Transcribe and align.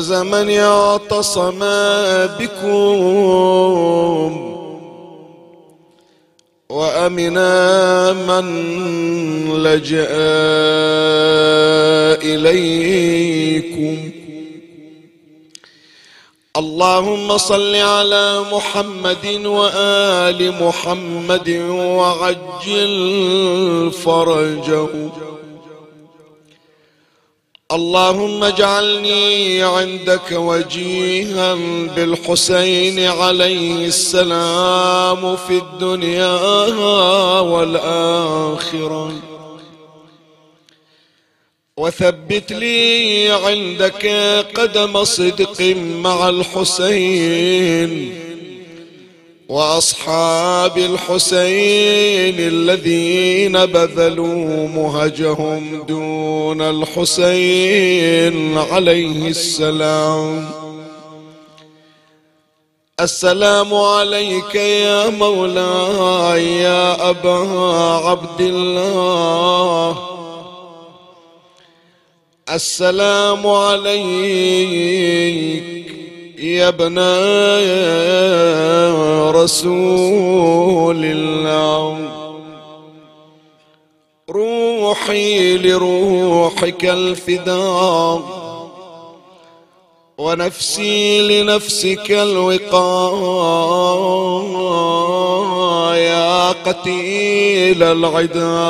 فاز 0.00 0.12
من 0.12 0.50
اعتصم 0.50 1.58
بكم 2.40 2.70
وامنا 6.70 8.12
من 8.12 8.46
لجأ 9.62 10.08
إليكم. 12.22 13.96
اللهم 16.56 17.36
صل 17.36 17.74
على 17.74 18.42
محمد 18.52 19.26
وآل 19.44 20.54
محمد 20.62 21.48
وعجل 21.70 22.94
فرجه 24.04 24.88
اللهم 27.72 28.44
اجعلني 28.44 29.62
عندك 29.62 30.32
وجيها 30.32 31.54
بالحسين 31.96 32.98
عليه 32.98 33.86
السلام 33.86 35.36
في 35.36 35.58
الدنيا 35.58 36.34
والآخرة. 37.40 39.12
وثبت 41.76 42.52
لي 42.52 43.30
عندك 43.30 44.06
قدم 44.54 45.04
صدق 45.04 45.60
مع 45.76 46.28
الحسين. 46.28 48.29
وأصحاب 49.50 50.78
الحسين 50.78 52.34
الذين 52.38 53.66
بذلوا 53.66 54.68
مهجهم 54.68 55.82
دون 55.88 56.62
الحسين 56.62 58.58
عليه 58.58 59.28
السلام. 59.28 60.50
السلام 63.00 63.74
عليك 63.74 64.54
يا 64.54 65.08
مولاي 65.08 66.56
يا 66.56 67.10
أبا 67.10 67.38
عبد 68.06 68.40
الله. 68.40 69.98
السلام 72.50 73.46
عليك 73.46 74.80
يا 76.40 76.68
ابن 76.68 76.98
رسول 79.36 81.04
الله 81.04 81.98
روحي 84.30 85.58
لروحك 85.58 86.84
الفداء 86.84 88.22
ونفسي 90.18 91.42
لنفسك 91.42 92.10
الوقاء. 92.10 92.80
يا 96.08 96.52
قتيل 96.52 97.82
العدا 97.82 98.60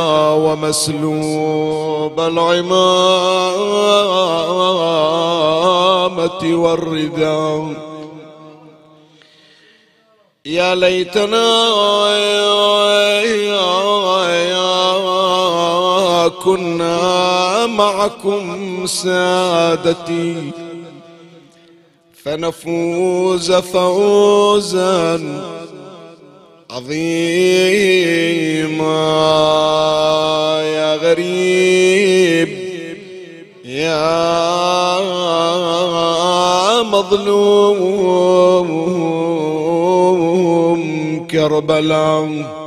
ومسلوب 0.44 2.20
العمامة 2.20 2.80
والرداء. 6.42 7.90
يا 10.46 10.74
ليتنا 10.74 11.70
كنا 16.44 17.66
معكم 17.66 18.86
سادتي. 18.86 20.50
فنفوز 22.24 23.52
فوزا 23.52 25.20
عظيما 26.70 27.00
يا 30.62 30.96
غريب 30.96 32.48
يا 33.64 34.10
مظلوم 36.82 38.70
كربلاء. 41.30 42.60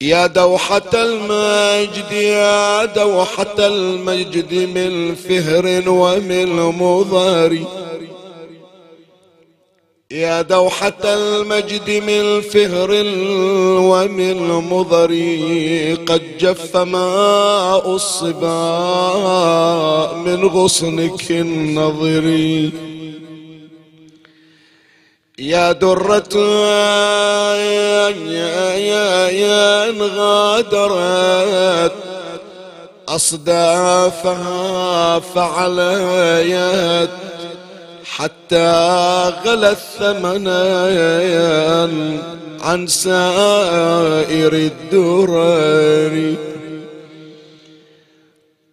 يا 0.00 0.26
دوحة 0.26 0.90
المجد 0.94 2.12
يا 2.12 2.84
دوحة 2.84 3.54
المجد 3.58 4.54
من 4.54 5.14
فهر 5.14 5.82
ومن 5.86 6.56
مضاري. 6.56 7.66
يا 10.12 10.42
دوحة 10.42 10.94
المجد 11.04 11.90
من 11.90 12.40
فهر 12.40 12.90
ومن 13.80 14.36
مضري 14.46 15.94
قد 15.94 16.22
جف 16.38 16.76
ماء 16.76 17.94
الصبا 17.94 18.52
من 20.26 20.44
غصنك 20.44 21.30
النظري 21.30 22.72
يا 25.38 25.72
درة 25.72 26.36
يا 27.56 28.08
يا 29.28 29.90
انغادرت 29.90 31.92
أصدافها 33.08 35.18
فعليت 35.18 37.10
حتى 38.16 38.72
غلى 39.44 39.70
الثمن 39.70 40.48
عن 42.60 42.86
سائر 42.86 44.52
الدرر. 44.52 46.34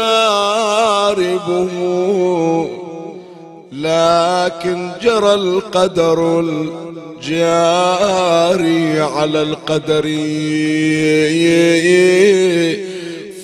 لكن 3.72 4.90
جرى 5.02 5.34
القدر 5.34 6.40
الجاري 7.20 9.00
على 9.00 9.42
القدر. 9.42 10.06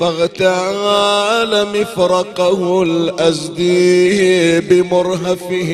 فاغتال 0.01 1.67
مفرقه 1.81 2.83
الأزدي 2.83 4.61
بمرهفه 4.61 5.73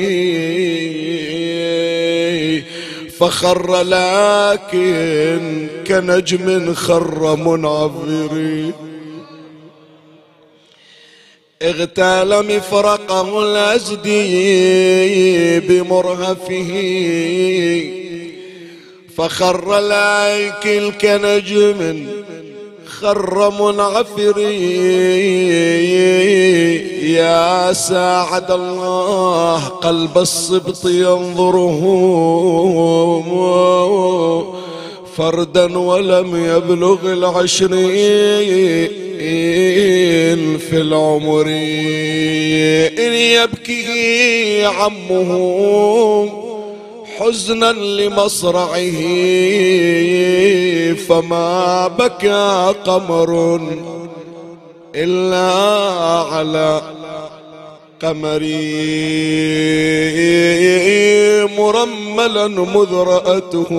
فخر 3.19 3.83
لكن 3.83 5.69
كنجم 5.87 6.75
خر 6.75 7.37
منعذر. 7.37 8.73
اغتال 11.63 12.57
مفرقه 12.57 13.43
الأزدي 13.43 14.31
بمرهفه 15.61 16.71
فخر 19.17 19.81
لايك 19.81 20.95
كنجم 21.01 22.07
خر 23.01 23.51
منعفري. 23.51 24.65
يا 27.13 27.73
ساعد 27.73 28.51
الله 28.51 29.59
قلب 29.69 30.19
الصبط 30.19 30.87
ينظره. 30.87 31.81
فردا 35.17 35.79
ولم 35.79 36.45
يبلغ 36.57 37.13
العشرين 37.13 37.79
في 40.59 40.77
العمر. 40.81 41.47
إن 42.99 43.13
يبكي 43.13 44.65
عمه. 44.65 46.45
حزنا 47.19 47.73
لمصرعه 47.73 49.01
فما 51.09 51.89
بكى 51.89 52.75
قمر 52.87 53.61
إلا 54.95 55.51
على 56.33 56.83
قمري. 58.03 59.05
مرملا 61.59 62.47
مذرأته 62.49 63.71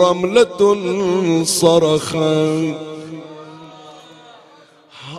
رملة 0.00 0.60
صرخا. 1.44 2.74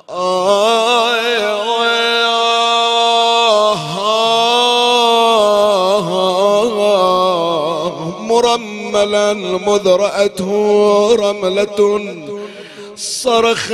آه 0.10 1.16
مرملا 8.38 9.34
مذ 9.68 9.88
رأته 9.88 10.52
رملة 11.16 11.80
صرخيت 12.96 13.74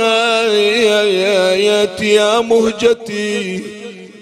يا 2.00 2.40
مهجتي 2.40 3.62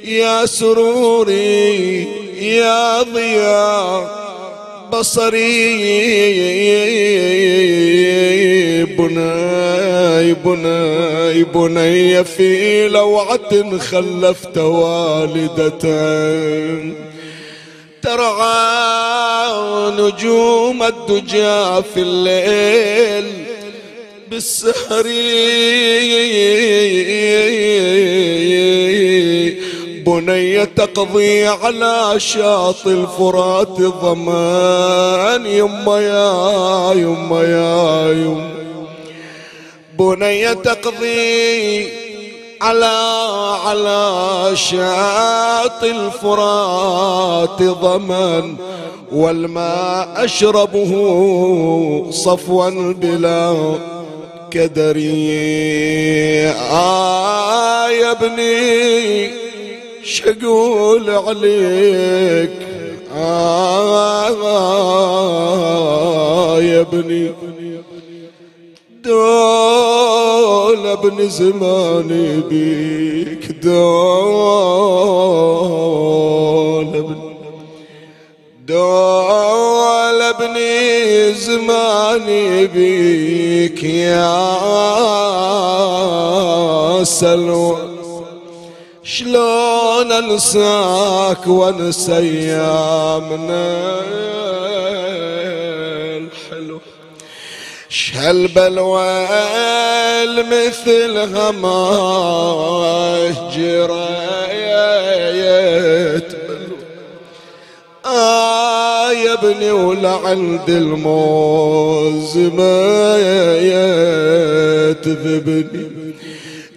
يا 0.04 0.46
سروري 0.46 2.06
يا 2.40 3.02
ضياء 3.02 4.22
بصري. 4.92 5.72
بناي 8.98 10.34
بناي 10.34 11.44
بني 11.44 12.24
في 12.24 12.88
لوعة 12.88 13.78
خلفت 13.78 14.58
والدتين. 14.58 15.74
ترعى 18.02 19.90
نجوم 19.90 20.82
الدجى 20.82 21.82
في 21.94 21.96
الليل 21.96 23.32
بالسهر 24.30 25.06
بني 30.06 30.66
تقضي 30.66 31.46
على 31.46 32.14
شاطئ 32.16 32.90
الفرات 32.90 33.80
ضمان. 33.80 35.46
يما 35.46 36.00
يا 36.00 36.92
يما 36.94 37.42
يا 37.42 38.12
يما 38.12 38.52
بني 39.98 40.54
تقضي 40.54 41.88
على 42.62 42.96
على 43.64 44.50
شاطئ 44.56 45.90
الفرات 45.90 47.62
ضمن 47.62 48.56
والماء 49.12 50.24
أشربه 50.24 50.92
صفوا 52.10 52.70
بلا 52.92 53.74
كدري 54.50 56.48
آه 56.48 57.88
يا 57.88 58.10
ابني 58.10 59.30
شقول 60.04 61.10
عليك. 61.10 62.50
آه 64.82 66.60
يا 66.60 66.80
ابني. 66.80 67.30
دول 69.04 70.86
ابن 70.86 71.28
زماني 71.28 72.40
بيك 72.40 73.52
دول 73.52 73.72
ابن 76.88 77.16
دول 78.66 80.22
ابن 80.22 80.56
زماني 81.34 82.66
بيك 82.66 83.84
يا 83.84 84.52
سلوى. 87.04 87.76
شلون 89.04 90.12
انساك 90.12 91.46
وانسى 91.46 92.12
ايامنا 92.18 94.00
شهالبلوى 97.92 99.26
مثل 100.50 101.18
غماش 101.18 102.54
جرايت 103.56 105.12
آه 108.06 109.12
يا 109.12 109.32
ابني 109.32 109.70
ولعند 109.70 110.70
الموز 110.70 112.36
ما 112.38 113.16
تذبني 114.92 115.90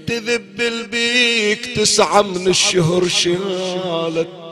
تذب 0.08 0.62
البيك 0.62 1.66
تسعة 1.78 2.22
من 2.22 2.48
الشهر 2.48 3.08
شالت 3.08 4.45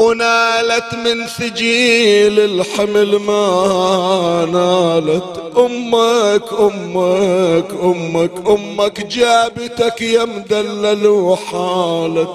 ونالت 0.00 0.94
من 1.04 1.26
ثجيل 1.26 2.40
الحمل 2.40 3.16
ما 3.16 4.48
نالت. 4.52 5.42
أمك 5.58 6.52
أمك 6.60 7.70
أمك 7.82 8.30
أمك 8.46 9.06
جابتك 9.06 10.00
يا 10.02 10.24
مدلل 10.24 11.06
وحالت. 11.06 12.28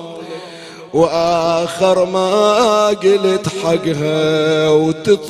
وآخر 0.94 2.06
ما 2.06 2.88
قلت 2.88 3.48
حقها 3.64 4.70
وتطالبني 4.70 5.26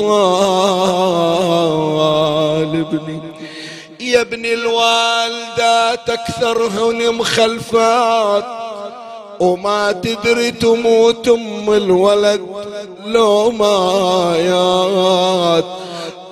يا 3.99 4.21
ابن 4.21 4.45
الوالدات 4.45 6.09
أكثرهن 6.09 7.13
مخلفات. 7.15 8.64
وما 9.39 9.91
تدري 9.91 10.51
تموت 10.51 11.27
أم 11.27 11.73
الولد 11.73 12.41
لو 13.05 13.51
مايات 13.51 15.05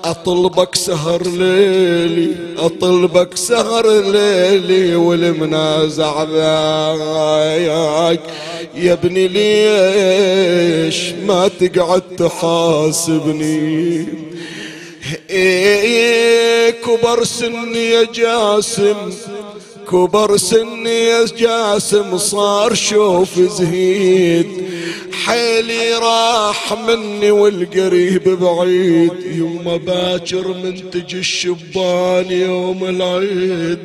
أطلبك 0.06 0.76
سهر 0.76 1.28
ليلي 1.28 2.36
أطلبك 2.58 3.38
سهر 3.38 4.02
ليلي 4.02 4.96
والمنازع 4.96 6.24
ذاك 6.24 8.20
يا 8.76 8.94
ابني 8.94 9.28
ليش 9.28 11.12
ما 11.28 11.48
تقعد 11.48 12.02
تحاسبني؟ 12.18 14.08
إيه 15.30 16.70
كبر 16.70 17.24
سني 17.24 17.90
يا 17.90 18.04
جاسم 18.14 18.96
كبر 19.92 20.38
سني 20.38 21.26
جاسم 21.38 22.18
صار 22.18 22.74
شوف 22.74 23.40
زهيد. 23.40 24.48
حيلي 25.26 25.94
راح 25.94 26.74
مني 26.88 27.32
والقريب 27.32 28.40
بعيد. 28.40 29.14
يما 29.26 29.78
باكر 29.78 30.48
منتج 30.48 31.16
الشبان 31.16 32.32
يوم 32.32 32.84
العيد. 32.84 33.80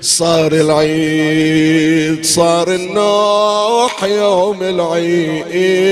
صار 0.00 0.52
العيد 0.52 2.24
صار 2.24 2.74
النوح 2.74 4.04
يوم 4.04 4.62
العيد. 4.62 5.88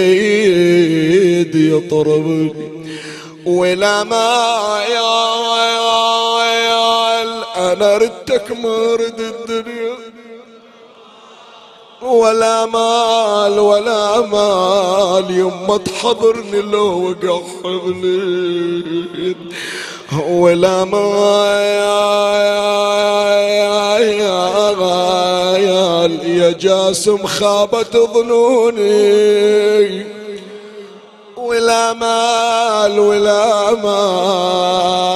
يطرب 1.54 2.52
ولا 3.46 4.04
ما 4.04 4.84
يا 4.90 5.85
أنا 7.72 7.96
ردتك 7.96 8.50
ما 8.50 8.94
رد 8.94 9.20
الدنيا. 9.20 9.96
ولا 12.02 12.66
مال 12.66 13.58
ولا 13.58 14.20
مال 14.20 15.30
يما 15.30 15.76
تحضرني 15.76 16.62
لو 16.62 17.08
وقع 17.08 17.40
حبلي 17.64 19.34
ولا 20.28 20.84
مال 20.84 21.66
يا 26.26 26.52
جاسم 26.52 27.26
خابت 27.26 27.96
ظنوني. 27.96 29.36
ولا 31.48 31.92
مال 31.92 32.98
ولا 32.98 33.70
مال. 33.74 35.06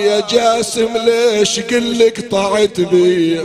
يا 0.00 0.22
جاسم 0.30 0.88
ليش 0.96 1.60
قلك 1.60 2.30
طعت 2.30 2.80
بي؟ 2.80 3.40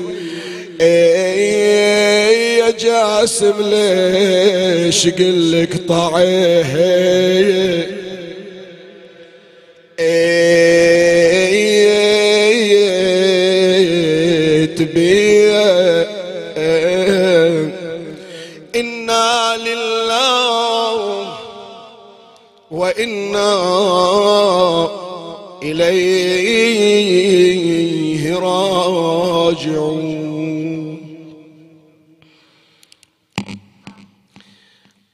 إيه 0.82 2.60
يا 2.60 2.72
جاسم 2.72 3.54
ليش 3.60 5.08
قلك 5.08 5.88
طعيت 5.88 6.66
بي 10.00 11.09
وإنا 22.90 23.50
إليه 26.70 28.36
راجعون. 28.36 30.20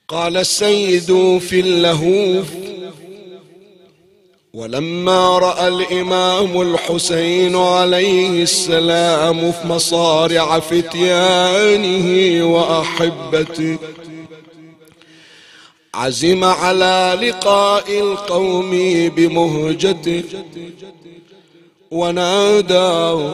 قال 0.07 0.37
السيد 0.37 1.37
في 1.37 1.59
اللهوف 1.59 2.45
ولما 4.53 5.39
رأى 5.39 5.67
الإمام 5.67 6.61
الحسين 6.61 7.55
عليه 7.55 8.43
السلام 8.43 9.51
في 9.51 9.67
مصارع 9.67 10.59
فتيانه 10.59 12.07
وأحبته 12.45 13.77
عزم 15.95 16.43
على 16.43 17.17
لقاء 17.21 17.99
القوم 17.99 18.69
بمهجته. 19.15 20.23
ونادى 21.91 23.31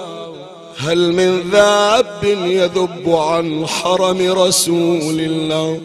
هل 0.78 1.14
من 1.14 1.42
ذاب 1.52 2.24
يذب 2.46 3.10
عن 3.10 3.68
حرم 3.68 4.32
رسول 4.32 5.20
الله؟ 5.20 5.82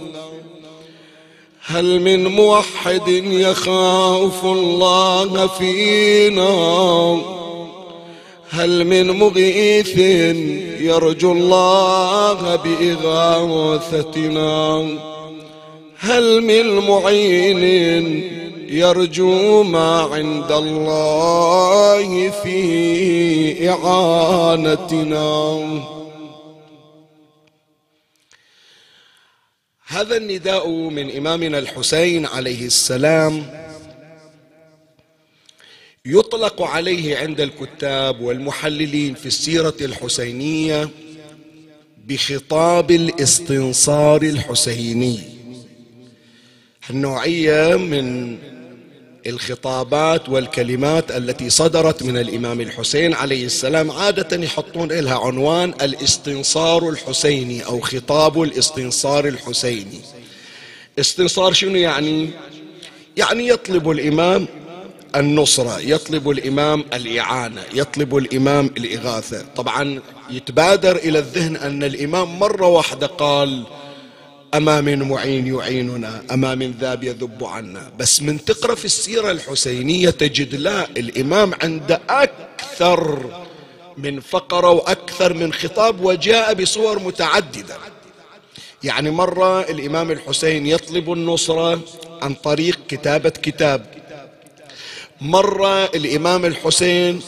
هل 1.67 2.01
من 2.01 2.27
موحد 2.27 3.09
يخاف 3.09 4.45
الله 4.45 5.47
فينا؟ 5.47 7.21
هل 8.51 8.85
من 8.85 9.11
مغيث 9.11 9.99
يرجو 10.81 11.33
الله 11.33 12.57
بإغاثتنا؟ 12.57 14.07
هل 15.99 16.41
من 16.41 16.79
معين 16.79 17.63
يرجو 18.69 19.63
ما 19.63 20.01
عند 20.01 20.53
الله 20.53 22.31
في 22.31 23.71
إعانتنا؟ 23.71 25.27
هذا 29.87 30.17
النداء 30.17 30.69
من 30.71 31.17
إمامنا 31.17 31.59
الحسين 31.59 32.27
عليه 32.27 32.67
السلام. 32.67 33.67
يطلق 36.07 36.63
عليه 36.63 37.17
عند 37.17 37.41
الكتاب 37.41 38.21
والمحللين 38.21 39.15
في 39.15 39.27
السيرة 39.27 39.77
الحسينية 39.81 40.89
بخطاب 42.07 42.91
الاستنصار 42.91 44.23
الحسيني. 44.23 45.36
النوعية 46.91 47.77
من 47.77 48.39
الخطابات 49.27 50.29
والكلمات 50.29 51.11
التي 51.11 51.51
صدرت 51.51 52.03
من 52.03 52.19
الإمام 52.19 52.61
الحسين 52.61 53.15
عليه 53.15 53.45
السلام 53.45 53.91
عادة 53.91 54.45
يحطون 54.45 54.93
لها 54.93 55.19
عنوان 55.19 55.75
الاستنصار 55.83 56.89
الحسيني 56.89 57.67
أو 57.67 57.81
خطاب 57.81 58.43
الاستنصار 58.43 59.29
الحسيني. 59.29 60.01
استنصار 61.01 61.53
شنو 61.53 61.77
يعني؟ 61.77 62.31
يعني 63.17 63.49
يطلب 63.49 63.91
الإمام 63.91 64.49
النصرة 65.17 65.81
يطلب 65.81 66.31
الإمام 66.31 66.85
الإعانة 66.93 67.63
يطلب 67.75 68.17
الإمام 68.17 68.71
الإغاثة. 68.77 69.45
طبعا 69.57 70.01
يتبادر 70.31 70.97
إلى 70.97 71.19
الذهن 71.19 71.57
أن 71.57 71.85
الإمام 71.85 72.39
مرة 72.39 72.67
واحدة 72.67 73.07
قال 73.07 73.65
أما 74.55 74.81
من 74.81 75.03
معين 75.03 75.55
يعيننا 75.55 76.23
أما 76.31 76.55
من 76.55 76.75
ذاب 76.81 77.05
يذب 77.05 77.45
عنا. 77.45 77.93
بس 77.99 78.23
من 78.23 78.45
تقرأ 78.45 78.75
في 78.75 78.85
السيرة 78.85 79.31
الحسينية 79.31 80.11
تجد 80.11 80.55
لا 80.55 80.91
الإمام 80.91 81.55
عنده 81.63 82.01
أكثر 82.09 83.31
من 83.97 84.21
فقرة 84.21 84.71
وأكثر 84.71 85.35
من 85.35 85.53
خطاب 85.53 86.05
وجاء 86.05 86.55
بصور 86.55 86.99
متعددة. 86.99 87.77
يعني 88.85 89.11
مرة 89.11 89.61
الإمام 89.61 90.11
الحسين 90.11 90.67
يطلب 90.67 91.13
النصرة 91.13 91.81
عن 92.23 92.35
طريق 92.35 92.79
كتابة 92.89 93.31
كتاب. 93.31 93.87
مرة 95.21 95.85
الإمام 95.85 96.45
الحسين 96.45 97.21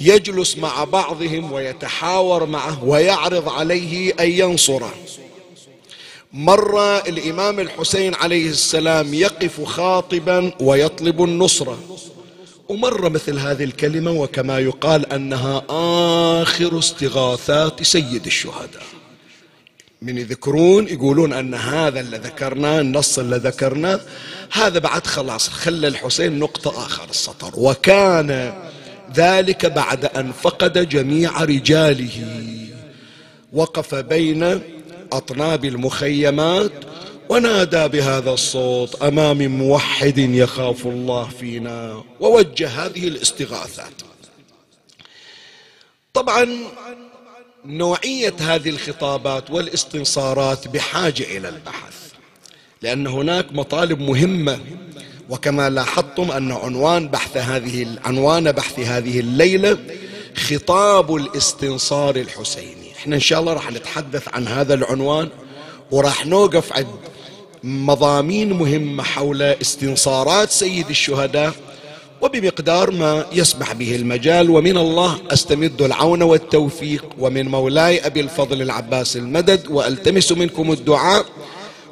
يجلس 0.00 0.58
مع 0.58 0.84
بعضهم 0.84 1.52
ويتحاور 1.52 2.46
معه 2.46 2.84
ويعرض 2.84 3.48
عليه 3.48 4.14
أن 4.20 4.30
ينصره. 4.30 4.94
مرة 6.32 6.98
الإمام 6.98 7.60
الحسين 7.60 8.14
عليه 8.14 8.48
السلام 8.48 9.14
يقف 9.14 9.64
خاطبا 9.64 10.52
ويطلب 10.60 11.22
النصرة. 11.22 11.78
ومرة 12.68 13.08
مثل 13.08 13.38
هذه 13.38 13.64
الكلمة 13.64 14.10
وكما 14.10 14.58
يقال 14.58 15.12
أنها 15.12 15.62
آخر 16.42 16.78
استغاثات 16.78 17.82
سيد 17.82 18.26
الشهداء. 18.26 18.82
من 20.02 20.18
يذكرون 20.18 20.88
يقولون 20.88 21.32
أن 21.32 21.54
هذا 21.54 22.00
اللي 22.00 22.16
ذكرناه 22.16 22.80
النص 22.80 23.18
اللي 23.18 23.36
ذكرناه 23.36 24.00
هذا 24.52 24.78
بعد 24.78 25.06
خلاص 25.06 25.48
خلى 25.48 25.88
الحسين 25.88 26.38
نقطة 26.38 26.86
آخر 26.86 27.10
السطر. 27.10 27.50
وكان 27.54 28.54
ذلك 29.14 29.66
بعد 29.66 30.04
أن 30.04 30.32
فقد 30.32 30.88
جميع 30.88 31.44
رجاله. 31.44 32.46
وقف 33.52 33.94
بين 33.94 34.60
أطناب 35.12 35.64
المخيمات 35.64 36.72
ونادى 37.28 37.88
بهذا 37.88 38.30
الصوت 38.30 39.02
أمام 39.02 39.46
موحد 39.58 40.18
يخاف 40.18 40.86
الله 40.86 41.28
فينا 41.40 42.04
ووجه 42.20 42.68
هذه 42.68 43.08
الاستغاثات. 43.08 44.02
طبعا 46.14 46.48
نوعية 47.64 48.34
هذه 48.40 48.70
الخطابات 48.70 49.50
والاستنصارات 49.50 50.68
بحاجة 50.68 51.22
إلى 51.22 51.48
البحث 51.48 52.12
لأن 52.82 53.06
هناك 53.06 53.52
مطالب 53.52 54.00
مهمة 54.00 54.60
وكما 55.30 55.70
لاحظتم 55.70 56.30
أن 56.30 56.52
عنوان 56.52 57.08
بحث 57.08 57.36
هذه 57.36 57.98
عنوان 58.04 58.52
بحث 58.52 58.78
هذه 58.80 59.20
الليلة 59.20 59.78
خطاب 60.36 61.16
الاستنصار 61.16 62.16
الحسيني. 62.16 62.85
إحنا 62.96 63.14
إن 63.14 63.20
شاء 63.20 63.40
الله 63.40 63.52
راح 63.52 63.72
نتحدث 63.72 64.28
عن 64.34 64.48
هذا 64.48 64.74
العنوان 64.74 65.28
وراح 65.90 66.26
نوقف 66.26 66.72
عند 66.72 66.86
مضامين 67.64 68.52
مهمة 68.52 69.02
حول 69.02 69.42
استنصارات 69.42 70.50
سيد 70.50 70.88
الشهداء 70.88 71.52
وبمقدار 72.20 72.90
ما 72.90 73.26
يسمح 73.32 73.72
به 73.72 73.96
المجال. 73.96 74.50
ومن 74.50 74.76
الله 74.76 75.18
أستمد 75.30 75.82
العون 75.82 76.22
والتوفيق. 76.22 77.04
ومن 77.18 77.48
مولاي 77.48 78.06
أبي 78.06 78.20
الفضل 78.20 78.62
العباس 78.62 79.16
المدد 79.16 79.68
وألتمس 79.68 80.32
منكم 80.32 80.72
الدعاء. 80.72 81.26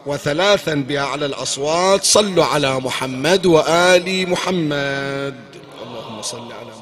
وثلاثا 0.06 0.74
بأعلى 0.74 1.26
الأصوات 1.26 2.04
صلوا 2.04 2.44
على 2.44 2.80
محمد 2.80 3.46
وآل 3.46 4.28
محمد. 4.28 5.34
اللهم 5.82 6.22
صل 6.22 6.52
على 6.52 6.73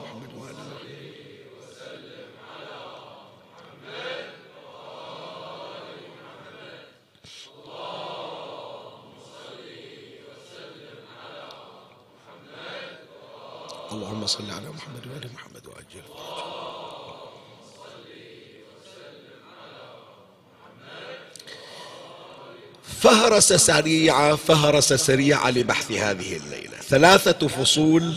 اللهم 13.93 14.27
صل 14.27 14.51
على 14.51 14.69
محمد 14.69 15.07
وآل 15.07 15.31
محمد 15.35 15.67
وأجل. 15.67 16.03
فهرس 23.01 23.53
سريعة 23.53 24.37
فهرس 24.37 24.93
سريعة 24.93 25.51
لبحث 25.51 25.93
هذه 25.93 26.37
الليلة. 26.37 26.77
ثلاثة 26.89 27.49
فصول 27.49 28.17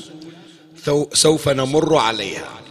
سوف 1.14 1.50
نمر 1.50 1.98
عليها. 1.98 2.62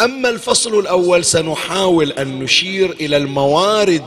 أما 0.00 0.28
الفصل 0.28 0.78
الأول 0.78 1.24
سنحاول 1.24 2.12
أن 2.12 2.38
نشير 2.38 2.90
إلى 2.90 3.16
الموارد 3.16 4.04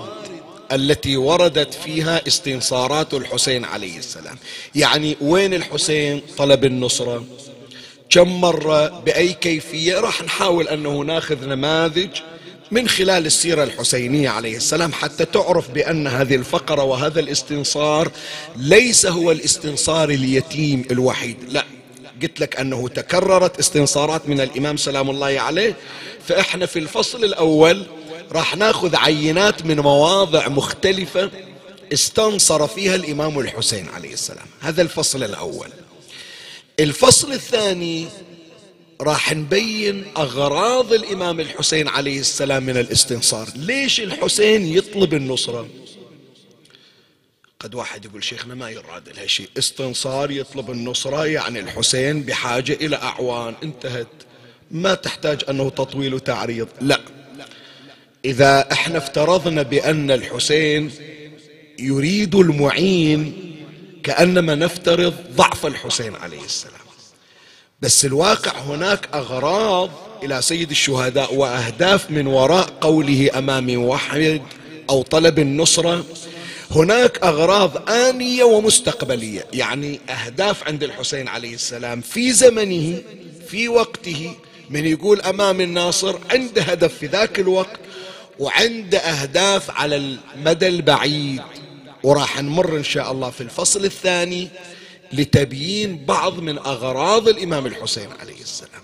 التي 0.71 1.17
وردت 1.17 1.73
فيها 1.73 2.27
استنصارات 2.27 3.13
الحسين 3.13 3.65
عليه 3.65 3.97
السلام. 3.97 4.37
يعني 4.75 5.17
وين 5.21 5.53
الحسين 5.53 6.21
طلب 6.37 6.65
النصرة؟ 6.65 7.25
كم 8.09 8.41
مرة 8.41 8.87
بأي 8.87 9.33
كيفية 9.33 9.99
راح 9.99 10.23
نحاول 10.23 10.67
أنه 10.67 11.01
ناخذ 11.01 11.45
نماذج 11.45 12.09
من 12.71 12.87
خلال 12.87 13.25
السيرة 13.25 13.63
الحسينية 13.63 14.29
عليه 14.29 14.57
السلام 14.57 14.93
حتى 14.93 15.25
تعرف 15.25 15.71
بأن 15.71 16.07
هذه 16.07 16.35
الفقرة 16.35 16.83
وهذا 16.83 17.19
الاستنصار 17.19 18.11
ليس 18.55 19.05
هو 19.05 19.31
الاستنصار 19.31 20.09
اليتيم 20.09 20.85
الوحيد. 20.91 21.37
لا 21.49 21.65
قلت 22.21 22.39
لك 22.39 22.59
أنه 22.59 22.87
تكررت 22.87 23.59
استنصارات 23.59 24.29
من 24.29 24.41
الإمام 24.41 24.77
سلام 24.77 25.09
الله 25.09 25.39
عليه. 25.39 25.75
فإحنا 26.27 26.65
في 26.65 26.79
الفصل 26.79 27.23
الأول 27.23 27.83
راح 28.31 28.55
ناخذ 28.55 28.95
عينات 28.95 29.65
من 29.65 29.79
مواضع 29.79 30.47
مختلفة 30.47 31.31
استنصر 31.93 32.67
فيها 32.67 32.95
الإمام 32.95 33.39
الحسين 33.39 33.89
عليه 33.89 34.13
السلام. 34.13 34.45
هذا 34.61 34.81
الفصل 34.81 35.23
الأول. 35.23 35.69
الفصل 36.79 37.33
الثاني 37.33 38.07
راح 39.01 39.33
نبين 39.33 40.05
أغراض 40.17 40.93
الإمام 40.93 41.39
الحسين 41.39 41.87
عليه 41.87 42.19
السلام 42.19 42.63
من 42.63 42.77
الاستنصار. 42.77 43.49
ليش 43.55 43.99
الحسين 43.99 44.65
يطلب 44.65 45.13
النصرة؟ 45.13 45.67
قد 47.59 47.75
واحد 47.75 48.05
يقول 48.05 48.23
شيخنا 48.23 48.55
ما 48.55 48.69
يراد 48.69 49.09
لها 49.09 49.27
شيء 49.27 49.49
استنصار 49.57 50.31
يطلب 50.31 50.71
النصرة 50.71 51.25
يعني 51.25 51.59
الحسين 51.59 52.21
بحاجة 52.21 52.73
إلى 52.73 52.95
أعوان. 52.95 53.55
انتهت. 53.63 54.07
ما 54.71 54.93
تحتاج 54.93 55.41
أنه 55.49 55.69
تطويل 55.69 56.13
وتعريض. 56.13 56.67
لا. 56.81 57.01
إذا 58.25 58.71
إحنا 58.71 58.97
افترضنا 58.97 59.61
بأن 59.61 60.11
الحسين 60.11 60.91
يريد 61.79 62.35
المعين 62.35 63.46
كأنما 64.07 64.55
نفترض 64.55 65.13
ضعف 65.35 65.65
الحسين 65.65 66.15
عليه 66.15 66.45
السلام. 66.45 66.87
بس 67.81 68.05
الواقع 68.05 68.51
هناك 68.51 69.09
أغراض 69.13 69.89
إلى 70.23 70.41
سيد 70.41 70.69
الشهداء 70.69 71.35
وأهداف 71.35 72.11
من 72.11 72.27
وراء 72.27 72.69
قوله 72.81 73.29
أمامي 73.37 73.77
موحد 73.77 74.41
أو 74.89 75.01
طلب 75.01 75.39
النصرة. 75.39 76.05
هناك 76.71 77.23
أغراض 77.23 77.89
آنية 77.89 78.43
ومستقبلية 78.43 79.45
يعني 79.53 79.99
أهداف 80.09 80.67
عند 80.67 80.83
الحسين 80.83 81.27
عليه 81.27 81.53
السلام 81.53 82.01
في 82.01 82.31
زمنه 82.31 83.01
في 83.47 83.67
وقته 83.67 84.33
من 84.69 84.85
يقول 84.85 85.21
أمام 85.21 85.61
الناصر 85.61 86.15
عنده 86.31 86.61
هدف 86.61 86.97
في 86.97 87.05
ذاك 87.05 87.39
الوقت 87.39 87.79
وعنده 88.39 88.97
أهداف 88.97 89.71
على 89.71 89.95
المدى 90.35 90.67
البعيد. 90.67 91.41
وراح 92.03 92.41
نمر 92.41 92.77
إن 92.77 92.83
شاء 92.83 93.11
الله 93.11 93.29
في 93.29 93.41
الفصل 93.41 93.85
الثاني 93.85 94.47
لتبيين 95.13 96.05
بعض 96.05 96.39
من 96.39 96.57
أغراض 96.57 97.27
الإمام 97.27 97.65
الحسين 97.65 98.09
عليه 98.19 98.41
السلام. 98.41 98.81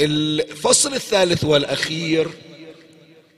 الفصل 0.00 0.94
الثالث 0.94 1.44
والأخير 1.44 2.28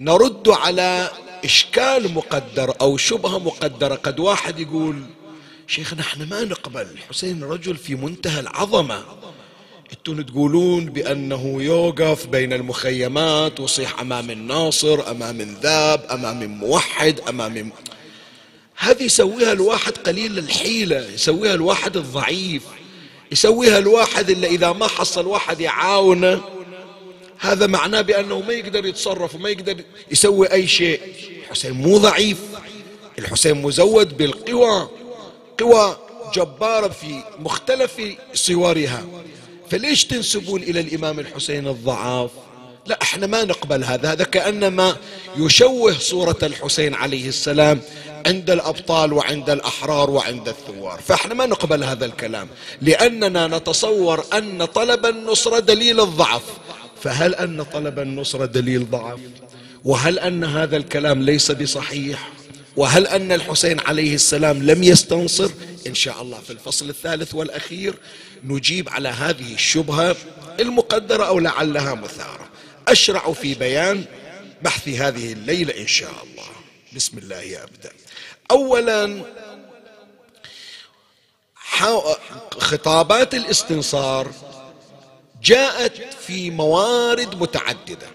نرد 0.01 0.49
على 0.49 1.11
إشكال 1.45 2.15
مقدر 2.15 2.75
أو 2.81 2.97
شبهة 2.97 3.39
مقدرة. 3.39 3.95
قد 3.95 4.21
واحد 4.21 4.61
يقول 4.61 5.03
شيخنا 5.67 6.01
إحنا 6.01 6.25
ما 6.25 6.45
نقبل 6.45 6.81
الحسين 6.81 7.45
رجل 7.45 7.77
في 7.77 7.95
منتهى 7.95 8.41
العظمة. 8.41 9.05
أنتم 9.93 10.23
تقولون 10.23 10.85
بأنه 10.87 11.63
يوقف 11.63 12.27
بين 12.27 12.53
المخيمات 12.53 13.61
ويصيح 13.61 14.01
أمام 14.01 14.31
الناصر 14.31 15.11
أمام 15.11 15.41
الذاب 15.41 16.07
أمام 16.11 16.45
موحد 16.47 17.21
أمام 17.21 17.73
هذه 18.83 19.03
يسويها 19.03 19.53
الواحد 19.53 19.99
قليل 19.99 20.39
الحيلة 20.39 21.09
يسويها 21.15 21.55
الواحد 21.55 21.97
الضعيف 21.97 22.63
يسويها 23.33 23.79
الواحد 23.79 24.31
اللي 24.31 24.47
إذا 24.47 24.73
ما 24.73 24.87
حصل 24.87 25.27
واحد 25.27 25.61
يعاونه. 25.61 26.41
هذا 27.39 27.67
معناه 27.67 28.01
بأنه 28.01 28.41
ما 28.41 28.53
يقدر 28.53 28.87
يتصرف 28.87 29.35
وما 29.35 29.49
يقدر 29.49 29.85
يسوي 30.11 30.53
أي 30.53 30.67
شيء. 30.67 31.01
الحسين 31.43 31.73
مو 31.73 31.99
ضعيف 31.99 32.39
الحسين 33.19 33.63
مزود 33.63 34.17
بالقوى 34.17 34.89
قوى 35.61 35.97
جبارة 36.35 36.89
في 36.89 37.23
مختلف 37.39 38.01
صورها. 38.35 39.07
فليش 39.71 40.05
تنسبون 40.05 40.63
إلى 40.63 40.81
الإمام 40.81 41.21
الحسين 41.21 41.69
الضعاف؟ 41.69 42.31
لا 42.87 42.99
إحنا 43.03 43.27
ما 43.27 43.45
نقبل 43.45 43.85
هذا. 43.85 44.13
هذا 44.13 44.25
كأنما 44.25 44.97
يشوه 45.37 45.93
صورة 45.93 46.39
الحسين 46.43 46.95
عليه 46.95 47.29
السلام 47.29 47.81
عند 48.27 48.51
الأبطال 48.51 49.13
وعند 49.13 49.51
الأحرار 49.51 50.11
وعند 50.11 50.49
الثوار. 50.49 51.01
فاحنا 51.01 51.35
ما 51.35 51.47
نقبل 51.47 51.85
هذا 51.85 52.05
الكلام 52.05 52.49
لأننا 52.81 53.47
نتصور 53.47 54.25
أن 54.33 54.65
طلب 54.65 55.07
النصرة 55.07 55.59
دليل 55.59 56.01
الضعف. 56.01 56.43
فهل 57.03 57.35
أن 57.35 57.63
طلب 57.63 57.99
النصرة 57.99 58.45
دليل 58.45 58.91
ضعف؟ 58.91 59.19
وهل 59.85 60.19
أن 60.19 60.45
هذا 60.45 60.77
الكلام 60.77 61.23
ليس 61.23 61.51
بصحيح؟ 61.51 62.29
وهل 62.77 63.07
أن 63.07 63.33
الحسين 63.33 63.81
عليه 63.81 64.15
السلام 64.15 64.63
لم 64.63 64.83
يستنصر؟ 64.83 65.51
إن 65.87 65.95
شاء 65.95 66.23
الله 66.23 66.39
في 66.39 66.51
الفصل 66.51 66.89
الثالث 66.89 67.35
والأخير 67.35 67.95
نجيب 68.45 68.89
على 68.89 69.09
هذه 69.09 69.55
الشبهة 69.55 70.17
المقدرة 70.61 71.25
أو 71.25 71.39
لعلها 71.39 71.95
مثارة. 71.95 72.52
أشرع 72.89 73.33
في 73.33 73.55
بيان 73.55 74.05
بحث 74.63 74.89
هذه 74.89 75.33
الليلة 75.33 75.81
إن 75.81 75.87
شاء 75.87 76.11
الله. 76.11 76.49
بسم 76.97 77.19
الله 77.19 77.63
أبدأ. 77.63 77.93
أولا 78.51 79.23
خطابات 82.59 83.35
الاستنصار 83.35 84.33
جاءت 85.43 86.15
في 86.27 86.51
موارد 86.51 87.35
متعددة. 87.35 88.07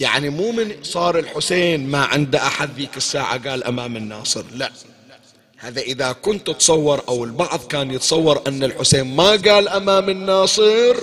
يعني 0.00 0.28
مو 0.28 0.52
من 0.52 0.82
صار 0.82 1.18
الحسين 1.18 1.86
ما 1.90 2.04
عنده 2.04 2.46
أحد 2.46 2.70
ذيك 2.76 2.96
الساعة 2.96 3.48
قال 3.48 3.64
أمام 3.64 3.96
الناصر 3.96 4.44
لا. 4.52 4.72
هذا 5.56 5.80
إذا 5.80 6.12
كنت 6.12 6.46
تتصور 6.46 7.02
أو 7.08 7.24
البعض 7.24 7.66
كان 7.66 7.90
يتصور 7.90 8.42
أن 8.46 8.64
الحسين 8.64 9.16
ما 9.16 9.30
قال 9.30 9.68
أمام 9.68 10.10
الناصر 10.10 10.96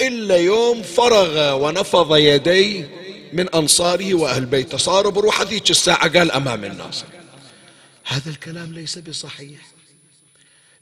إلا 0.00 0.36
يوم 0.36 0.82
فرغ 0.82 1.52
ونفض 1.64 2.16
يديه 2.16 2.90
من 3.32 3.48
أنصاره 3.48 4.14
وأهل 4.14 4.46
بيته. 4.46 4.78
صار 4.78 5.08
بروح 5.08 5.40
هذيك 5.40 5.70
الساعة 5.70 6.18
قال 6.18 6.30
أمام 6.30 6.64
الناصر 6.64 7.06
هذا 8.04 8.30
الكلام 8.30 8.72
ليس 8.72 8.98
بصحيح. 8.98 9.58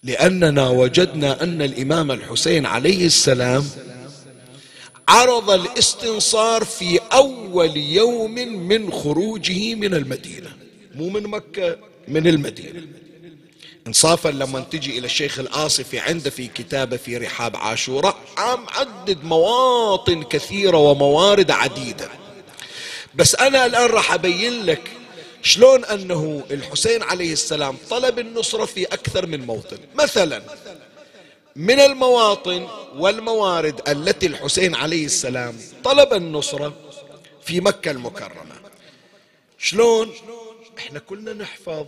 لأننا 0.02 0.68
وجدنا 0.68 1.42
أن 1.42 1.62
الإمام 1.62 2.10
الحسين 2.10 2.66
عليه 2.66 3.06
السلام 3.06 3.64
عرض 5.08 5.50
الاستنصار 5.50 6.64
في 6.64 7.00
أول 7.12 7.76
يوم 7.76 8.34
من 8.68 8.92
خروجه 8.92 9.74
من 9.74 9.94
المدينة. 9.94 10.56
مو 10.94 11.08
من 11.08 11.22
مكة 11.22 11.78
من 12.08 12.26
المدينة. 12.26 12.82
انصافا 13.86 14.28
لما 14.28 14.60
تجي 14.60 14.98
إلى 14.98 15.06
الشيخ 15.06 15.38
الآصفي 15.38 15.98
عنده 15.98 16.30
في 16.30 16.46
كتابه 16.46 16.96
في 16.96 17.16
رحاب 17.16 17.56
عاشوراء 17.56 18.16
عم 18.38 18.66
عدد 18.68 19.24
مواطن 19.24 20.22
كثيرة 20.22 20.76
وموارد 20.76 21.50
عديدة. 21.50 22.08
بس 23.14 23.34
أنا 23.34 23.66
الآن 23.66 23.90
راح 23.90 24.12
أبين 24.12 24.66
لك 24.66 24.90
شلون 25.42 25.84
أنه 25.84 26.44
الحسين 26.50 27.02
عليه 27.02 27.32
السلام 27.32 27.76
طلب 27.90 28.18
النصرة 28.18 28.64
في 28.64 28.84
أكثر 28.84 29.26
من 29.26 29.46
موطن. 29.46 29.78
مثلا 29.94 30.42
من 31.56 31.80
المواطن 31.80 32.68
والموارد 32.96 33.88
التي 33.88 34.26
الحسين 34.26 34.74
عليه 34.74 35.04
السلام 35.04 35.56
طلب 35.84 36.12
النصرة 36.12 36.72
في 37.44 37.60
مكة 37.60 37.90
المكرمة. 37.90 38.54
شلون؟ 39.58 40.12
إحنا 40.78 40.98
كلنا 40.98 41.32
نحفظ 41.32 41.86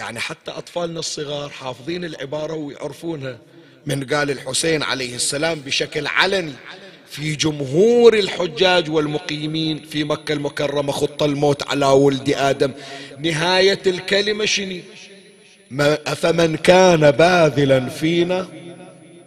يعني 0.00 0.20
حتى 0.20 0.50
أطفالنا 0.50 0.98
الصغار 0.98 1.50
حافظين 1.50 2.04
العبارة 2.04 2.54
ويعرفونها. 2.54 3.38
من 3.86 4.04
قال 4.04 4.30
الحسين 4.30 4.82
عليه 4.82 5.14
السلام 5.14 5.60
بشكل 5.60 6.06
علني 6.06 6.52
في 7.10 7.36
جمهور 7.36 8.14
الحجاج 8.14 8.90
والمقيمين 8.90 9.82
في 9.90 10.04
مكة 10.04 10.32
المكرمة 10.32 10.92
خط 10.92 11.22
الموت 11.22 11.62
على 11.62 11.86
ولد 11.86 12.34
آدم 12.36 12.72
نهاية 13.18 13.82
الكلمة 13.86 14.44
شني 14.44 14.82
أفمن 16.06 16.56
كان 16.56 17.10
باذلا 17.10 17.88
فينا 17.88 18.48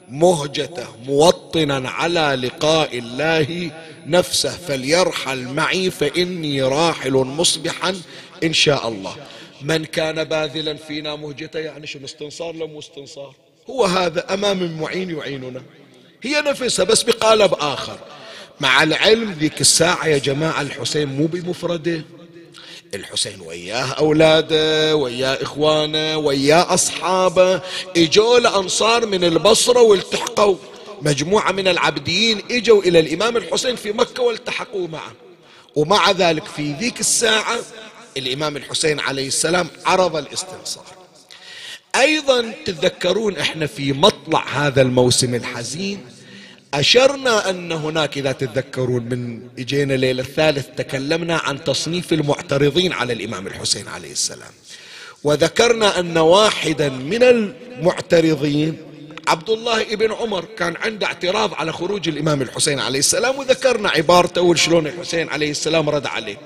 مهجته 0.10 0.88
موطنا 1.06 1.90
على 1.90 2.48
لقاء 2.48 2.98
الله 2.98 3.72
نفسه 4.06 4.50
فليرحل 4.50 5.48
معي 5.48 5.92
فإني 5.92 6.62
راحل 6.62 7.12
مصبحا 7.14 7.96
إن 8.44 8.54
شاء 8.54 8.88
الله. 8.88 9.16
من 9.64 9.86
كان 9.86 10.24
باذلا 10.24 10.74
فينا 10.74 11.16
مهجته 11.16 11.60
يعني 11.60 11.88
شنو 11.88 12.06
استنصار 12.06 12.56
لم 12.56 12.78
استنصار؟ 12.78 13.36
هو 13.70 13.86
هذا 13.86 14.34
أمام 14.34 14.62
المعين 14.62 15.18
يعيننا. 15.18 15.64
هي 16.24 16.42
نفسها 16.42 16.86
بس 16.86 17.04
بقالب 17.04 17.54
آخر. 17.54 18.00
مع 18.60 18.84
العلم 18.84 19.32
ذيك 19.32 19.62
الساعة 19.62 20.08
يا 20.08 20.18
جماعة 20.18 20.62
الحسين 20.62 21.08
مو 21.08 21.26
بمفرده. 21.26 22.06
الحسين 22.94 23.42
وياه 23.42 23.94
أولاده 23.94 24.96
وياه 24.96 25.42
إخوانه 25.42 26.18
وياه 26.18 26.74
أصحابه. 26.74 27.62
إجوا 27.98 28.40
لأنصار 28.40 29.06
من 29.06 29.24
البصرة 29.24 29.82
والتحقوا. 29.82 30.56
مجموعة 31.02 31.52
من 31.52 31.68
العبديين 31.68 32.42
إجوا 32.52 32.82
إلى 32.82 33.00
الإمام 33.00 33.38
الحسين 33.38 33.76
في 33.76 33.92
مكة 33.92 34.24
والتحقوا 34.24 34.88
معه. 34.88 35.14
ومع 35.76 36.12
ذلك 36.12 36.46
في 36.46 36.74
ذيك 36.74 37.00
الساعة 37.00 37.60
الإمام 38.18 38.58
الحسين 38.58 39.00
عليه 39.00 39.28
السلام 39.28 39.68
عرض 39.86 40.16
الاستنصار. 40.16 40.86
أيضا 41.96 42.54
تتذكرون 42.66 43.38
إحنا 43.38 43.68
في 43.68 43.94
مطلع 43.94 44.48
هذا 44.48 44.82
الموسم 44.82 45.36
الحزين 45.36 46.06
أشرنا 46.74 47.50
أن 47.50 47.72
هناك 47.72 48.18
إذا 48.18 48.32
تتذكرون 48.32 49.04
من 49.04 49.42
إجينا 49.60 49.94
ليلة 49.94 50.24
الثالث 50.24 50.68
تكلمنا 50.78 51.38
عن 51.38 51.64
تصنيف 51.64 52.14
المعترضين 52.14 52.94
على 52.94 53.14
الإمام 53.14 53.48
الحسين 53.48 53.88
عليه 53.88 54.12
السلام. 54.12 54.52
وذكرنا 55.24 56.00
أن 56.00 56.18
واحدا 56.18 56.90
من 56.90 57.24
المعترضين 57.24 58.78
عبد 59.28 59.50
الله 59.50 59.82
ابن 59.82 60.12
عمر 60.12 60.46
كان 60.46 60.76
عنده 60.76 61.08
اعتراض 61.08 61.54
على 61.54 61.74
خروج 61.74 62.10
الإمام 62.10 62.42
الحسين 62.42 62.80
عليه 62.80 63.00
السلام 63.00 63.38
وذكرنا 63.38 63.90
عبارته 63.90 64.42
وشلون 64.42 64.88
الحسين 64.88 65.30
عليه 65.30 65.52
السلام 65.52 65.90
رد 65.90 66.08
عليه. 66.08 66.38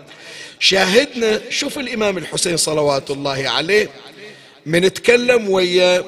شاهدنا 0.60 1.41
شوف 1.50 1.80
الإمام 1.80 2.17
الحسين 2.17 2.58
صلوات 2.58 3.12
الله 3.12 3.50
عليه 3.50 3.89
من 4.65 4.93
تكلم 4.93 5.50
ويا 5.50 6.04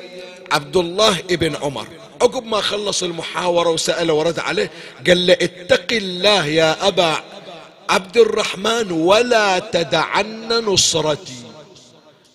عبد 0.52 0.78
الله 0.78 1.20
ابن 1.20 1.56
عمر. 1.56 1.88
عقب 2.22 2.46
ما 2.46 2.62
خلص 2.62 3.04
المحاورة 3.04 3.70
وسأله 3.70 4.14
ورد 4.14 4.40
عليه 4.40 4.72
قال 5.08 5.28
له 5.28 5.34
اتق 5.34 5.88
الله 5.92 6.46
يا 6.46 6.88
أبا 6.88 7.24
عبد 7.90 8.18
الرحمن 8.18 8.92
ولا 8.92 9.60
تدعن 9.60 10.50
نصرتي. 10.50 11.44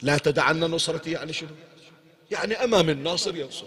لا 0.03 0.19
تدعن 0.19 0.61
نصرتي 0.61 1.11
يعني 1.11 1.33
شنو؟ 1.33 1.49
يعني 2.31 2.65
أمام 2.65 2.91
الناصر 2.91 3.37
ينصر. 3.37 3.67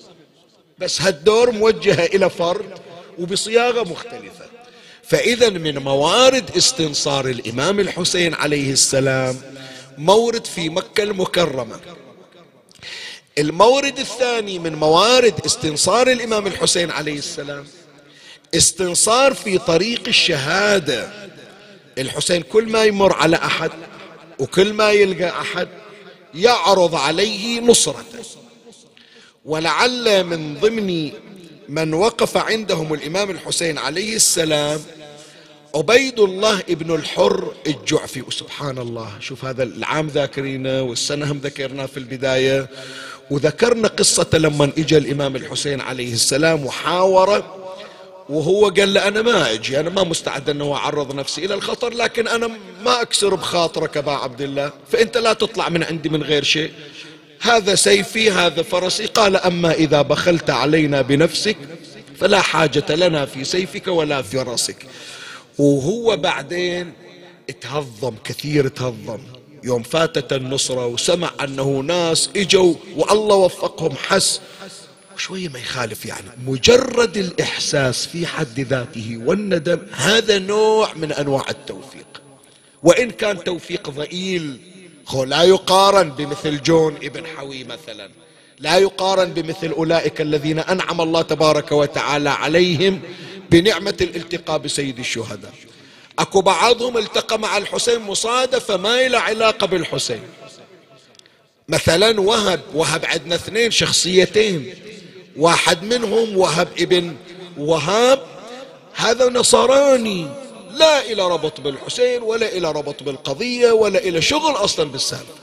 بس 0.80 1.02
هالدور 1.02 1.52
موجهة 1.52 2.06
إلى 2.06 2.30
فرد 2.30 2.80
وبصياغة 3.20 3.84
مختلفة. 3.84 4.46
فإذا 5.10 5.50
من 5.50 5.78
موارد 5.78 6.58
استنصار 6.58 7.28
الإمام 7.28 7.80
الحسين 7.80 8.34
عليه 8.34 8.72
السلام 8.72 9.42
مورد 9.98 10.46
في 10.46 10.70
مكة 10.70 11.04
المكرمة. 11.04 11.80
المورد 13.38 14.00
الثاني 14.00 14.60
من 14.60 14.76
موارد 14.76 15.46
استنصار 15.46 16.12
الإمام 16.12 16.48
الحسين 16.48 16.92
عليه 16.92 17.18
السلام 17.18 17.68
استنصار 18.56 19.34
في 19.34 19.58
طريق 19.58 20.08
الشهادة. 20.08 21.10
الحسين 21.98 22.42
كل 22.42 22.66
ما 22.66 22.84
يمر 22.84 23.14
على 23.14 23.36
أحد 23.36 23.72
وكل 24.40 24.74
ما 24.74 24.92
يلقى 24.92 25.42
أحد 25.42 25.68
يعرض 26.34 26.96
عليه 26.96 27.60
نصرته. 27.60 28.26
ولعل 29.46 30.24
من 30.24 30.58
ضمن 30.58 31.12
من 31.70 31.94
وقف 31.94 32.38
عندهم 32.38 32.94
الإمام 32.94 33.30
الحسين 33.32 33.78
عليه 33.78 34.16
السلام 34.16 34.80
عبيد 35.76 36.20
الله 36.20 36.60
ابن 36.70 36.96
الحر 36.96 37.54
الجعفي. 37.68 38.22
وسبحان 38.22 38.78
الله 38.78 39.12
شوف 39.20 39.46
هذا 39.46 39.64
العام 39.64 40.08
ذاكرينه 40.08 40.82
والسنة 40.82 41.32
هم 41.32 41.38
ذكرناه 41.38 41.86
في 41.86 41.98
البداية. 41.98 42.70
وذكرنا 43.32 43.88
قصة 43.88 44.28
لما 44.34 44.72
اجى 44.78 44.98
الإمام 44.98 45.36
الحسين 45.36 45.82
عليه 45.82 46.14
السلام 46.14 46.66
وحاور 46.66 47.44
وهو 48.30 48.70
قال 48.70 48.94
له 48.94 49.08
أنا 49.08 49.22
ما 49.22 49.54
أجي 49.54 49.80
أنا 49.80 49.90
ما 49.90 50.04
مستعد 50.04 50.50
أنه 50.50 50.74
أعرض 50.74 51.16
نفسي 51.16 51.46
إلى 51.46 51.54
الخطر 51.54 51.94
لكن 51.94 52.28
أنا 52.28 52.48
ما 52.86 53.02
أكسر 53.02 53.36
بخاطرك 53.36 53.98
أبا 53.98 54.12
عبد 54.12 54.42
الله 54.42 54.72
فأنت 54.92 55.18
لا 55.18 55.34
تطلع 55.34 55.70
من 55.70 55.84
عندي 55.84 56.10
من 56.10 56.24
غير 56.24 56.44
شيء. 56.44 56.72
هذا 57.40 57.76
سيفي 57.76 58.32
هذا 58.32 58.64
فرسي. 58.64 59.06
قال 59.06 59.36
أما 59.36 59.72
إذا 59.72 60.02
بخلت 60.02 60.50
علينا 60.50 61.02
بنفسك 61.02 61.58
فلا 62.20 62.42
حاجة 62.42 62.96
لنا 62.96 63.26
في 63.26 63.44
سيفك 63.44 63.88
ولا 63.88 64.22
في 64.22 64.46
فرسك 64.46 64.86
وهو 65.58 66.18
بعدين 66.18 66.94
تهضم 67.62 68.16
كثير 68.24 68.68
تهضم 68.68 69.20
يوم 69.64 69.84
فاتت 69.84 70.34
النصرة 70.34 70.86
وسمع 70.86 71.32
أنه 71.44 71.80
ناس 71.80 72.30
إجوا 72.36 72.74
والله 72.96 73.36
وفقهم 73.36 73.96
حس. 73.96 74.42
شوية 75.18 75.50
ما 75.50 75.60
يخالف 75.60 76.06
يعني. 76.06 76.30
مجرد 76.46 77.18
الإحساس 77.18 78.06
في 78.06 78.28
حد 78.28 78.60
ذاته 78.60 79.20
والندم 79.26 79.80
هذا 79.92 80.40
نوع 80.40 80.94
من 80.94 81.12
أنواع 81.12 81.46
التوفيق. 81.50 82.22
وإن 82.84 83.12
كان 83.12 83.44
توفيق 83.44 83.90
ضئيل 83.90 84.58
لا 85.16 85.44
يقارن 85.44 86.10
بمثل 86.10 86.62
جون 86.62 86.96
ابن 86.96 87.28
حوي 87.28 87.64
مثلا. 87.64 88.10
لا 88.60 88.78
يقارن 88.78 89.34
بمثل 89.34 89.72
أولئك 89.72 90.22
الذين 90.22 90.60
أنعم 90.60 91.02
الله 91.02 91.22
تبارك 91.22 91.72
وتعالى 91.72 92.30
عليهم 92.30 93.02
بنعمة 93.50 93.98
الالتقاء 94.02 94.58
بسيد 94.58 95.00
الشهداء. 95.00 95.54
أكو 96.20 96.42
بعضهم 96.42 96.98
التقى 96.98 97.40
مع 97.40 97.58
الحسين 97.58 98.00
مصادفة 98.00 98.78
ما 98.78 99.06
إلى 99.06 99.18
علاقة 99.18 99.68
بالحسين. 99.68 100.22
مثلا 101.70 102.22
وهب 102.22 102.62
وهب 102.74 103.06
عندنا 103.06 103.36
اثنين 103.36 103.72
شخصيتين. 103.72 104.74
واحد 105.38 105.84
منهم 105.84 106.38
وهب 106.38 106.68
ابن 106.80 107.16
وهاب 107.58 108.24
هذا 108.94 109.30
نصراني. 109.30 110.28
لا 110.78 111.02
إلى 111.02 111.28
ربط 111.28 111.62
بالحسين 111.62 112.22
ولا 112.22 112.48
إلى 112.48 112.72
ربط 112.72 113.04
بالقضية 113.04 113.72
ولا 113.72 114.00
إلى 114.00 114.22
شغل 114.22 114.52
أصلا 114.52 114.92
بالسالفة 114.92 115.34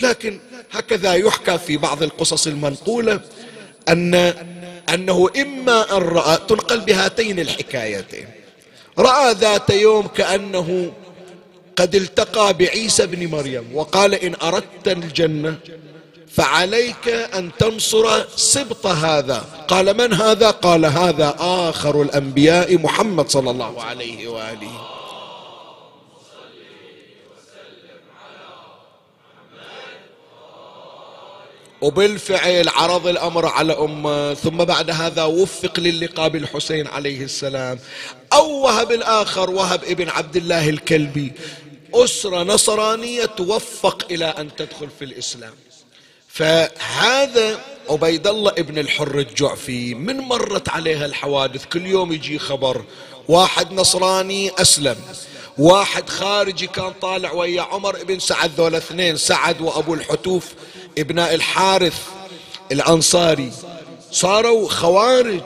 لكن 0.00 0.38
هكذا 0.70 1.14
يحكى 1.14 1.58
في 1.58 1.76
بعض 1.76 2.02
القصص 2.02 2.46
المنقولة 2.46 3.20
أن 3.88 4.14
أنه 4.94 5.28
إما 5.36 5.96
أن 5.96 6.02
رأى 6.02 6.38
تنقل 6.48 6.80
بهاتين 6.80 7.40
الحكايتين. 7.40 8.28
رأى 8.98 9.32
ذات 9.32 9.70
يوم 9.70 10.06
كأنه 10.06 10.92
قد 11.76 11.94
التقى 11.94 12.54
بعيسى 12.54 13.06
بن 13.06 13.26
مريم 13.26 13.76
وقال 13.76 14.14
إن 14.14 14.34
أردت 14.42 14.88
الجنة 14.88 15.58
فعليك 16.36 17.08
أن 17.08 17.50
تنصر 17.58 18.24
سبط 18.36 18.86
هذا. 18.86 19.64
قال 19.68 19.96
من 19.96 20.12
هذا؟ 20.12 20.50
قال 20.50 20.84
هذا 20.86 21.36
آخر 21.38 22.02
الأنبياء 22.02 22.78
محمد 22.78 23.28
صلى 23.28 23.50
الله 23.50 23.82
عليه 23.82 24.28
وآله. 24.28 24.90
وبالفعل 31.80 32.68
عرض 32.68 33.06
الأمر 33.06 33.46
على 33.46 33.72
أمة 33.72 34.34
ثم 34.34 34.56
بعد 34.56 34.90
هذا 34.90 35.24
وفق 35.24 35.80
للقاء 35.80 36.28
بالحسين 36.28 36.86
عليه 36.86 37.24
السلام. 37.24 37.78
أو 38.32 38.50
وهب 38.50 38.92
الآخر 38.92 39.50
وهب 39.50 39.84
ابن 39.84 40.08
عبد 40.08 40.36
الله 40.36 40.68
الكلبي. 40.68 41.32
أسرة 41.94 42.42
نصرانية 42.42 43.24
توفق 43.24 44.06
إلى 44.10 44.24
أن 44.24 44.56
تدخل 44.56 44.88
في 44.98 45.04
الإسلام. 45.04 45.52
فهذا 46.34 47.60
عبيد 47.90 48.26
الله 48.26 48.50
ابن 48.50 48.78
الحر 48.78 49.18
الجعفي 49.18 49.94
من 49.94 50.16
مرت 50.16 50.68
عليها 50.68 51.06
الحوادث. 51.06 51.64
كل 51.64 51.86
يوم 51.86 52.12
يجي 52.12 52.38
خبر 52.38 52.84
واحد 53.28 53.72
نصراني 53.72 54.50
أسلم 54.60 54.96
واحد 55.58 56.08
خارجي 56.08 56.66
كان 56.66 56.92
طالع 57.02 57.32
ويا 57.32 57.62
عمر 57.62 57.96
ابن 57.96 58.18
سعد 58.18 58.50
ذول 58.56 58.74
اثنين 58.74 59.16
سعد 59.16 59.60
وأبو 59.60 59.94
الحتوف 59.94 60.54
ابناء 60.98 61.34
الحارث 61.34 62.08
الأنصاري. 62.72 63.52
صاروا 64.12 64.68
خوارج 64.68 65.42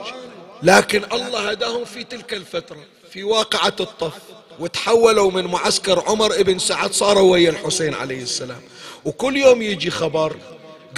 لكن 0.63 1.03
الله 1.13 1.49
هداهم 1.49 1.85
في 1.85 2.03
تلك 2.03 2.33
الفترة 2.33 2.83
في 3.11 3.23
واقعة 3.23 3.75
الطف. 3.79 4.13
وتحولوا 4.59 5.31
من 5.31 5.45
معسكر 5.45 6.03
عمر 6.07 6.33
ابن 6.33 6.59
سعد 6.59 6.93
صاروا 6.93 7.31
ويا 7.31 7.49
الحسين 7.49 7.93
عليه 7.93 8.21
السلام. 8.23 8.61
وكل 9.05 9.37
يوم 9.37 9.61
يجي 9.61 9.91
خبر 9.91 10.35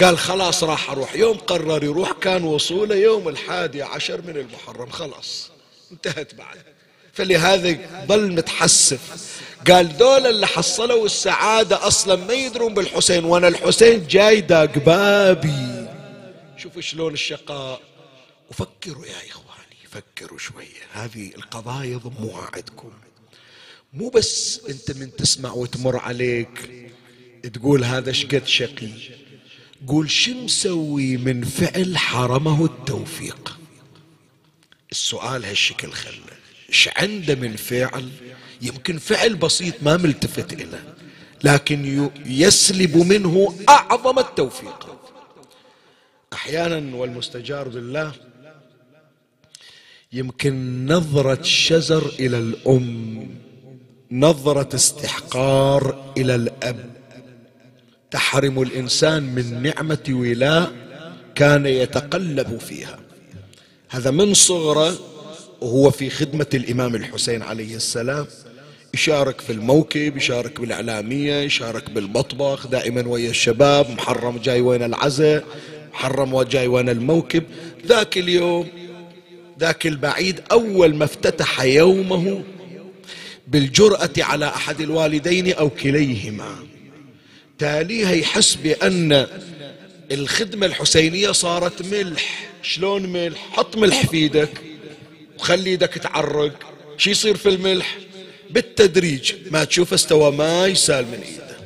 قال 0.00 0.18
خلاص 0.18 0.64
راح 0.64 0.90
أروح. 0.90 1.14
يوم 1.14 1.38
قرر 1.38 1.84
يروح 1.84 2.12
كان 2.12 2.44
وصوله 2.44 2.94
يوم 2.94 3.28
الحادي 3.28 3.82
عشر 3.82 4.22
من 4.22 4.36
المحرم. 4.36 4.90
خلاص 4.90 5.50
انتهت 5.92 6.34
بعد. 6.34 6.58
فلهذا 7.12 7.78
ظل 8.06 8.32
متحسف. 8.32 9.40
قال 9.68 9.86
ذول 9.86 10.26
اللي 10.26 10.46
حصلوا 10.46 11.06
السعادة 11.06 11.86
أصلا 11.86 12.16
ما 12.16 12.32
يدرون 12.32 12.74
بالحسين 12.74 13.24
وأنا 13.24 13.48
الحسين 13.48 14.06
جاي 14.06 14.40
داق 14.40 14.78
بابي. 14.78 15.88
شوفوا 16.56 16.82
شلون 16.82 17.12
الشقاء. 17.12 17.80
وفكروا 18.50 19.06
يا 19.06 19.30
إخواني 19.30 19.76
فكروا 19.90 20.38
شوية. 20.38 20.82
هذه 20.92 21.30
القضايا 21.36 21.96
ضموها 21.96 22.50
عندكم 22.54 22.92
مو 23.92 24.08
بس 24.08 24.60
أنت 24.68 24.90
من 24.90 25.16
تسمع 25.16 25.52
وتمر 25.52 25.96
عليك 25.96 26.70
تقول 27.54 27.84
هذا 27.84 28.12
شقد 28.12 28.46
شقي. 28.46 29.21
قول 29.86 30.10
شو 30.10 30.34
مسوي 30.34 31.16
من 31.16 31.44
فعل 31.44 31.98
حرمه 31.98 32.64
التوفيق؟ 32.64 33.58
السؤال 34.92 35.44
هالشكل 35.44 35.92
خله 35.92 36.12
إيش 36.68 36.88
عنده 36.96 37.34
من 37.34 37.56
فعل؟ 37.56 38.10
يمكن 38.62 38.98
فعل 38.98 39.34
بسيط 39.34 39.74
ما 39.82 39.96
ملتفت 39.96 40.52
إليه 40.52 40.94
لكن 41.44 42.10
يسلب 42.26 42.96
منه 42.96 43.54
أعظم 43.68 44.18
التوفيق. 44.18 44.96
أحيانا 46.32 46.96
والمستجار 46.96 47.68
بالله 47.68 48.12
يمكن 50.12 50.86
نظرة 50.86 51.42
شزر 51.42 52.06
إلى 52.18 52.38
الأم 52.38 53.28
نظرة 54.10 54.76
استحقار 54.76 56.12
إلى 56.16 56.34
الأب. 56.34 57.01
تحرم 58.12 58.62
الإنسان 58.62 59.22
من 59.22 59.62
نعمة 59.62 60.04
ولاء 60.08 60.72
كان 61.34 61.66
يتقلب 61.66 62.58
فيها. 62.58 62.98
هذا 63.88 64.10
من 64.10 64.34
صغره 64.34 64.98
وهو 65.60 65.90
في 65.90 66.10
خدمة 66.10 66.46
الإمام 66.54 66.94
الحسين 66.94 67.42
عليه 67.42 67.76
السلام. 67.76 68.26
يشارك 68.94 69.40
في 69.40 69.52
الموكب 69.52 70.16
يشارك 70.16 70.60
بالإعلامية 70.60 71.34
يشارك 71.34 71.90
بالمطبخ 71.90 72.66
دائما 72.66 73.08
ويا 73.08 73.30
الشباب 73.30 73.90
محرم 73.90 74.38
جاي 74.38 74.60
وين 74.60 74.82
العزاء 74.82 75.44
محرم 75.92 76.34
وجاي 76.34 76.66
وين 76.66 76.88
الموكب. 76.88 77.44
ذاك 77.86 78.18
اليوم 78.18 78.66
ذاك 79.60 79.86
البعيد 79.86 80.40
أول 80.52 80.94
ما 80.94 81.04
افتتح 81.04 81.60
يومه 81.60 82.42
بالجرأة 83.48 84.10
على 84.18 84.46
أحد 84.46 84.80
الوالدين 84.80 85.52
أو 85.52 85.70
كليهما. 85.70 86.71
تاليها 87.62 88.12
يحس 88.12 88.54
بأن 88.54 89.26
الخدمة 90.12 90.66
الحسينية 90.66 91.30
صارت 91.30 91.82
ملح. 91.82 92.48
شلون 92.62 93.02
ملح؟ 93.02 93.48
حط 93.52 93.76
ملح 93.76 94.06
في 94.06 94.16
إيدك 94.16 94.50
وخلي 95.38 95.70
إيدك 95.70 95.94
تعرق. 95.94 96.52
شو 96.96 97.10
يصير 97.10 97.36
في 97.36 97.48
الملح؟ 97.48 97.96
بالتدريج. 98.50 99.32
ما 99.50 99.64
تشوف 99.64 99.94
استوى 99.94 100.32
ما 100.32 100.66
يسال 100.66 101.06
من 101.06 101.20
إيده. 101.22 101.56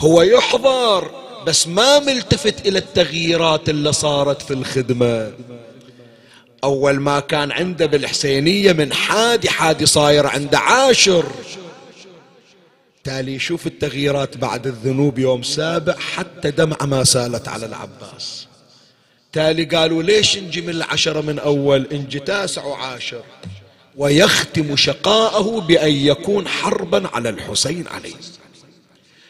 هو 0.00 0.22
يحضر 0.22 1.10
بس 1.46 1.66
ما 1.68 1.98
ملتفت 1.98 2.66
إلى 2.66 2.78
التغييرات 2.78 3.68
اللي 3.68 3.92
صارت 3.92 4.42
في 4.42 4.50
الخدمة. 4.50 5.32
أول 6.64 7.00
ما 7.00 7.20
كان 7.20 7.52
عنده 7.52 7.86
بالحسينية 7.86 8.72
من 8.72 8.92
حادي 8.92 9.50
حادي 9.50 9.86
صاير 9.86 10.26
عنده 10.26 10.58
عاشر. 10.58 11.26
تالي 13.04 13.34
يشوف 13.34 13.66
التغييرات 13.66 14.36
بعد 14.36 14.66
الذنوب 14.66 15.18
يوم 15.18 15.42
سابع 15.42 15.94
حتى 15.94 16.50
دمعة 16.50 16.86
ما 16.86 17.04
سالت 17.04 17.48
على 17.48 17.66
العباس. 17.66 18.46
تالي 19.32 19.64
قالوا 19.64 20.02
ليش 20.02 20.38
نجي 20.38 20.60
من 20.60 20.70
العشرة 20.70 21.20
من 21.20 21.38
أول؟ 21.38 21.88
نجي 21.92 22.18
تاسع 22.18 22.64
وعاشر. 22.64 23.22
ويختم 23.96 24.76
شقاءه 24.76 25.60
بأن 25.60 25.92
يكون 25.92 26.48
حربا 26.48 27.08
على 27.08 27.28
الحسين 27.28 27.86
عليه 27.86 28.14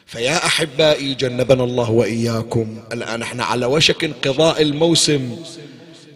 فيا 0.06 0.46
أحبائي 0.46 1.14
جنبنا 1.14 1.64
الله 1.64 1.90
وإياكم. 1.90 2.82
الآن 2.92 3.22
إحنا 3.22 3.44
على 3.44 3.66
وشك 3.66 4.04
انقضاء 4.04 4.62
الموسم. 4.62 5.36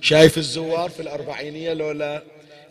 شايف 0.01 0.39
الزوار 0.39 0.91
في 0.91 1.03
الأربعينية 1.03 1.73
لولا؟ 1.73 2.23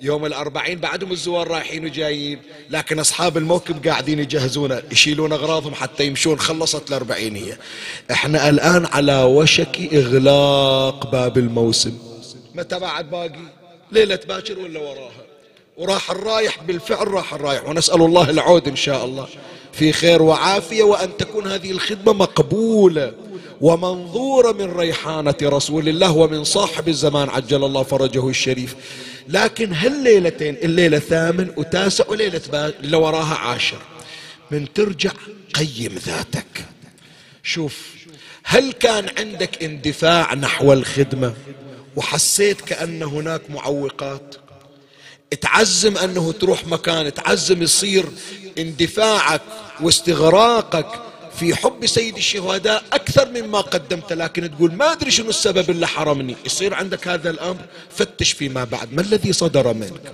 يوم 0.02 0.26
الأربعين 0.26 0.80
بعدهم 0.80 1.12
الزوار 1.12 1.48
رايحين 1.48 1.86
وجايين. 1.86 2.40
لكن 2.70 3.00
أصحاب 3.00 3.38
الموكب 3.38 3.88
قاعدين 3.88 4.20
يجهزون 4.20 4.82
يشيلون 4.92 5.32
أغراضهم 5.32 5.74
حتى 5.74 6.06
يمشون. 6.06 6.40
خلصت 6.40 6.90
الأربعينية 6.90 7.60
إحنا 8.12 8.50
الآن 8.50 8.86
على 8.86 9.24
وشك 9.24 9.94
إغلاق 9.94 11.12
باب 11.12 11.38
الموسم. 11.38 11.98
متى 12.56 12.80
بعد 12.80 13.10
باقي؟ 13.10 13.40
ليلة 13.92 14.20
باكر 14.28 14.60
ولا 14.60 14.80
وراها؟ 14.80 15.23
وراح 15.78 16.12
الرايح 16.12 16.64
بالفعل 16.64 17.08
راح 17.08 17.34
الرايح. 17.34 17.70
ونسأل 17.70 18.02
الله 18.02 18.30
العود 18.30 18.68
إن 18.68 18.76
شاء 18.76 19.06
الله. 19.06 19.28
في 19.74 19.92
خير 19.92 20.22
وعافية 20.22 20.84
وأن 20.84 21.18
تكون 21.18 21.48
هذه 21.48 21.72
الخدمة 21.72 22.14
مقبولة 22.14 23.14
ومنظورة 23.62 24.52
من 24.52 24.72
ريحانة 24.72 25.36
رسول 25.44 25.90
الله 25.90 26.12
ومن 26.12 26.44
صاحب 26.44 26.88
الزمان 26.88 27.30
عجل 27.30 27.64
الله 27.64 27.84
فرجه 27.84 28.30
الشريف. 28.30 28.76
لكن 29.28 29.74
هالليلتين 29.74 30.56
الليلة 30.56 31.00
ثامن 31.00 31.54
وتاسع 31.58 32.04
وليلة 32.08 32.42
اللي 32.80 32.98
وراها 32.98 33.36
عاشر 33.36 33.80
من 34.52 34.74
ترجع 34.74 35.12
قيم 35.54 36.00
ذاتك. 36.06 36.66
شوف 37.44 37.94
هل 38.44 38.72
كان 38.72 39.10
عندك 39.18 39.64
اندفاع 39.64 40.34
نحو 40.34 40.74
الخدمة؟ 40.74 41.34
وحسيت 41.96 42.62
كأن 42.62 43.04
هناك 43.04 43.42
معوقات؟ 43.50 44.36
تعزم 45.42 45.98
أنه 45.98 46.32
تروح 46.32 46.68
مكان 46.68 47.14
تعزم 47.14 47.62
يصير 47.62 48.06
اندفاعك 48.58 49.42
واستغراقك 49.82 50.88
في 51.40 51.56
حب 51.56 51.86
سيد 51.86 52.18
الشهداء 52.18 52.84
أكثر 52.94 53.30
مما 53.30 53.62
قدمت 53.62 54.14
لكن 54.14 54.52
تقول 54.52 54.74
ما 54.74 54.92
أدري 54.92 55.12
شنو 55.12 55.30
السبب 55.30 55.70
اللي 55.70 55.88
حرمني. 55.88 56.36
يصير 56.46 56.74
عندك 56.74 57.08
هذا 57.08 57.30
الأمر 57.30 57.62
فتش 57.90 58.32
فيما 58.32 58.64
بعد. 58.64 58.94
ما 58.94 59.02
الذي 59.02 59.34
صدر 59.34 59.74
منك؟ 59.74 60.14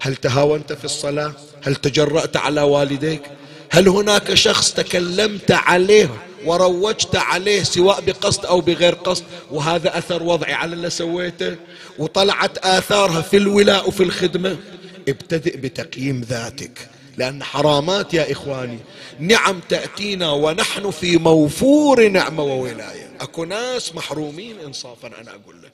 هل 0.00 0.16
تهاونت 0.16 0.72
في 0.72 0.84
الصلاة؟ 0.84 1.32
هل 1.64 1.76
تجرأت 1.76 2.36
على 2.36 2.60
والديك؟ 2.60 3.22
هل 3.70 3.88
هناك 3.88 4.34
شخص 4.34 4.72
تكلمت 4.72 5.50
عليه 5.50 6.10
وروجت 6.46 7.16
عليه 7.16 7.62
سواء 7.62 8.00
بقصد 8.00 8.46
أو 8.46 8.60
بغير 8.60 8.94
قصد 8.94 9.24
وهذا 9.50 9.98
أثر 9.98 10.22
وضعي 10.22 10.52
على 10.52 10.72
اللي 10.72 10.90
سويته 10.90 11.56
وطلعت 11.98 12.58
آثارها 12.58 13.20
في 13.20 13.36
الولاء 13.36 13.88
وفي 13.88 14.02
الخدمة. 14.02 14.56
ابتدئ 15.08 15.56
بتقييم 15.56 16.20
ذاتك 16.20 16.88
لأن 17.16 17.42
حرامات 17.42 18.14
يا 18.14 18.32
إخواني 18.32 18.78
نعم 19.18 19.60
تأتينا 19.68 20.30
ونحن 20.30 20.90
في 20.90 21.16
موفور 21.16 22.08
نعمة 22.08 22.42
وولاية. 22.42 23.10
أكو 23.20 23.44
ناس 23.44 23.94
محرومين 23.94 24.60
إنصافا 24.60 25.08
أنا 25.08 25.30
أقول 25.30 25.62
لك. 25.62 25.72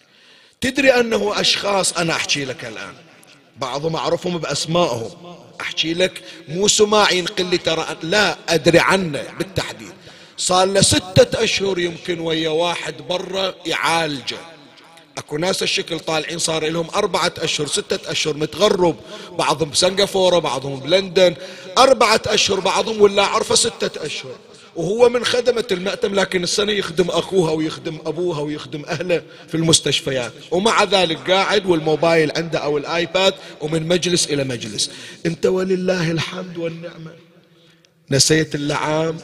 تدري 0.61 0.91
أنه 0.91 1.41
أشخاص 1.41 1.93
أنا 1.93 2.13
أحكي 2.13 2.45
لك 2.45 2.65
الآن. 2.65 2.95
بعضهم 3.59 3.97
أعرفهم 3.97 4.39
بأسمائهم. 4.39 5.11
أحكي 5.61 5.95
لك 5.95 6.23
مو 6.49 6.69
سماع 6.69 7.11
ينقل 7.13 7.45
لي 7.45 7.59
ترى 7.59 7.87
لا 8.03 8.37
أدري 8.49 8.79
عنه 8.79 9.23
بالتحديد. 9.39 9.93
صار 10.37 10.66
له 10.66 10.81
ستة 10.81 11.45
أشهر 11.45 11.79
يمكن 11.79 12.21
ويا 12.21 12.49
واحد 12.49 12.95
برا 13.09 13.55
يعالجه. 13.66 14.38
أكو 15.18 15.37
ناس 15.37 15.62
الشكل 15.62 16.01
طالعين 16.01 16.38
صار 16.38 16.68
لهم 16.68 16.87
أربعة 16.95 17.33
أشهر 17.38 17.66
ستة 17.66 18.11
أشهر 18.11 18.37
متغرب 18.37 18.97
بعضهم 19.38 19.71
بسنغافورة 19.71 20.38
بعضهم 20.38 20.81
بلندن. 20.81 21.35
أربعة 21.79 22.23
أشهر 22.27 22.61
بعضهم 22.61 23.01
ولا 23.01 23.23
عرفة 23.23 23.55
ستة 23.55 24.07
أشهر. 24.07 24.37
وهو 24.77 25.09
من 25.09 25.25
خدمة 25.25 25.64
المأتم 25.73 26.14
لكن 26.14 26.42
السنة 26.42 26.73
يخدم 26.73 27.09
أخوها 27.09 27.53
ويخدم 27.53 27.99
أبوها 28.07 28.40
ويخدم 28.40 28.85
أهله 28.85 29.23
في 29.49 29.55
المستشفيات. 29.55 30.33
ومع 30.51 30.85
ذلك 30.85 31.31
قاعد 31.31 31.66
والموبايل 31.66 32.33
عنده 32.37 32.59
أو 32.59 32.79
الآيباد 32.79 33.35
ومن 33.61 33.88
مجلس 33.88 34.27
إلى 34.27 34.45
مجلس. 34.45 34.90
أنت 35.27 35.47
ولله 35.47 36.11
الحمد 36.11 36.59
والنعمة. 36.59 37.11
نسيت 38.11 38.55
اللعام. 38.55 39.18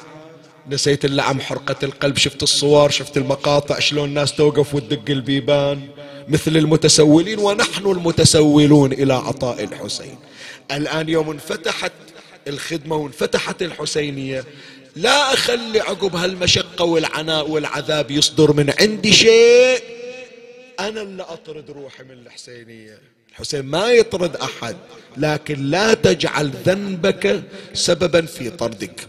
نسيت 0.70 1.04
اللعم 1.04 1.40
حرقة 1.40 1.76
القلب 1.82 2.16
شفت 2.16 2.42
الصور 2.42 2.90
شفت 2.90 3.16
المقاطع 3.16 3.78
شلون 3.78 4.08
الناس 4.08 4.32
توقف 4.32 4.74
وتدق 4.74 5.10
البيبان. 5.10 5.80
مثل 6.28 6.56
المتسولين 6.56 7.38
ونحن 7.38 7.86
المتسولون 7.86 8.92
إلى 8.92 9.14
عطاء 9.14 9.64
الحسين. 9.64 10.16
الآن 10.70 11.08
يوم 11.08 11.30
انفتحت 11.30 11.92
الخدمة 12.48 12.96
وانفتحت 12.96 13.62
الحسينية 13.62 14.44
لا 14.96 15.34
أخلي 15.34 15.80
عقب 15.80 16.16
هالمشقة 16.16 16.84
والعناء 16.84 17.50
والعذاب 17.50 18.10
يصدر 18.10 18.52
من 18.52 18.74
عندي 18.80 19.12
شيء. 19.12 19.82
أنا 20.80 21.02
اللي 21.02 21.22
أطرد 21.22 21.70
روحي 21.70 22.02
من 22.02 22.10
الحسينية. 22.10 22.98
الحسين 23.30 23.62
ما 23.62 23.90
يطرد 23.90 24.36
أحد 24.36 24.76
لكن 25.16 25.70
لا 25.70 25.94
تجعل 25.94 26.50
ذنبك 26.66 27.42
سببا 27.74 28.26
في 28.26 28.50
طردك. 28.50 29.00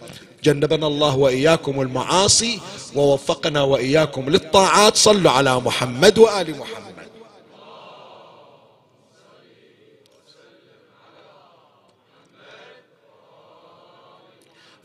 جنبنا 0.44 0.88
الله 0.88 1.18
وإياكم 1.18 1.82
المعاصي 1.82 2.60
ووفقنا 2.96 3.62
وإياكم 3.62 4.30
للطاعات. 4.30 4.98
صلوا 4.98 5.32
على 5.32 5.60
محمد 5.60 6.18
وآل 6.18 6.58
محمد. 6.58 6.90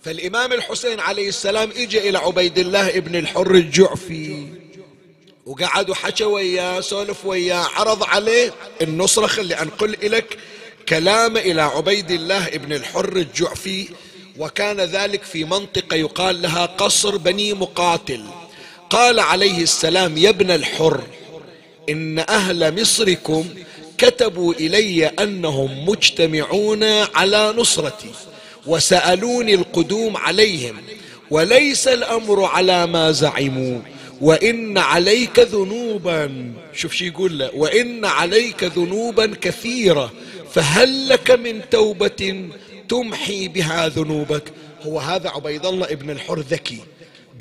فالإمام 0.03 0.53
الحسين 0.53 1.01
عليه 1.01 1.29
السلام 1.29 1.71
اجى 1.71 2.09
إلى 2.09 2.19
عبيد 2.19 2.59
الله 2.59 2.88
ابن 2.88 3.17
الحر 3.17 3.51
الجعفي 3.51 4.47
وقعدوا 5.47 5.95
حكى 5.95 6.25
وياه 6.25 6.81
سولف 6.81 7.27
وياه 7.27 7.64
عرض 7.75 8.05
عليه 8.05 8.55
النصرة 8.83 9.27
خلي 9.27 9.55
أنقل 9.55 9.97
لك 10.03 10.38
كلام 10.88 11.37
إلى 11.37 11.62
عبيد 11.62 12.11
الله 12.11 12.47
ابن 12.49 12.73
الحر 12.73 13.17
الجعفي 13.17 13.88
وكان 14.38 14.81
ذلك 14.81 15.23
في 15.23 15.44
منطقة 15.44 15.97
يقال 15.97 16.42
لها 16.42 16.66
قصر 16.66 17.16
بني 17.16 17.53
مقاتل. 17.53 18.25
قال 18.90 19.20
عليه 19.20 19.62
السلام 19.62 20.16
يا 20.16 20.29
ابن 20.29 20.51
الحر 20.51 21.01
إن 21.88 22.18
أهل 22.18 22.81
مصركم 22.81 23.49
كتبوا 23.99 24.55
إلي 24.55 25.07
أنهم 25.07 25.88
مجتمعون 25.88 26.85
على 27.14 27.55
نصرتي 27.57 28.11
وسألوني 28.66 29.55
القدوم 29.55 30.16
عليهم 30.16 30.77
وليس 31.31 31.88
الأمر 31.88 32.44
على 32.44 32.87
ما 32.87 33.11
زعموا. 33.12 33.81
وإن 34.20 34.79
عليك 34.79 35.38
ذنوبا 35.38 36.53
شوف 36.75 36.94
شي 36.94 37.07
يقول 37.07 37.38
له 37.38 37.51
وإن 37.55 38.05
عليك 38.05 38.64
ذنوبا 38.64 39.27
كثيرة 39.40 40.12
فهل 40.53 41.09
لك 41.09 41.31
من 41.31 41.61
توبة 41.70 42.49
تمحي 42.88 43.49
بها 43.49 43.88
ذنوبك. 43.88 44.53
هو 44.83 45.01
هذا 45.01 45.29
عبيد 45.29 45.66
الله 45.66 45.87
ابن 45.87 46.11
الحر 46.11 46.38
ذكي 46.38 46.79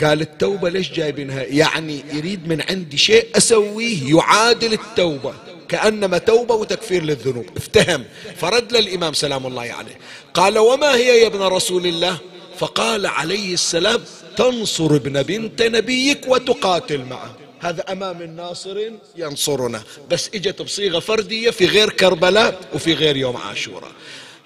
قال 0.03 0.21
التوبة 0.21 0.69
ليش 0.69 0.91
جايبينها؟ 0.91 1.43
يعني 1.43 2.03
يريد 2.13 2.47
من 2.47 2.61
عندي 2.69 2.97
شيء 2.97 3.27
أسويه 3.35 4.15
يعادل 4.15 4.73
التوبة. 4.73 5.33
كأنما 5.69 6.17
توبة 6.17 6.55
وتكفير 6.55 7.03
للذنوب. 7.03 7.45
افتهم. 7.57 8.03
فرد 8.37 8.71
للإمام 8.71 9.13
سلام 9.13 9.47
الله 9.47 9.61
عليه. 9.61 9.97
قال 10.33 10.57
وما 10.57 10.95
هي 10.95 11.21
يا 11.21 11.27
ابن 11.27 11.41
رسول 11.41 11.87
الله؟ 11.87 12.17
فقال 12.57 13.05
عليه 13.05 13.53
السلام 13.53 14.01
تنصر 14.37 14.95
ابن 14.95 15.23
بنت 15.23 15.61
نبيك 15.61 16.27
وتقاتل 16.27 17.05
معه. 17.05 17.35
هذا 17.59 17.91
أمام 17.91 18.21
الناصر 18.21 18.77
ينصرنا 19.17 19.83
بس 20.09 20.29
إجت 20.35 20.61
بصيغة 20.61 20.99
فردية 20.99 21.49
في 21.49 21.65
غير 21.65 21.89
كربلاء 21.89 22.59
وفي 22.73 22.93
غير 22.93 23.17
يوم 23.17 23.37
عاشوراء. 23.37 23.91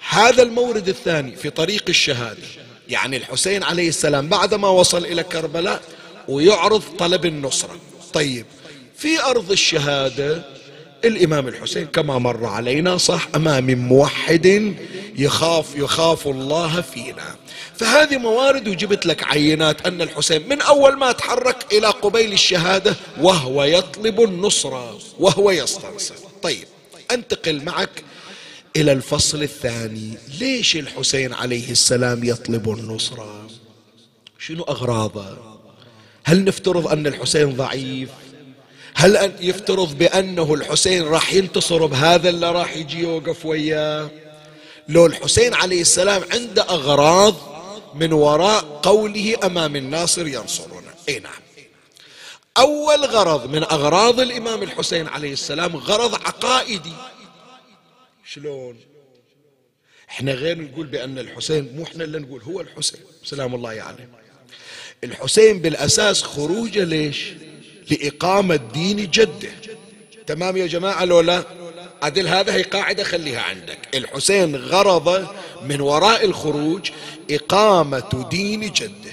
هذا 0.08 0.42
المورد 0.42 0.88
الثاني 0.88 1.36
في 1.36 1.50
طريق 1.50 1.84
الشهادة. 1.88 2.42
يعني 2.88 3.16
الحسين 3.16 3.62
عليه 3.62 3.88
السلام 3.88 4.28
بعدما 4.28 4.68
وصل 4.68 5.04
إلى 5.04 5.22
كربلاء 5.22 5.82
ويعرض 6.28 6.82
طلب 6.98 7.26
النصرة. 7.26 7.76
طيب 8.12 8.46
في 8.96 9.22
أرض 9.22 9.50
الشهادة 9.50 10.42
الإمام 11.04 11.48
الحسين 11.48 11.86
كما 11.86 12.18
مر 12.18 12.46
علينا 12.46 12.96
صح 12.96 13.28
أمام 13.34 13.70
موحد 13.70 14.74
يخاف 15.16 15.66
يخاف 15.76 16.26
الله 16.26 16.80
فينا. 16.80 17.36
فهذه 17.76 18.16
موارد 18.16 18.68
وجبت 18.68 19.06
لك 19.06 19.24
عينات 19.24 19.86
أن 19.86 20.02
الحسين 20.02 20.48
من 20.48 20.60
أول 20.60 20.96
ما 20.96 21.12
تحرك 21.12 21.72
إلى 21.72 21.86
قبيل 21.86 22.32
الشهادة 22.32 22.96
وهو 23.20 23.64
يطلب 23.64 24.20
النصرة 24.20 24.98
وهو 25.18 25.50
يستنصر. 25.50 26.14
طيب 26.42 26.64
أنتقل 27.10 27.64
معك 27.64 28.04
إلى 28.78 28.92
الفصل 28.92 29.42
الثاني. 29.42 30.18
ليش 30.40 30.76
الحسين 30.76 31.32
عليه 31.32 31.70
السلام 31.70 32.24
يطلب 32.24 32.70
النصرة؟ 32.70 33.46
شنو 34.38 34.62
أغراضه؟ 34.62 35.36
هل 36.24 36.44
نفترض 36.44 36.88
أن 36.88 37.06
الحسين 37.06 37.56
ضعيف؟ 37.56 38.10
هل 38.94 39.16
أن 39.16 39.32
يفترض 39.40 39.98
بأنه 39.98 40.54
الحسين 40.54 41.02
راح 41.02 41.34
ينتصر 41.34 41.86
بهذا 41.86 42.28
اللي 42.28 42.52
راح 42.52 42.76
يجي 42.76 42.98
يوقف 42.98 43.46
وياه؟ 43.46 44.10
لو 44.88 45.06
الحسين 45.06 45.54
عليه 45.54 45.80
السلام 45.80 46.22
عنده 46.32 46.62
أغراض 46.62 47.34
من 47.94 48.12
وراء 48.12 48.80
قوله 48.82 49.36
أمام 49.44 49.76
الناصر 49.76 50.26
ينصرنا 50.26 50.94
أي 51.08 51.18
نعم. 51.18 51.32
أول 52.58 53.04
غرض 53.04 53.50
من 53.50 53.62
أغراض 53.62 54.20
الإمام 54.20 54.62
الحسين 54.62 55.08
عليه 55.08 55.32
السلام 55.32 55.76
غرض 55.76 56.14
عقائدي. 56.14 56.92
شلون؟ 58.34 58.76
إحنا 60.10 60.32
غير 60.32 60.58
نقول 60.58 60.86
بأن 60.86 61.18
الحسين 61.18 61.76
مو 61.76 61.82
إحنا 61.82 62.04
اللي 62.04 62.18
نقول 62.18 62.42
هو 62.42 62.60
الحسين. 62.60 63.00
سلام 63.24 63.54
الله 63.54 63.68
عليه. 63.68 64.08
الحسين 65.04 65.58
بالأساس 65.58 66.22
خروجه 66.22 66.84
ليش؟ 66.84 67.32
لإقامة 67.90 68.56
دين 68.56 69.10
جده. 69.10 69.50
تمام 70.26 70.56
يا 70.56 70.66
جماعة 70.66 71.04
لولا 71.04 71.44
عدل 72.02 72.28
هذا 72.28 72.54
هي 72.54 72.62
قاعدة 72.62 73.04
خليها 73.04 73.40
عندك. 73.40 73.96
الحسين 73.96 74.56
غرضه 74.56 75.28
من 75.62 75.80
وراء 75.80 76.24
الخروج 76.24 76.90
إقامة 77.30 78.28
دين 78.30 78.72
جده. 78.72 79.12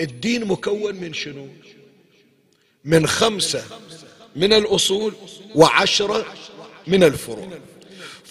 الدين 0.00 0.44
مكون 0.44 0.94
من 0.94 1.12
شنو؟ 1.12 1.48
من 2.84 3.06
خمسة 3.06 3.64
من 4.36 4.52
الأصول 4.52 5.14
وعشرة 5.54 6.26
من 6.86 7.04
الفروع. 7.04 7.58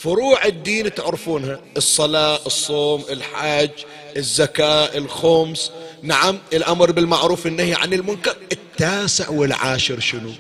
فروع 0.03 0.45
الدين 0.45 0.93
تعرفونها. 0.93 1.61
الصلاة 1.77 2.39
الصوم 2.45 3.05
الحج 3.09 3.69
الزكاة 4.17 4.97
الخمس. 4.97 5.71
نعم 6.01 6.39
الأمر 6.53 6.91
بالمعروف 6.91 7.47
النهي 7.47 7.73
عن 7.73 7.93
المنكر. 7.93 8.35
التاسع 8.51 9.29
والعاشر 9.29 9.99
شنو؟ 9.99 10.31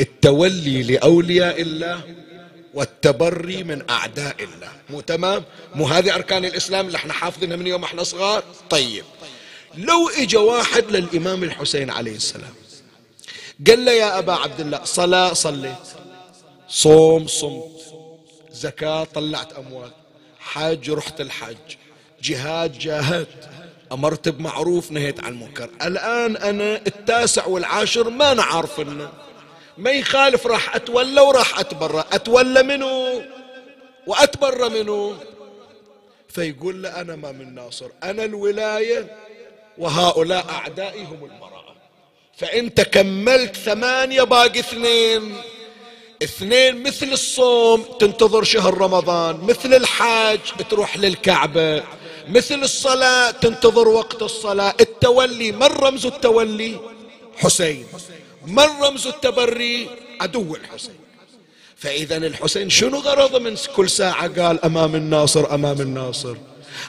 التولي 0.00 0.82
لأولياء 0.82 1.62
الله 1.62 2.00
والتبري 2.74 3.64
من 3.64 3.90
أعداء 3.90 4.36
الله. 4.40 4.72
مو 4.90 5.00
تمام؟ 5.00 5.44
مو 5.74 5.86
هذه 5.86 6.14
أركان 6.14 6.44
الإسلام 6.44 6.86
اللي 6.86 6.96
إحنا 6.96 7.12
حافظينها 7.12 7.56
من 7.56 7.66
يوم 7.66 7.84
إحنا 7.84 8.02
صغار؟ 8.02 8.44
طيب. 8.70 9.04
لو 9.76 10.08
اجى 10.08 10.36
واحد 10.36 10.84
للإمام 10.90 11.44
الحسين 11.44 11.90
عليه 11.90 12.16
السلام 12.16 12.54
قال 13.66 13.84
له 13.84 13.92
يا 13.92 14.18
أبا 14.18 14.32
عبد 14.32 14.60
الله 14.60 14.80
صلاة 14.84 15.32
صليت 15.32 15.74
صوم 16.68 17.26
صمت. 17.26 17.79
زكاة 18.60 19.04
طلعت 19.04 19.52
أموال. 19.52 19.90
حج 20.40 20.90
رحت 20.90 21.20
الحج 21.20 21.76
جهاد 22.22 22.78
جاهدت. 22.78 23.48
أمرت 23.92 24.28
بمعروف 24.28 24.92
نهيت 24.92 25.24
عن 25.24 25.32
المنكر. 25.32 25.70
الآن 25.82 26.36
أنا 26.36 26.76
التاسع 26.86 27.46
والعاشر 27.46 28.10
ما 28.10 28.34
نعرف 28.34 28.80
إنه 28.80 29.12
ما 29.78 29.90
يخالف 29.90 30.46
راح 30.46 30.74
أتولى 30.76 31.20
وراح 31.20 31.58
أتبرى. 31.58 32.04
أتولى 32.12 32.62
منه 32.62 33.22
وأتبرى 34.06 34.68
منه 34.68 35.16
فيقول 36.28 36.82
له 36.82 37.00
أنا 37.00 37.16
ما 37.16 37.32
من 37.32 37.54
ناصر. 37.54 37.88
أنا 38.02 38.24
الولاية 38.24 39.16
وهؤلاء 39.78 40.46
أعدائي 40.50 41.04
هم 41.04 41.24
البراءة 41.24 41.74
فأنت 42.36 42.80
كملت 42.80 43.56
ثمانية 43.56 44.22
باقي 44.22 44.60
اثنين. 44.60 45.36
اثنين 46.22 46.82
مثل 46.82 47.12
الصوم 47.12 47.84
تنتظر 48.00 48.44
شهر 48.44 48.78
رمضان 48.78 49.40
مثل 49.42 49.74
الحاج 49.74 50.40
تروح 50.70 50.96
للكعبة 50.96 51.82
مثل 52.28 52.54
الصلاة 52.54 53.30
تنتظر 53.30 53.88
وقت 53.88 54.22
الصلاة 54.22 54.74
التولي 54.80 55.52
من 55.52 55.62
رمز 55.62 56.06
التولي؟ 56.06 56.80
حسين. 57.36 57.86
من 58.46 58.66
رمز 58.82 59.06
التبري؟ 59.06 59.88
عدو 60.20 60.54
الحسين. 60.54 61.00
فإذا 61.76 62.16
الحسين 62.16 62.70
شنو 62.70 62.98
غرضه 62.98 63.38
من 63.38 63.56
كل 63.76 63.90
ساعة؟ 63.90 64.42
قال 64.42 64.64
أمام 64.64 64.94
الناصر 64.94 65.54
أمام 65.54 65.80
الناصر. 65.80 66.36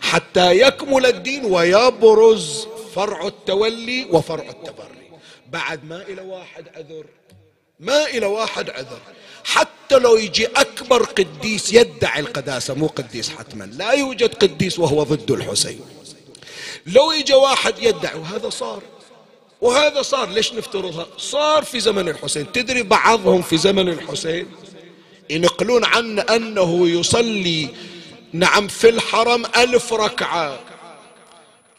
حتى 0.01 0.59
يكمل 0.59 1.05
الدين 1.05 1.45
ويبرز 1.45 2.67
فرع 2.95 3.27
التولي 3.27 4.07
وفرع 4.11 4.49
التبري. 4.49 5.11
بعد 5.47 5.85
ما 5.85 6.01
إلى 6.01 6.21
واحد 6.21 6.67
عذر 6.75 7.05
ما 7.79 8.05
إلى 8.05 8.25
واحد 8.25 8.69
عذر. 8.69 8.99
حتى 9.43 9.99
لو 9.99 10.15
يجي 10.17 10.45
أكبر 10.45 11.03
قديس 11.03 11.73
يدعي 11.73 12.19
القداسة 12.19 12.73
مو 12.73 12.87
قديس 12.87 13.29
حتما 13.29 13.63
لا 13.63 13.91
يوجد 13.91 14.35
قديس 14.35 14.79
وهو 14.79 15.03
ضد 15.03 15.31
الحسين. 15.31 15.81
لو 16.85 17.11
يجي 17.11 17.33
واحد 17.33 17.73
يدعي 17.79 18.19
وهذا 18.19 18.49
صار 18.49 18.81
وهذا 19.61 20.01
صار 20.01 20.29
ليش 20.29 20.53
نفترضها؟ 20.53 21.07
صار 21.17 21.63
في 21.63 21.79
زمن 21.79 22.09
الحسين. 22.09 22.51
تدري 22.51 22.83
بعضهم 22.83 23.41
في 23.41 23.57
زمن 23.57 23.89
الحسين 23.89 24.47
ينقلون 25.29 25.85
عنه 25.85 26.21
أنه 26.21 26.89
يصلي 26.89 27.69
نعم 28.33 28.67
في 28.67 28.89
الحرم 28.89 29.45
ألف 29.45 29.93
ركعة. 29.93 30.59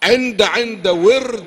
عند 0.02 0.42
عند 0.42 0.88
ورد 0.88 1.44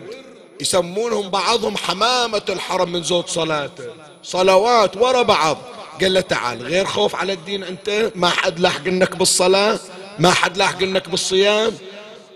يسمونهم 0.61 1.29
بعضهم 1.29 1.77
حمامة 1.77 2.41
الحرم 2.49 2.91
من 2.91 3.03
زود 3.03 3.27
صلاته. 3.27 3.83
صلوات 4.23 4.97
ورا 4.97 5.21
بعض. 5.21 5.57
قال 6.01 6.13
له 6.13 6.21
تعال 6.21 6.61
غير 6.61 6.85
خوف 6.85 7.15
على 7.15 7.33
الدين 7.33 7.63
أنت 7.63 8.11
ما 8.15 8.29
حد 8.29 8.59
لاحق 8.59 8.87
إنك 8.87 9.15
بالصلاة 9.15 9.79
ما 10.19 10.31
حد 10.31 10.57
لاحق 10.57 10.81
إنك 10.81 11.09
بالصيام. 11.09 11.73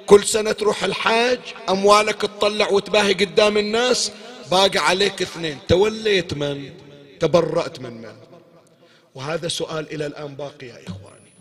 كل 0.05 0.23
سنة 0.23 0.51
تروح 0.51 0.83
الحاج 0.83 1.39
أموالك 1.69 2.21
تطلع 2.21 2.69
وتباهي 2.69 3.13
قدام 3.13 3.57
الناس 3.57 4.11
باقي 4.51 4.79
عليك 4.79 5.21
اثنين 5.21 5.59
توليت 5.67 6.33
من؟ 6.33 6.69
تبرأت 7.19 7.79
من 7.79 8.01
من؟ 8.01 8.13
وهذا 9.15 9.47
سؤال 9.47 9.93
إلى 9.93 10.05
الآن 10.05 10.35
باقي 10.35 10.67
يا 10.67 10.79
إخواني. 10.87 11.31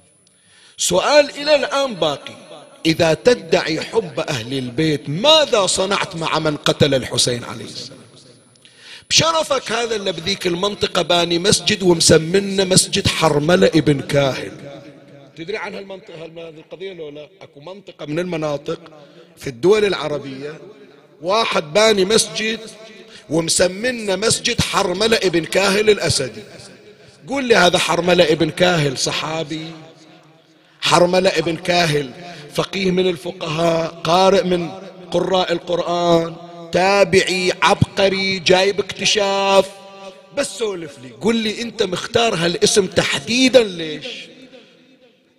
سؤال 0.76 1.30
إلى 1.30 1.54
الآن 1.54 1.94
باقي. 1.94 2.34
إذا 2.86 3.14
تدعي 3.14 3.80
حب 3.80 4.20
أهل 4.20 4.58
البيت 4.58 5.08
ماذا 5.08 5.66
صنعت 5.66 6.16
مع 6.16 6.38
من 6.38 6.56
قتل 6.56 6.94
الحسين 6.94 7.44
عليه 7.44 7.64
السلام؟ 7.64 7.97
بشرفك 9.10 9.72
هذا 9.72 9.96
اللي 9.96 10.12
بذيك 10.12 10.46
المنطقة 10.46 11.02
باني 11.02 11.38
مسجد 11.38 11.82
ومسمنه 11.82 12.64
مسجد 12.64 13.06
حرملة 13.06 13.66
ابن 13.66 14.00
كاهل 14.00 14.52
تدري 15.36 15.56
عن 15.56 15.74
هالمنطقة 15.74 16.24
هذه 16.24 16.48
القضية 16.58 16.92
لو 16.92 17.08
لا؟ 17.08 17.28
أكو 17.42 17.60
منطقة 17.60 18.06
من 18.06 18.18
المناطق 18.18 18.80
في 19.36 19.46
الدول 19.46 19.84
العربية 19.84 20.60
واحد 21.22 21.72
باني 21.72 22.04
مسجد 22.04 22.60
ومسمنه 23.30 24.16
مسجد 24.16 24.60
حرملة 24.60 25.16
ابن 25.16 25.44
كاهل 25.44 25.90
الأسدي 25.90 26.42
قول 27.28 27.44
لي 27.44 27.56
هذا 27.56 27.78
حرملة 27.78 28.24
ابن 28.24 28.50
كاهل 28.50 28.98
صحابي؟ 28.98 29.66
حرملة 30.80 31.30
ابن 31.30 31.56
كاهل 31.56 32.10
فقيه 32.54 32.90
من 32.90 33.06
الفقهاء 33.08 34.00
قارئ 34.04 34.44
من 34.44 34.70
قراء 35.10 35.52
القرآن. 35.52 36.36
تابعي 36.72 37.52
عبقري 37.62 38.38
جايب 38.38 38.80
اكتشاف. 38.80 39.68
بس 40.36 40.58
سولف 40.58 40.98
لي 41.02 41.10
قل 41.20 41.36
لي 41.36 41.62
انت 41.62 41.82
مختار 41.82 42.34
هالاسم 42.34 42.86
تحديدا 42.86 43.64
ليش؟ 43.64 44.06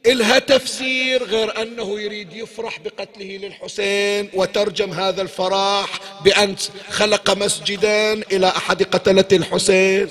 إلها 0.06 0.40
تفسير 0.40 1.24
غير 1.24 1.62
أنه 1.62 2.00
يريد 2.00 2.34
يفرح 2.34 2.80
بقتله 2.80 3.38
للحسين 3.38 4.30
وترجم 4.34 4.92
هذا 4.92 5.22
الفرح 5.22 6.00
بأن 6.24 6.56
خلق 6.90 7.38
مسجدا 7.38 8.14
إلى 8.14 8.48
أحد 8.48 8.84
قتلة 8.84 9.26
الحسين. 9.32 10.08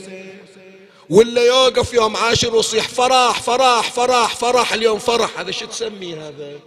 ولا 1.11 1.45
يوقف 1.47 1.95
يوم 1.95 2.17
عاشر 2.17 2.55
ويصيح 2.55 2.89
فرح 2.89 3.43
فرح 3.43 3.91
فرح 3.93 4.37
فرح 4.37 4.73
اليوم 4.73 4.99
فرح. 4.99 5.41
هذا 5.41 5.51
شو 5.51 5.67
تسميه 5.67 6.29
هذا؟ 6.29 6.59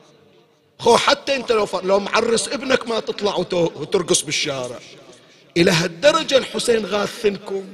خو 0.82 0.98
حتى 0.98 1.36
انت 1.36 1.52
لو 1.52 1.68
لو 1.84 2.00
معرس 2.00 2.48
ابنك 2.48 2.88
ما 2.88 3.00
تطلع 3.00 3.36
وترقص 3.36 4.22
بالشارع. 4.22 4.80
إلى 5.58 5.72
هالدرجة 5.72 6.38
الحسين 6.38 6.86
غاثنكم. 6.86 7.74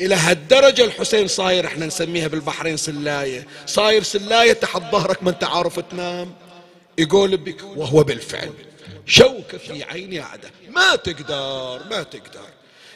إلى 0.00 0.14
هالدرجة 0.14 0.84
الحسين 0.84 1.28
صاير 1.28 1.66
إحنا 1.66 1.86
نسميها 1.86 2.28
بالبحرين 2.28 2.76
سلاية. 2.76 3.46
صاير 3.66 4.02
سلاية 4.02 4.52
تحت 4.52 4.82
ظهرك 4.92 5.22
ما 5.22 5.30
أنت 5.30 5.44
عارف 5.44 5.80
تنام. 5.80 6.34
يقول 6.98 7.36
بك 7.36 7.62
وهو 7.76 8.02
بالفعل. 8.02 8.52
شوكة 9.06 9.58
في 9.58 9.84
عين 9.84 10.22
عدة 10.22 10.50
ما 10.70 10.96
تقدر 10.96 11.82
ما 11.90 12.02
تقدر. 12.02 12.48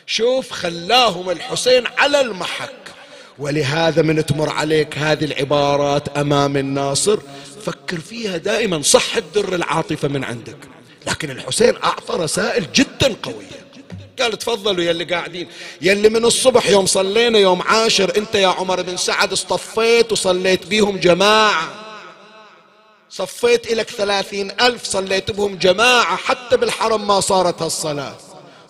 شوف 0.07 0.51
خلاهم 0.51 1.31
الحسين 1.31 1.87
على 1.87 2.21
المحك. 2.21 2.95
ولهذا 3.41 4.03
من 4.03 4.27
تمر 4.27 4.49
عليك 4.49 4.99
هذه 4.99 5.25
العبارات 5.25 6.09
أمام 6.09 6.57
الناصر. 6.57 7.19
فكر 7.65 8.01
فيها 8.01 8.37
دائما 8.37 8.83
صح 8.83 9.17
الدر 9.17 9.55
العاطفة 9.55 10.09
من 10.09 10.25
عندك. 10.25 10.57
لكن 11.07 11.31
الحسين 11.31 11.77
أعطى 11.77 12.15
رسائل 12.15 12.73
جدا 12.73 13.17
قوية. 13.23 13.61
قال 14.21 14.39
تفضلوا 14.39 14.85
يلي 14.85 15.05
قاعدين. 15.05 15.49
يلي 15.81 16.09
من 16.09 16.25
الصبح 16.25 16.71
يوم 16.71 16.87
صلينا 16.87 17.39
يوم 17.39 17.63
عاشر 17.63 18.13
أنت 18.17 18.35
يا 18.35 18.49
عمر 18.49 18.83
بن 18.83 18.97
سعد 18.97 19.33
اصطفيت 19.33 20.13
وصليت 20.13 20.67
بيهم 20.67 20.97
جماعة. 20.97 21.69
صفيت 23.11 23.73
لك 23.73 23.91
ثلاثين 23.91 24.51
ألف 24.61 24.85
صليت 24.85 25.31
بهم 25.31 25.57
جماعة 25.57 26.17
حتى 26.17 26.57
بالحرم 26.57 27.07
ما 27.07 27.21
صارت 27.21 27.63
هالصلاة. 27.63 28.17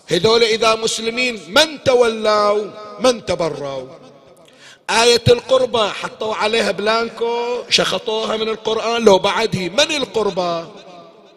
هذول 0.07 0.43
إذا 0.43 0.75
مسلمين 0.75 1.39
من 1.47 1.83
تولوا؟ 1.85 2.65
من 2.99 3.25
تبروا؟ 3.25 4.00
آية 4.89 5.23
القربة 5.27 5.89
حطوا 5.89 6.35
عليها 6.35 6.71
بلانكو 6.71 7.63
شخطوها 7.69 8.37
من 8.37 8.49
القرآن 8.49 9.05
لو 9.05 9.19
بعده 9.19 9.59
من 9.59 9.91
القربة 9.91 10.67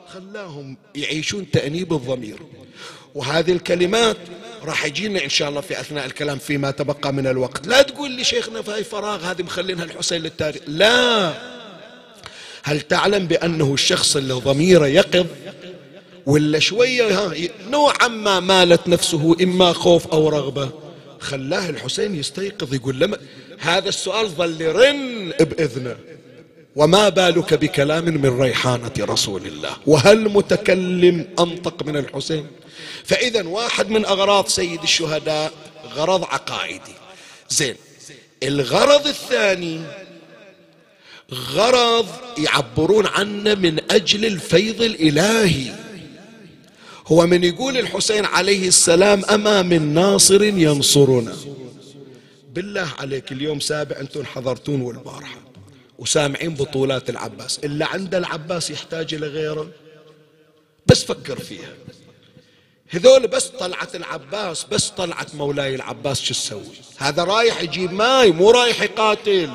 خلاهم 0.08 0.76
يعيشون 0.94 1.50
تأنيب 1.50 1.92
الضمير. 1.92 2.38
وهذه 3.14 3.52
الكلمات 3.52 4.16
راح 4.64 4.84
يجينا 4.84 5.24
إن 5.24 5.28
شاء 5.28 5.48
الله 5.48 5.60
في 5.60 5.80
أثناء 5.80 6.06
الكلام 6.06 6.38
فيما 6.38 6.70
تبقى 6.70 7.12
من 7.12 7.26
الوقت. 7.26 7.66
لا 7.66 7.82
تقول 7.82 8.10
لي 8.10 8.24
شيخنا 8.24 8.62
في 8.62 8.84
فراغ 8.84 9.24
هذه 9.24 9.42
مخلينها 9.42 9.84
الحسين 9.84 10.22
للتاريخ. 10.22 10.62
لا. 10.66 11.32
هل 12.62 12.80
تعلم 12.80 13.26
بأنه 13.26 13.74
الشخص 13.74 14.16
اللي 14.16 14.34
ضميره 14.34 14.86
يقظ؟ 14.86 15.26
ولا 16.26 16.58
شوية 16.58 17.32
نوعا 17.70 18.08
ما 18.08 18.40
مالت 18.40 18.88
نفسه 18.88 19.36
إما 19.42 19.72
خوف 19.72 20.06
أو 20.06 20.28
رغبة؟ 20.28 20.83
خلاه 21.24 21.68
الحسين 21.70 22.14
يستيقظ 22.14 22.74
يقول 22.74 22.98
لما 22.98 23.18
هذا 23.58 23.88
السؤال 23.88 24.28
ظل 24.28 24.60
يرن 24.60 25.32
بإذنه. 25.40 25.96
وما 26.76 27.08
بالك 27.08 27.54
بكلام 27.54 28.04
من 28.04 28.40
ريحانة 28.40 28.92
رسول 29.00 29.46
الله؟ 29.46 29.76
وهل 29.86 30.28
متكلم 30.28 31.26
أنطق 31.38 31.82
من 31.82 31.96
الحسين؟ 31.96 32.46
فإذا 33.04 33.42
واحد 33.46 33.90
من 33.90 34.04
أغراض 34.04 34.48
سيد 34.48 34.82
الشهداء 34.82 35.52
غرض 35.94 36.24
عقائدي. 36.24 36.94
زين 37.48 37.76
الغرض 38.42 39.06
الثاني 39.06 39.80
غرض 41.32 42.08
يعبرون 42.38 43.06
عنه 43.06 43.54
من 43.54 43.80
أجل 43.90 44.24
الفيض 44.24 44.82
الإلهي. 44.82 45.83
هو 47.06 47.26
من 47.26 47.44
يقول 47.44 47.78
الحسين 47.78 48.24
عليه 48.24 48.68
السلام 48.68 49.24
أما 49.24 49.62
من 49.62 49.94
ناصر 49.94 50.42
ينصرنا. 50.42 51.36
بالله 52.52 52.88
عليك 52.98 53.32
اليوم 53.32 53.60
سابع 53.60 54.00
أنتم 54.00 54.24
حضرتون 54.24 54.80
والبارحة 54.80 55.40
وسامعين 55.98 56.54
بطولات 56.54 57.10
العباس 57.10 57.58
إلا 57.64 57.86
عند 57.86 58.14
العباس 58.14 58.70
يحتاج 58.70 59.14
إلى 59.14 59.26
غيره؟ 59.26 59.70
بس 60.86 61.04
فكر 61.04 61.38
فيها. 61.38 61.74
هذول 62.88 63.26
بس 63.26 63.46
طلعت 63.46 63.94
العباس 63.94 64.64
بس 64.64 64.88
طلعت 64.88 65.34
مولاي 65.34 65.74
العباس 65.74 66.20
شو 66.20 66.34
تسوي؟ 66.34 66.62
هذا 66.96 67.24
رايح 67.24 67.62
يجيب 67.62 67.92
ماي 67.92 68.30
مو 68.30 68.50
رايح 68.50 68.82
يقاتل. 68.82 69.50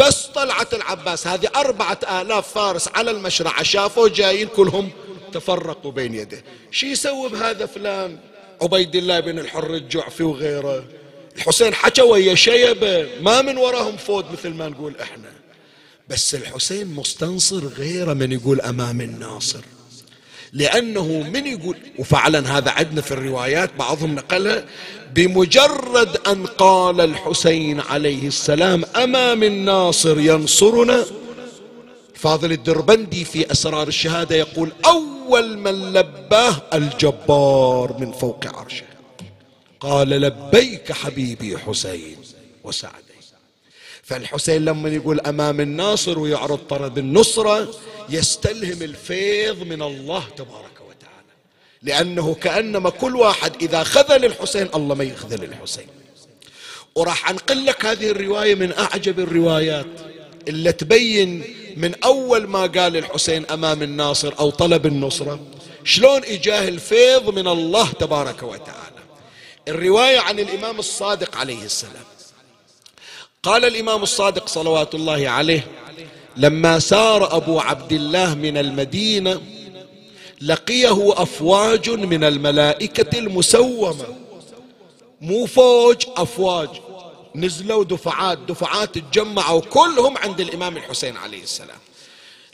بس 0.00 0.26
طلعت 0.26 0.74
العباس 0.74 1.26
هذه 1.26 1.48
أربعة 1.56 1.98
آلاف 2.20 2.48
فارس 2.48 2.88
على 2.88 3.10
المشرعة 3.10 3.62
شافوا 3.62 4.08
جايين 4.08 4.48
كلهم 4.48 4.90
تفرقوا 5.36 5.92
بين 5.92 6.14
يديه. 6.14 6.44
شو 6.70 6.86
يسوي 6.86 7.28
بهذا 7.28 7.66
فلان؟ 7.66 8.18
عبيد 8.62 8.96
الله 8.96 9.20
بن 9.20 9.38
الحر 9.38 9.74
الجعفي 9.74 10.22
وغيره. 10.22 10.84
الحسين 11.36 11.74
حكى 11.74 12.02
ويا 12.02 12.34
شيبة 12.34 13.08
ما 13.20 13.42
من 13.42 13.56
وراهم 13.56 13.96
فود 13.96 14.24
مثل 14.32 14.48
ما 14.48 14.68
نقول 14.68 14.94
إحنا. 15.02 15.32
بس 16.08 16.34
الحسين 16.34 16.86
مستنصر 16.86 17.66
غيره 17.66 18.12
من 18.12 18.32
يقول 18.32 18.60
أمام 18.60 19.00
الناصر. 19.00 19.60
لأنه 20.52 21.06
من 21.32 21.46
يقول 21.46 21.76
وفعلا 21.98 22.58
هذا 22.58 22.70
عندنا 22.70 23.00
في 23.00 23.12
الروايات 23.12 23.70
بعضهم 23.78 24.14
نقلها 24.14 24.64
بمجرد 25.14 26.16
أن 26.26 26.46
قال 26.46 27.00
الحسين 27.00 27.80
عليه 27.80 28.26
السلام 28.26 28.84
أمام 28.96 29.42
الناصر 29.42 30.20
ينصرنا 30.20 31.04
فاضل 32.16 32.52
الدربندي 32.52 33.24
في 33.24 33.52
أسرار 33.52 33.88
الشهادة 33.88 34.36
يقول 34.36 34.72
أول 34.84 35.58
من 35.58 35.92
لباه 35.92 36.62
الجبار 36.74 37.96
من 37.98 38.12
فوق 38.12 38.46
عرشه. 38.46 38.86
قال 39.80 40.08
لبيك 40.08 40.92
حبيبي 40.92 41.58
حسين 41.58 42.16
وسعد. 42.64 43.06
فالحسين 44.02 44.64
لما 44.64 44.88
يقول 44.88 45.20
أمام 45.20 45.60
الناصر 45.60 46.18
ويعرض 46.18 46.58
طرد 46.58 46.98
النصرة 46.98 47.68
يستلهم 48.08 48.82
الفيض 48.82 49.62
من 49.62 49.82
الله 49.82 50.24
تبارك 50.36 50.80
وتعالى. 50.88 51.32
لأنه 51.82 52.34
كأنما 52.34 52.90
كل 52.90 53.16
واحد 53.16 53.62
إذا 53.62 53.84
خذل 53.84 54.24
الحسين 54.24 54.68
الله 54.74 54.94
ما 54.94 55.04
يخذل 55.04 55.44
الحسين. 55.44 55.86
وراح 56.94 57.30
أنقل 57.30 57.66
لك 57.66 57.86
هذه 57.86 58.10
الرواية 58.10 58.54
من 58.54 58.72
أعجب 58.72 59.20
الروايات. 59.20 60.15
اللي 60.48 60.72
تبين 60.72 61.44
من 61.76 61.94
أول 62.04 62.46
ما 62.46 62.66
قال 62.66 62.96
الحسين 62.96 63.46
أمام 63.46 63.82
الناصر 63.82 64.34
أو 64.38 64.50
طلب 64.50 64.86
النصرة 64.86 65.40
شلون 65.84 66.24
إجاه 66.24 66.68
الفيض 66.68 67.30
من 67.30 67.48
الله 67.48 67.92
تبارك 67.92 68.42
وتعالى. 68.42 68.96
الرواية 69.68 70.18
عن 70.18 70.38
الإمام 70.38 70.78
الصادق 70.78 71.36
عليه 71.36 71.62
السلام. 71.62 72.04
قال 73.42 73.64
الإمام 73.64 74.02
الصادق 74.02 74.48
صلوات 74.48 74.94
الله 74.94 75.28
عليه 75.28 75.66
لما 76.36 76.78
سار 76.78 77.36
أبو 77.36 77.60
عبد 77.60 77.92
الله 77.92 78.34
من 78.34 78.56
المدينة 78.58 79.40
لقيه 80.40 81.22
أفواج 81.22 81.90
من 81.90 82.24
الملائكة 82.24 83.18
المسومة. 83.18 84.06
مو 85.20 85.46
فوج 85.46 85.96
أفواج. 86.16 86.68
نزلوا 87.36 87.84
دفعات 87.84 88.38
دفعات 88.48 88.98
تجمعوا 88.98 89.60
كلهم 89.60 90.18
عند 90.18 90.40
الإمام 90.40 90.76
الحسين 90.76 91.16
عليه 91.16 91.42
السلام. 91.42 91.78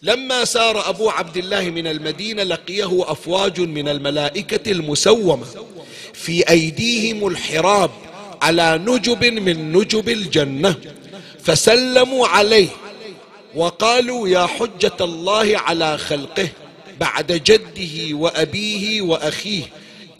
لما 0.02 0.44
سار 0.44 0.88
أبو 0.88 1.10
عبد 1.10 1.36
الله 1.36 1.70
من 1.70 1.86
المدينة 1.86 2.42
لقيه 2.42 3.12
أفواج 3.12 3.60
من 3.60 3.88
الملائكة 3.88 4.72
المسومة 4.72 5.46
في 6.14 6.48
أيديهم 6.50 7.26
الحراب 7.26 7.90
على 8.42 8.78
نجب 8.86 9.24
من 9.24 9.72
نجب 9.72 10.08
الجنة 10.08 10.74
فسلموا 11.44 12.26
عليه 12.26 12.68
وقالوا 13.54 14.28
يا 14.28 14.46
حجة 14.46 14.96
الله 15.00 15.58
على 15.58 15.98
خلقه 15.98 16.48
بعد 17.00 17.32
جده 17.32 18.16
وأبيه 18.16 19.02
وأخيه 19.02 19.62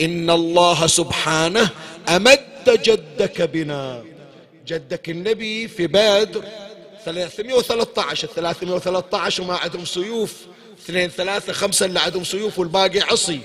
إن 0.01 0.31
الله 0.31 0.87
سبحانه 0.87 1.71
أمد 2.09 2.41
جدك 2.69 3.43
بنا. 3.43 4.12
جدك 4.67 5.11
النبي 5.11 5.69
في 5.69 5.87
بدر 5.87 6.45
313 7.05 8.29
313 8.29 9.43
وما 9.43 9.57
عندهم 9.57 9.85
سيوف 9.85 10.35
اثنين 10.85 11.09
ثلاثة 11.09 11.53
خمسة 11.53 11.87
اللي 11.87 12.01
عندهم 12.01 12.25
سيوف 12.25 12.59
والباقي 12.59 13.01
عصي. 13.01 13.41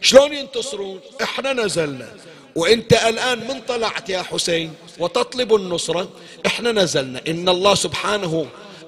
شلون 0.00 0.32
ينتصرون؟ 0.32 1.00
إحنا 1.22 1.52
نزلنا. 1.52 2.08
وإنت 2.54 2.92
الآن 2.92 3.38
من 3.38 3.60
طلعت 3.68 4.08
يا 4.08 4.22
حسين 4.22 4.72
وتطلب 4.98 5.54
النصرة؟ 5.54 6.08
إحنا 6.46 6.72
نزلنا. 6.72 7.22
إن 7.28 7.48
الله 7.48 7.74
سبحانه 7.74 8.46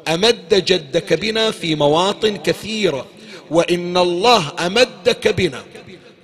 أمد 0.09 0.65
جدك 0.65 1.13
بنا 1.13 1.51
في 1.51 1.75
مواطن 1.75 2.37
كثيرة. 2.37 3.07
وإن 3.51 3.97
الله 3.97 4.53
امد 4.67 4.89
ودك 5.03 5.29
بنا 5.29 5.65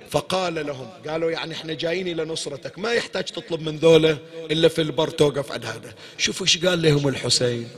فقال 0.09 0.67
لهم 0.67 0.87
قالوا 1.07 1.31
يعني 1.31 1.53
إحنا 1.53 1.73
جايين 1.73 2.07
إلى 2.07 2.25
نصرتك 2.25 2.79
ما 2.79 2.93
يحتاج 2.93 3.23
تطلب 3.23 3.61
من 3.61 3.77
ذولا 3.77 4.17
إلا 4.51 4.67
في 4.67 4.81
البر 4.81 5.09
توقف 5.09 5.51
عند 5.51 5.65
هذا. 5.65 5.93
شوفوا 6.17 6.45
إيش 6.45 6.65
قال 6.65 6.81
لهم 6.81 7.07
الحسين. 7.07 7.69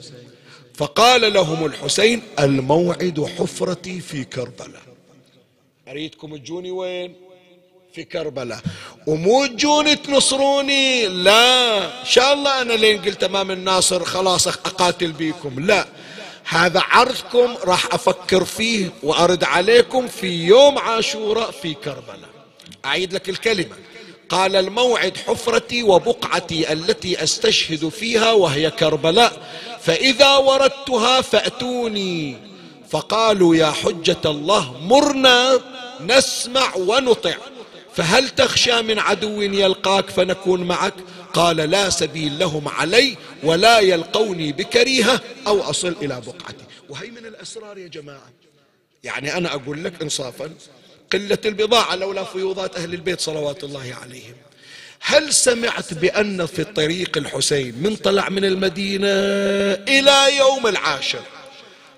فقال 0.75 1.34
لهم 1.34 1.65
الحسين 1.65 2.21
الموعد 2.39 3.25
حفرتي 3.38 3.99
في 3.99 4.23
كربلاء. 4.23 4.82
أريدكم 5.88 6.38
تجوني 6.38 6.71
وين؟ 6.71 7.15
في 7.93 8.03
كربلاء. 8.03 8.61
ومو 9.07 9.45
تجوني 9.45 9.95
تنصروني؟ 9.95 11.07
لا. 11.07 11.77
إن 12.01 12.05
شاء 12.05 12.34
الله 12.34 12.61
أنا 12.61 12.73
لين 12.73 13.01
قلت 13.01 13.23
أمام 13.23 13.51
الناصر 13.51 14.03
خلاص 14.05 14.47
أقاتل 14.47 15.11
بيكم. 15.11 15.65
لا. 15.65 15.88
هذا 16.52 16.80
عرضكم 16.80 17.56
راح 17.64 17.86
أفكر 17.93 18.45
فيه 18.45 18.89
وأرد 19.04 19.43
عليكم 19.43 20.08
في 20.08 20.28
يوم 20.28 20.80
عاشوراء 20.80 21.52
في 21.52 21.74
كربلاء. 21.74 22.30
أعيد 22.86 23.14
لك 23.14 23.30
الكلمة. 23.30 23.76
قال 24.30 24.56
الموعد 24.56 25.18
حفرتي 25.18 25.84
وبقعتي 25.84 26.74
التي 26.74 27.24
أستشهد 27.24 27.89
فيها 27.89 28.32
وهي 28.32 28.72
كربلاء. 28.72 29.34
فإذا 29.82 30.36
وردتها 30.36 31.22
فأتوني. 31.22 32.38
فقالوا 32.89 33.56
يا 33.56 33.72
حجة 33.72 34.22
الله 34.26 34.78
مرنا 34.82 35.60
نسمع 36.02 36.76
ونطع. 36.76 37.34
فهل 37.95 38.30
تخشى 38.30 38.82
من 38.82 38.99
عدو 38.99 39.41
يلقاك 39.41 40.10
فنكون 40.10 40.64
معك؟ 40.64 40.93
قال 41.34 41.57
لا 41.57 41.89
سبيل 41.89 42.39
لهم 42.39 42.67
علي 42.67 43.17
ولا 43.43 43.79
يلقوني 43.79 44.51
بكريهة 44.51 45.21
أو 45.47 45.61
أصل 45.61 45.95
إلى 46.01 46.21
بقعتي. 46.27 46.65
وهي 46.89 47.11
من 47.11 47.25
الأسرار 47.25 47.77
يا 47.77 47.88
جماعة 47.88 48.32
يعني 49.03 49.38
أنا 49.38 49.53
أقول 49.53 49.84
لك 49.84 50.01
إنصافا 50.01 50.49
قلة 51.13 51.38
البضاعة 51.45 51.95
لولا 51.95 52.23
فيوضات 52.23 52.75
أهل 52.75 52.93
البيت 52.93 53.19
صلوات 53.21 53.63
الله 53.63 53.95
عليهم. 54.01 54.36
هل 55.01 55.34
سمعت 55.34 55.93
بأن 55.93 56.45
في 56.45 56.61
الطريق 56.61 57.17
الحسين 57.17 57.75
من 57.82 57.95
طلع 57.95 58.29
من 58.29 58.45
المدينة 58.45 59.07
إلى 59.88 60.38
يوم 60.38 60.67
العاشر 60.67 61.21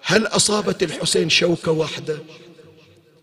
هل 0.04 0.28
أصابت 0.28 0.84
الحسين 0.84 1.30
شوكة 1.30 1.72
واحدة؟ 1.72 2.20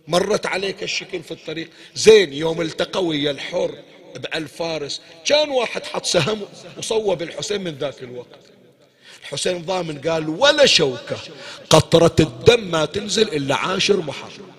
مرت 0.08 0.46
عليك 0.46 0.82
الشكل 0.82 1.22
في 1.22 1.30
الطريق. 1.30 1.70
زين 1.94 2.32
يوم 2.32 2.60
التقى 2.60 3.04
ويا 3.04 3.30
الحر 3.30 3.74
بألفارس. 4.18 5.00
كان 5.24 5.50
واحد 5.50 5.84
حط 5.84 6.04
سهم 6.04 6.40
وصوب 6.78 7.22
الحسين 7.22 7.64
من 7.64 7.74
ذاك 7.74 8.02
الوقت. 8.02 8.40
الحسين 9.22 9.62
ضامن 9.62 9.98
قال 9.98 10.28
ولا 10.28 10.66
شوكة. 10.66 11.16
قطرة 11.70 12.16
الدم 12.20 12.70
ما 12.70 12.84
تنزل 12.84 13.28
إلا 13.28 13.54
عاشر 13.54 13.96
محرم. 13.96 14.50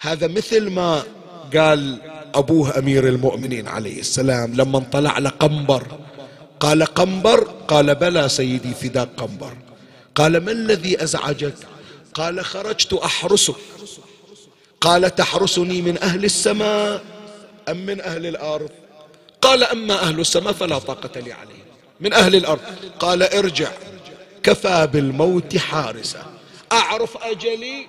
هذا 0.00 0.26
مثل 0.26 0.70
ما 0.70 1.04
قال 1.56 1.98
أبوه 2.34 2.78
أمير 2.78 3.08
المؤمنين 3.08 3.68
عليه 3.68 4.00
السلام 4.00 4.54
لما 4.54 4.78
طلع 4.78 5.18
لقنبر. 5.18 5.86
قال 6.60 6.84
قنبر؟ 6.84 7.44
قال 7.68 7.94
بلى 7.94 8.28
سيدي 8.28 8.74
فداك 8.74 9.08
قنبر. 9.16 9.56
قال 10.14 10.44
ما 10.44 10.52
الذي 10.52 11.02
أزعجك؟ 11.02 11.54
قال 12.14 12.44
خرجت 12.44 12.92
أحرسك. 12.92 13.54
قال 14.80 15.14
تحرسني 15.14 15.82
من 15.82 16.02
أهل 16.02 16.24
السماء. 16.24 17.15
أم 17.68 17.86
من 17.86 18.00
أهل 18.00 18.26
الأرض؟ 18.26 18.70
قال 19.40 19.64
أما 19.64 20.02
أهل 20.02 20.20
السماء 20.20 20.52
فلا 20.52 20.78
طاقة 20.78 21.20
لي 21.20 21.32
عليهم. 21.32 21.66
من 22.00 22.12
أهل 22.12 22.36
الأرض. 22.36 22.60
قال 22.98 23.22
ارجع. 23.22 23.72
كفى 24.42 24.88
بالموت 24.92 25.56
حارسا. 25.56 26.26
أعرف 26.72 27.16
أجلي؟ 27.16 27.86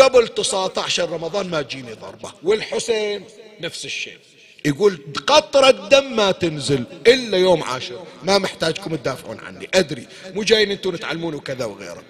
قبل 0.00 0.28
19 0.28 1.10
رمضان 1.10 1.50
ما 1.50 1.62
تجيني 1.62 1.92
ضربة. 1.92 2.32
والحسين 2.42 3.24
نفس 3.60 3.84
الشيء. 3.84 4.18
يقول 4.64 4.98
قطرة 5.26 5.70
دم 5.70 6.16
ما 6.16 6.32
تنزل 6.32 6.84
إلا 7.06 7.38
يوم 7.38 7.62
عاشر. 7.62 8.02
ما 8.22 8.38
محتاجكم 8.38 8.96
تدافعون 8.96 9.40
عني. 9.40 9.68
أدري. 9.74 10.06
مو 10.34 10.42
جايين 10.42 10.70
أنتم 10.70 10.96
تعلمون 10.96 11.34
وكذا 11.34 11.64
وغيره. 11.64 12.02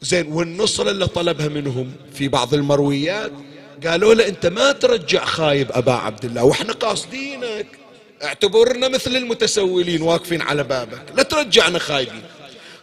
زين 0.00 0.32
والنصرة 0.32 0.90
اللي 0.90 1.06
طلبها 1.06 1.48
منهم 1.48 1.92
في 2.14 2.28
بعض 2.28 2.54
المرويات 2.54 3.32
قالوا 3.86 4.14
له 4.14 4.28
انت 4.28 4.46
ما 4.46 4.72
ترجع 4.72 5.24
خايب 5.24 5.72
ابا 5.72 5.92
عبد 5.92 6.24
الله 6.24 6.44
وإحنا 6.44 6.72
قاصدينك. 6.72 7.66
اعتبرنا 8.22 8.88
مثل 8.88 9.16
المتسولين 9.16 10.02
واقفين 10.02 10.42
على 10.42 10.62
بابك 10.64 11.02
لا 11.16 11.22
ترجعنا 11.22 11.78
خايبين. 11.78 12.22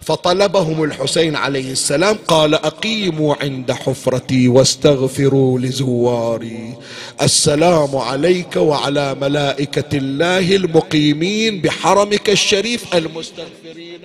فطلبهم 0.01 0.83
الحسين 0.83 1.35
عليه 1.35 1.71
السلام 1.71 2.17
قال 2.27 2.55
أقيموا 2.55 3.35
عند 3.41 3.71
حفرتي 3.71 4.47
واستغفروا 4.47 5.59
لزواري. 5.59 6.73
السلام 7.21 7.95
عليك 7.95 8.55
وعلى 8.55 9.15
ملائكة 9.15 9.97
الله 9.97 10.55
المقيمين 10.55 11.61
بحرمك 11.61 12.29
الشريف 12.29 12.95
المستغفرين. 12.95 14.01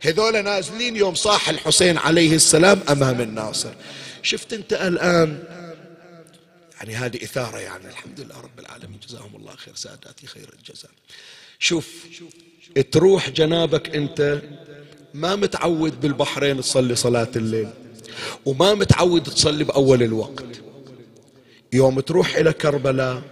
هذول 0.00 0.44
نازلين 0.44 0.96
يوم 0.96 1.14
صاح 1.14 1.48
الحسين 1.48 1.98
عليه 1.98 2.34
السلام 2.34 2.80
أمام 2.90 3.20
الناصر. 3.20 3.70
شفت 4.22 4.52
أنت 4.52 4.72
الآن 4.72 5.38
يعني 6.76 6.94
هذه 6.94 7.24
إثارة 7.24 7.58
يعني. 7.58 7.88
الحمد 7.88 8.20
لله 8.20 8.40
رب 8.40 8.58
العالمين. 8.58 9.00
جزاهم 9.08 9.36
الله 9.36 9.56
خير. 9.56 9.74
ساداتي 9.74 10.26
خير 10.26 10.54
الجزاء. 10.58 10.90
شوف 11.58 11.88
تروح 12.92 13.30
جنابك 13.30 13.96
أنت 13.96 14.42
ما 15.14 15.36
متعود 15.36 16.00
بالبحرين 16.00 16.60
تصلي 16.60 16.94
صلاة 16.94 17.28
الليل 17.36 17.68
وما 18.46 18.74
متعود 18.74 19.22
تصلي 19.22 19.64
بأول 19.64 20.02
الوقت. 20.02 20.44
يوم 21.72 22.00
تروح 22.00 22.36
إلى 22.36 22.52
كربلاء 22.52 23.22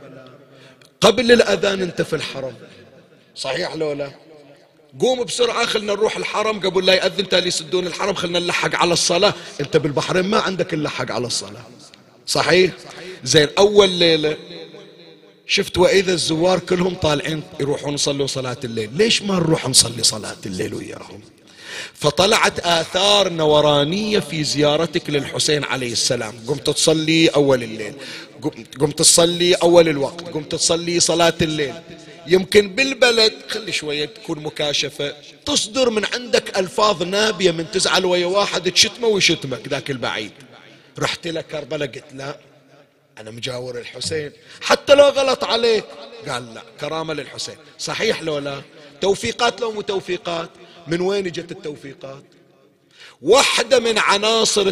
قبل 1.01 1.33
الأذان 1.33 1.83
أنت 1.83 2.03
في 2.03 2.17
الحرم. 2.17 2.55
صحيح 3.37 3.75
لو 3.75 3.93
لا؟ 3.93 4.11
قوم 5.01 5.25
بسرعة 5.25 5.67
خلنا 5.67 5.93
نروح 5.93 6.17
الحرم. 6.17 6.61
قبل 6.61 6.87
لا 6.87 6.95
يأذن 6.95 7.29
تالي 7.29 7.49
يسدون 7.49 7.87
الحرم 7.87 8.15
خلنا 8.15 8.39
نلحق 8.39 8.75
على 8.75 8.93
الصلاة. 8.93 9.35
أنت 9.61 9.77
بالبحرين 9.77 10.25
ما 10.25 10.41
عندك 10.41 10.75
اللحق 10.75 11.11
على 11.11 11.27
الصلاة. 11.27 11.65
صحيح؟ 12.27 12.73
زين 13.25 13.49
أول 13.59 13.91
ليلة 13.91 14.37
شفت 15.47 15.79
وإذا 15.79 16.13
الزوار 16.13 16.59
كلهم 16.59 16.95
طالعين 16.95 17.43
يروحون 17.61 17.95
يصلوا 17.95 18.27
صلاة 18.27 18.57
الليل. 18.65 18.91
ليش 18.97 19.23
ما 19.23 19.35
نروح 19.35 19.69
نصلي 19.69 20.03
صلاة 20.03 20.37
الليل 20.47 20.75
وياهم؟ 20.75 21.21
فطلعت 21.95 22.61
آثار 22.61 23.33
نورانية 23.33 24.19
في 24.19 24.45
زيارتك 24.45 25.11
للحسين 25.11 25.65
عليه 25.65 25.93
السلام. 25.93 26.35
قمت 26.47 26.71
تصلي 26.71 27.29
أول 27.29 27.63
الليل. 27.63 27.95
قمت 28.81 28.99
تصلي 28.99 29.55
أول 29.55 29.89
الوقت. 29.89 30.29
قمت 30.29 30.53
تصلي 30.53 31.01
صلاة 31.01 31.35
الليل. 31.43 31.75
يمكن 32.27 32.69
بالبلد 32.69 33.33
خلي 33.49 33.73
شوية 33.73 34.05
تكون 34.05 34.39
مكاشفة. 34.39 35.15
تصدر 35.47 35.91
من 35.91 36.05
عندك 36.15 36.59
ألفاظ 36.59 37.03
نابية 37.03 37.51
من 37.51 37.71
تزعل 37.71 38.05
ويا 38.05 38.27
واحد 38.27 38.73
تشتمه 38.73 39.09
ويشتمك 39.09 39.69
ذاك 39.69 39.91
البعيد. 39.91 40.33
رحت 40.99 41.27
لك 41.27 41.47
كربلاء 41.47 41.89
قلت 41.89 42.05
لا 42.13 42.37
أنا 43.19 43.31
مجاور 43.31 43.79
الحسين. 43.79 44.33
حتى 44.61 44.95
لو 44.95 45.05
غلط 45.05 45.45
عليك 45.45 45.85
قال 46.29 46.55
لا 46.55 46.63
كرامة 46.81 47.15
للحسين. 47.15 47.57
صحيح 47.79 48.23
لو 48.23 48.39
لا؟ 48.39 48.63
توفيقات 49.01 49.61
لو 49.61 49.73
مو 49.73 49.81
توفيقات؟ 49.81 50.51
من 50.87 51.01
وين 51.01 51.25
جت 51.25 51.53
التوفيقات؟ 51.53 52.25
واحدة 53.23 53.81
من 53.81 53.99
عناصر 53.99 54.67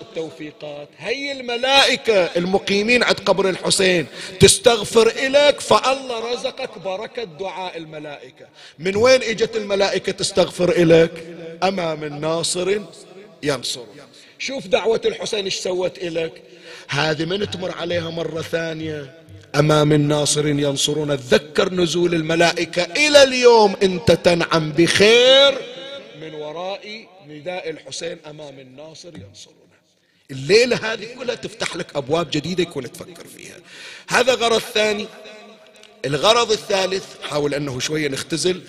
التوفيقات 0.00 0.88
هي 0.98 1.32
الملائكة 1.32 2.24
المقيمين 2.24 3.02
عند 3.02 3.20
قبر 3.20 3.48
الحسين. 3.48 4.06
تستغفر 4.40 5.08
إليك 5.08 5.60
فالله 5.60 6.32
رزقك 6.32 6.78
بركة 6.78 7.24
دعاء 7.24 7.76
الملائكة. 7.76 8.46
من 8.78 8.96
وين 8.96 9.22
إجت 9.22 9.56
الملائكة 9.56 10.12
تستغفر 10.12 10.70
إليك؟ 10.70 11.12
أمام 11.62 12.04
الناصر 12.04 12.80
ينصر. 13.42 13.84
شوف 14.38 14.66
دعوة 14.66 15.00
الحسين 15.04 15.44
إيش 15.44 15.54
سوت 15.54 15.98
إليك 15.98 16.32
هذه 16.88 17.24
من 17.24 17.50
تمر 17.50 17.70
عليها 17.70 18.10
مرة 18.10 18.42
ثانية. 18.42 19.14
أمام 19.54 19.92
الناصر 19.92 20.46
ينصرون. 20.46 21.16
تذكر 21.16 21.74
نزول 21.74 22.14
الملائكة 22.14 22.82
إلى 22.82 23.22
اليوم. 23.22 23.76
أنت 23.82 24.12
تنعم 24.12 24.72
بخير. 24.72 25.58
من 26.20 26.34
وراء 26.34 27.06
نداء 27.28 27.70
الحسين 27.70 28.18
أمام 28.26 28.58
الناصر 28.58 29.08
ينصرون 29.08 29.68
الليلة 30.30 30.92
هذه 30.92 31.14
كلها 31.18 31.34
تفتح 31.34 31.76
لك 31.76 31.96
أبواب 31.96 32.30
جديدة 32.30 32.62
يكون 32.62 32.92
تفكر 32.92 33.26
فيها. 33.36 33.56
هذا 34.08 34.34
غرض 34.34 34.60
ثاني. 34.60 35.06
الغرض 36.04 36.52
الثالث 36.52 37.04
حاول 37.22 37.54
أنه 37.54 37.80
شوية 37.80 38.08
نختزل 38.08 38.62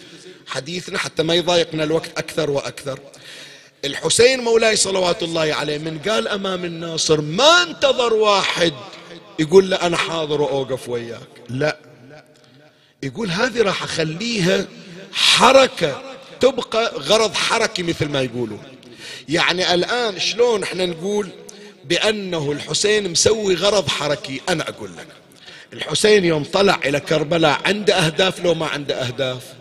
حديثنا 0.47 0.97
حتى 0.97 1.23
ما 1.23 1.33
يضايقنا 1.33 1.83
الوقت 1.83 2.17
أكثر 2.17 2.51
وأكثر. 2.51 2.99
الحسين 3.85 4.39
مولاي 4.39 4.75
صلوات 4.75 5.23
الله 5.23 5.53
عليه 5.53 5.77
من 5.77 5.99
قال 5.99 6.27
أمام 6.27 6.65
الناصر 6.65 7.21
ما 7.21 7.63
انتظر 7.63 8.13
واحد. 8.13 8.73
يقول 9.39 9.69
له 9.69 9.77
أنا 9.77 9.97
حاضر 9.97 10.41
وأوقف 10.41 10.89
وياك. 10.89 11.27
لا. 11.49 11.77
يقول 13.03 13.29
هذه 13.29 13.61
راح 13.61 13.83
أخليها 13.83 14.65
حركة 15.13 16.01
تبقى 16.39 16.93
غرض 16.95 17.33
حركي 17.33 17.83
مثل 17.83 18.09
ما 18.09 18.21
يقولون. 18.21 18.63
يعني 19.29 19.73
الآن 19.73 20.19
شلون 20.19 20.63
إحنا 20.63 20.85
نقول 20.85 21.29
بأنه 21.85 22.51
الحسين 22.51 23.11
مسوي 23.11 23.55
غرض 23.55 23.87
حركي؟ 23.87 24.41
أنا 24.49 24.69
أقول 24.69 24.89
لك. 24.97 25.07
الحسين 25.73 26.25
يوم 26.25 26.43
طلع 26.43 26.79
إلى 26.85 26.99
كربلاء 26.99 27.61
عنده 27.65 27.95
أهداف 27.95 28.39
لو 28.39 28.53
ما 28.53 28.67
عنده 28.67 28.95
أهداف. 28.95 29.58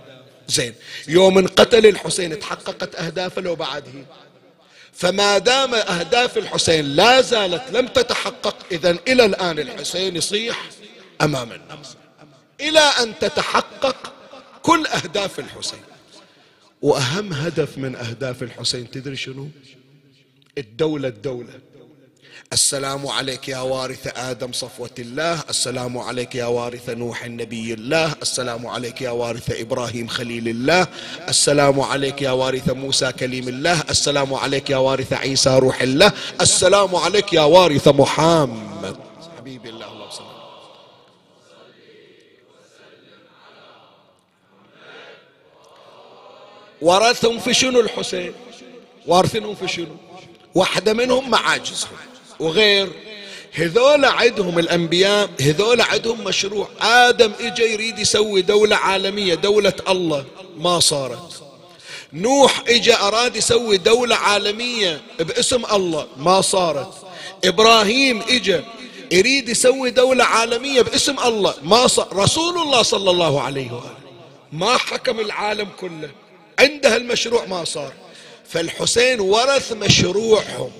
زين. 0.49 0.74
يوم 1.09 1.38
انقتل 1.38 1.86
الحسين 1.86 2.38
تحققت 2.38 2.94
أهدافه 2.94 3.42
لو 3.42 3.55
بعده. 3.57 3.92
فما 4.92 5.38
دام 5.38 5.74
أهداف 5.74 6.38
الحسين 6.38 6.84
لا 6.84 7.20
زالت 7.20 7.62
لم 7.70 7.86
تتحقق 7.86 8.57
إذا 8.72 8.90
إلى 9.09 9.24
الآن 9.24 9.59
الحسين 9.59 10.16
يصيح 10.16 10.70
أمام 11.22 11.53
الناس. 11.53 11.96
إلى 12.61 12.80
أن 12.80 13.18
تتحقق 13.18 14.12
كل 14.62 14.86
أهداف 14.86 15.38
الحسين. 15.38 15.82
وأهم 16.82 17.32
هدف 17.32 17.78
من 17.78 17.96
أهداف 17.96 18.42
الحسين 18.42 18.90
تدري 18.90 19.16
شنو؟ 19.16 19.49
الدولة 20.59 21.09
الدولة. 21.09 21.61
السلام 22.53 23.07
عليك 23.07 23.49
يا 23.49 23.59
وارث 23.59 24.18
آدم 24.18 24.53
صفوة 24.53 24.90
الله. 24.99 25.40
السلام 25.51 25.99
عليك 25.99 26.34
يا 26.34 26.46
وارث 26.46 26.90
نوح 26.90 27.24
النبي 27.24 27.74
الله. 27.74 28.14
السلام 28.22 28.66
عليك 28.66 29.03
يا 29.03 29.11
وارث 29.11 29.61
إبراهيم 29.61 30.09
خليل 30.09 30.49
الله. 30.49 30.86
السلام 31.28 31.80
عليك 31.80 32.22
يا 32.22 32.30
وارث 32.30 32.70
موسى 32.70 33.12
كليم 33.12 33.49
الله. 33.49 33.80
السلام 33.90 34.34
عليك 34.34 34.70
يا 34.70 34.76
وارث 34.76 35.12
عيسى 35.12 35.59
روح 35.59 35.82
الله. 35.82 36.12
السلام 36.40 36.96
عليك 36.96 37.32
يا 37.32 37.42
وارث 37.42 37.88
محمد. 37.88 38.96
حبيبي 39.38 39.68
الله 39.68 39.92
الله 39.92 40.07
وسلم. 40.07 40.38
ورثهم 46.80 47.38
في 47.38 47.55
شنو 47.55 47.80
الحسين؟ 47.80 48.32
وارثينهم 49.07 49.55
في 49.55 49.68
شنو؟ 49.68 49.96
واحدة 50.55 50.92
منهم 50.92 51.30
معاجزهم. 51.30 52.07
وغير. 52.41 52.89
هذول 53.53 54.05
عندهم 54.05 54.59
الأنبياء 54.59 55.30
هذول 55.41 55.80
عندهم 55.80 56.24
مشروع. 56.24 56.68
آدم 56.80 57.32
إجا 57.41 57.64
يريد 57.64 57.99
يسوي 57.99 58.43
دولة 58.43 58.76
عالمية 58.76 59.34
دولة 59.34 59.72
الله. 59.89 60.24
ما 60.59 60.80
صارت. 60.80 61.43
نوح 62.12 62.62
إجا 62.68 63.01
أراد 63.01 63.36
يسوي 63.36 63.76
دولة 63.76 64.16
عالمية 64.16 65.01
باسم 65.18 65.64
الله. 65.72 66.07
ما 66.16 66.41
صارت. 66.41 66.95
إبراهيم 67.45 68.22
إجا 68.22 68.64
يريد 69.12 69.49
يسوي 69.49 69.91
دولة 69.91 70.24
عالمية 70.24 70.82
باسم 70.82 71.18
الله. 71.24 71.55
ما 71.62 71.86
صار 71.86 72.09
رسول 72.16 72.59
الله 72.59 72.82
صلى 72.82 73.11
الله 73.11 73.41
عليه 73.43 73.72
وآله. 73.72 73.97
ما 74.53 74.76
حكم 74.76 75.20
العالم 75.20 75.68
كله. 75.80 76.11
عنده 76.59 76.97
المشروع 76.97 77.45
ما 77.45 77.64
صار. 77.64 77.93
فالحسين 78.49 79.20
ورث 79.20 79.72
مشروعهم. 79.72 80.70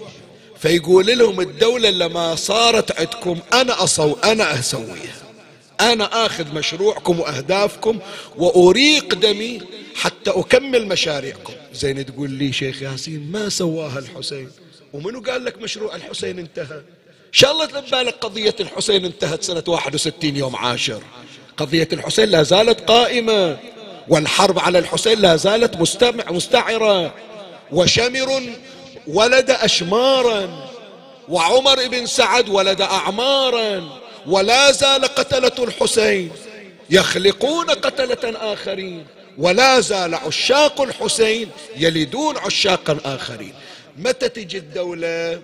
فيقول 0.63 1.19
لهم 1.19 1.41
الدولة 1.41 1.91
لما 1.91 2.35
صارت 2.35 2.99
عندكم 3.01 3.39
أنا 3.53 3.85
أصو 3.85 4.17
أنا 4.25 4.59
أسويها. 4.59 5.19
أنا 5.81 6.27
آخذ 6.27 6.55
مشروعكم 6.55 7.21
وأهدافكم 7.21 7.99
وأريق 8.37 9.15
دمي 9.15 9.61
حتى 9.95 10.31
أكمل 10.31 10.89
مشاريعكم. 10.89 11.53
زين 11.75 12.07
تقول 12.07 12.31
لي 12.31 12.53
شيخ 12.53 12.83
ياسين 12.83 13.31
ما 13.33 13.49
سواها 13.49 13.99
الحسين؟ 13.99 14.51
ومنو 14.93 15.21
قال 15.21 15.45
لك 15.45 15.63
مشروع 15.63 15.97
الحسين 15.97 16.39
انتهى؟ 16.39 16.77
إن 17.29 17.33
شاء 17.33 17.53
الله 17.53 17.67
بالك 17.67 18.15
قضية 18.15 18.55
الحسين 18.61 19.05
انتهت 19.05 19.43
سنة 19.43 19.65
61 19.67 20.37
يوم 20.37 20.57
عاشر. 20.57 21.03
قضية 21.57 21.89
الحسين 21.93 22.29
لا 22.29 22.43
زالت 22.43 22.81
قائمة 22.81 23.59
والحرب 24.09 24.59
على 24.59 24.79
الحسين 24.79 25.21
لا 25.21 25.37
زالت 25.37 25.77
مستمع 25.77 26.31
مستعرة. 26.31 27.15
وشمر 27.73 28.43
ولد 29.09 29.51
أشمارا 29.51 30.69
وعمر 31.29 31.89
بن 31.89 32.07
سعد 32.07 32.49
ولد 32.49 32.81
أعمارا 32.81 33.89
ولا 34.27 34.73
زال 34.73 35.05
قتلة 35.05 35.65
الحسين 35.65 36.31
يخلقون 36.91 37.71
قتلة 37.71 38.53
آخرين 38.53 39.07
ولا 39.39 39.81
زال 39.81 40.15
عشاق 40.15 40.81
الحسين 40.81 41.49
يلدون 41.77 42.37
عشاقا 42.37 42.99
آخرين. 43.05 43.55
متى 43.97 44.29
تجي 44.29 44.59
الدولة؟ 44.59 45.41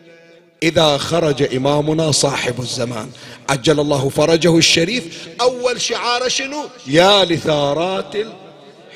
إذا 0.63 0.99
خرج 0.99 1.55
إمامنا 1.57 2.13
صاحب 2.13 2.61
الزمان. 2.61 3.11
عجل 3.49 3.81
الله 3.81 4.09
فرجه 4.09 4.59
الشريف. 4.59 5.29
أول 5.41 5.81
شعار 5.81 6.29
شنو؟ 6.29 6.69
يا 6.87 7.25
لثارات 7.25 8.15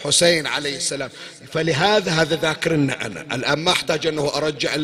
حسين 0.05 0.47
عليه 0.47 0.77
السلام. 0.77 1.11
فلهذا 1.53 2.11
هذا 2.11 2.37
ذاكرنا 2.37 3.07
أنا. 3.07 3.27
الآن 3.33 3.59
ما 3.59 3.73
أحتاج 3.73 4.07
أنه 4.07 4.31
أرجع 4.35 4.77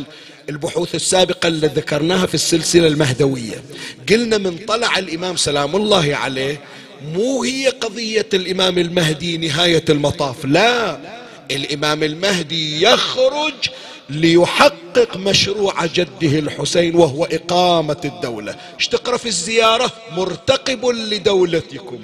البحوث 0.49 0.95
السابقة 0.95 1.47
اللي 1.47 1.67
ذكرناها 1.67 2.27
في 2.27 2.35
السلسلة 2.35 2.87
المهدوية. 2.87 3.63
قلنا 4.11 4.39
من 4.39 4.59
طلع 4.69 4.99
الإمام 4.99 5.37
سلام 5.37 5.77
الله 5.77 6.17
عليه 6.17 6.61
مو 7.15 7.43
هي 7.43 7.69
قضية 7.69 8.29
الإمام 8.35 8.79
المهدي 8.79 9.37
نهاية 9.37 9.85
المطاف 9.89 10.45
لا. 10.45 10.99
الإمام 11.51 12.03
المهدي 12.03 12.83
يخرج 12.83 13.55
ليحقق 14.11 15.17
مشروع 15.17 15.87
جده 15.87 16.39
الحسين 16.39 16.97
وهو 16.97 17.25
إقامة 17.25 18.01
الدولة. 18.05 18.57
إيش 18.79 18.89
تقرأ 18.89 19.17
في 19.17 19.27
الزيارة؟ 19.27 19.93
مرتقب 20.17 20.87
لدولتكم. 20.87 21.99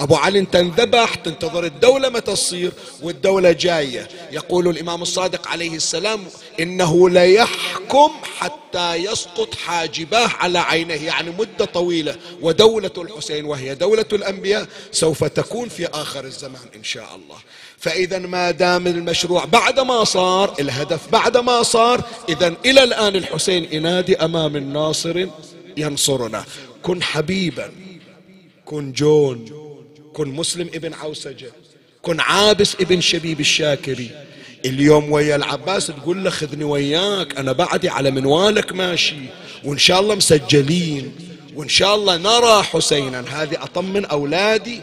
أبو 0.00 0.14
علي 0.14 0.38
انت 0.38 0.56
انذبح 0.56 1.14
تنتظر 1.14 1.64
الدولة 1.64 2.08
متى 2.08 2.32
تصير 2.32 2.72
والدولة 3.02 3.52
جاية. 3.52 4.08
يقول 4.32 4.68
الإمام 4.68 5.02
الصادق 5.02 5.48
عليه 5.48 5.74
السلام 5.74 6.24
إنه 6.60 7.10
ليحكم 7.10 8.10
حتى 8.38 8.94
يسقط 8.94 9.54
حاجباه 9.54 10.28
على 10.28 10.58
عينه 10.58 10.94
يعني 10.94 11.30
مدة 11.30 11.64
طويلة. 11.64 12.16
ودولة 12.40 12.90
الحسين 12.98 13.44
وهي 13.44 13.74
دولة 13.74 14.04
الأنبياء 14.12 14.66
سوف 14.92 15.24
تكون 15.24 15.68
في 15.68 15.86
آخر 15.86 16.24
الزمان 16.24 16.66
إن 16.76 16.84
شاء 16.84 17.16
الله. 17.16 17.36
فإذا 17.78 18.18
ما 18.18 18.50
دام 18.50 18.86
المشروع 18.86 19.44
بعد 19.44 19.80
ما 19.80 20.04
صار 20.04 20.54
الهدف 20.60 21.08
بعد 21.12 21.36
ما 21.36 21.62
صار 21.62 22.04
إذا 22.28 22.54
إلى 22.64 22.84
الآن 22.84 23.16
الحسين 23.16 23.68
ينادي 23.72 24.16
أمام 24.16 24.56
الناصر 24.56 25.26
ينصرنا. 25.76 26.44
كن 26.82 27.02
حبيبا 27.02 27.72
كن 28.64 28.92
جون. 28.92 29.65
كن 30.16 30.28
مسلم 30.28 30.70
ابن 30.74 30.94
عوسجة 30.94 31.52
كن 32.02 32.20
عابس 32.20 32.74
ابن 32.74 33.00
شبيب 33.00 33.40
الشاكري. 33.40 34.10
اليوم 34.64 35.12
ويا 35.12 35.36
العباس 35.36 35.86
تقول 35.86 36.24
له 36.24 36.30
خذني 36.30 36.64
وياك 36.64 37.38
أنا 37.38 37.52
بعدي 37.52 37.88
على 37.88 38.10
منوالك 38.10 38.72
ماشي. 38.72 39.16
وإن 39.64 39.78
شاء 39.78 40.00
الله 40.00 40.14
مسجلين 40.14 41.12
وإن 41.54 41.68
شاء 41.68 41.94
الله 41.94 42.16
نرى 42.16 42.62
حسينا. 42.62 43.24
هذه 43.30 43.62
أطمن 43.62 44.04
أولادي 44.04 44.80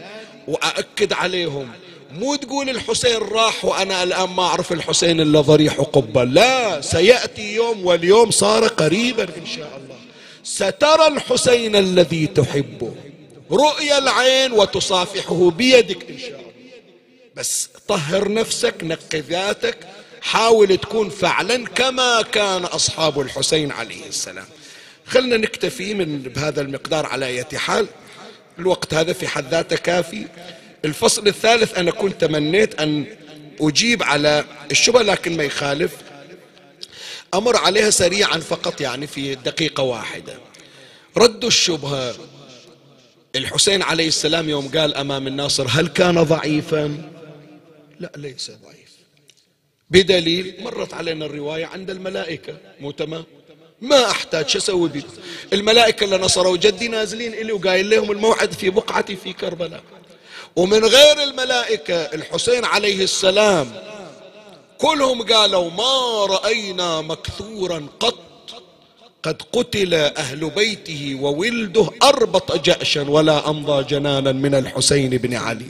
وأأكد 0.48 1.12
عليهم. 1.12 1.68
مو 2.12 2.34
تقول 2.34 2.70
الحسين 2.70 3.18
راح 3.18 3.64
وأنا 3.64 4.02
الآن 4.02 4.30
ما 4.30 4.42
أعرف 4.42 4.72
الحسين 4.72 5.20
إلا 5.20 5.40
ضريح 5.40 5.74
قبة 5.80 6.24
لا 6.24 6.80
سيأتي 6.80 7.54
يوم 7.54 7.86
واليوم 7.86 8.30
صار 8.30 8.66
قريبا 8.66 9.22
إن 9.22 9.46
شاء 9.56 9.80
الله. 9.82 9.96
سترى 10.44 11.06
الحسين 11.06 11.76
الذي 11.76 12.26
تحبه. 12.26 12.94
رؤيا 13.50 13.98
العين 13.98 14.52
وتصافحه 14.52 15.50
بيدك 15.50 16.10
إن 16.10 16.18
شاء 16.18 16.28
الله. 16.28 16.52
بس 17.36 17.68
طهر 17.88 18.32
نفسك 18.32 18.74
نقي 18.82 19.20
ذاتك 19.20 19.76
حاول 20.22 20.76
تكون 20.76 21.10
فعلا 21.10 21.66
كما 21.66 22.22
كان 22.22 22.64
أصحاب 22.64 23.20
الحسين 23.20 23.72
عليه 23.72 24.06
السلام. 24.08 24.46
خلنا 25.06 25.36
نكتفي 25.36 25.94
من 25.94 26.22
بهذا 26.22 26.60
المقدار 26.60 27.06
على 27.06 27.26
أي 27.26 27.44
حال. 27.54 27.86
الوقت 28.58 28.94
هذا 28.94 29.12
في 29.12 29.26
حد 29.28 29.50
ذاته 29.50 29.76
كافي. 29.76 30.26
الفصل 30.84 31.26
الثالث 31.26 31.78
أنا 31.78 31.90
كنت 31.90 32.20
تمنيت 32.20 32.80
أن 32.80 33.06
أجيب 33.60 34.02
على 34.02 34.44
الشبهة 34.70 35.02
لكن 35.02 35.36
ما 35.36 35.44
يخالف. 35.44 35.92
أمر 37.34 37.56
عليها 37.56 37.90
سريعا 37.90 38.38
فقط 38.38 38.80
يعني 38.80 39.06
في 39.06 39.34
دقيقة 39.34 39.82
واحدة. 39.82 40.38
رد 41.16 41.44
الشبهة 41.44 42.14
الحسين 43.36 43.82
عليه 43.82 44.08
السلام 44.08 44.48
يوم 44.48 44.68
قال 44.68 44.94
أمام 44.94 45.26
الناصر 45.26 45.66
هل 45.68 45.88
كان 45.88 46.22
ضعيفا؟ 46.22 47.10
لا 48.00 48.12
ليس 48.16 48.50
ضعيف. 48.50 48.94
بدليل 49.90 50.56
مرت 50.60 50.94
علينا 50.94 51.26
الرواية 51.26 51.66
عند 51.66 51.90
الملائكة. 51.90 52.56
مو 52.80 52.90
تمام؟ 52.90 53.24
ما 53.80 54.10
أحتاج 54.10 54.48
شو 54.48 54.58
أسوي 54.58 54.90
الملائكة 55.52 56.04
اللي 56.04 56.18
نصروا 56.18 56.56
جدي 56.56 56.88
نازلين 56.88 57.34
إلي 57.34 57.52
وقايل 57.52 57.90
لهم 57.90 58.10
الموعد 58.10 58.52
في 58.52 58.70
بقعتي 58.70 59.16
في 59.16 59.32
كربلاء. 59.32 59.82
ومن 60.56 60.84
غير 60.84 61.22
الملائكة 61.22 61.94
الحسين 61.94 62.64
عليه 62.64 63.04
السلام 63.04 63.72
كلهم 64.78 65.22
قالوا 65.22 65.70
ما 65.70 66.26
رأينا 66.26 67.00
مكثورا 67.00 67.86
قط. 68.00 68.33
قد 69.24 69.42
قتل 69.52 69.94
أهل 69.94 70.50
بيته 70.50 71.18
وولده 71.20 71.90
أربط 72.02 72.64
جأشا 72.64 73.02
ولا 73.02 73.50
أمضى 73.50 73.84
جنانا 73.84 74.32
من 74.32 74.54
الحسين 74.54 75.10
بن 75.10 75.34
علي. 75.34 75.66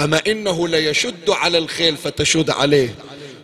أما 0.00 0.20
إنه 0.26 0.68
ليشد 0.68 1.30
على 1.30 1.58
الخيل 1.58 1.96
فتشد 1.96 2.50
عليه 2.50 2.94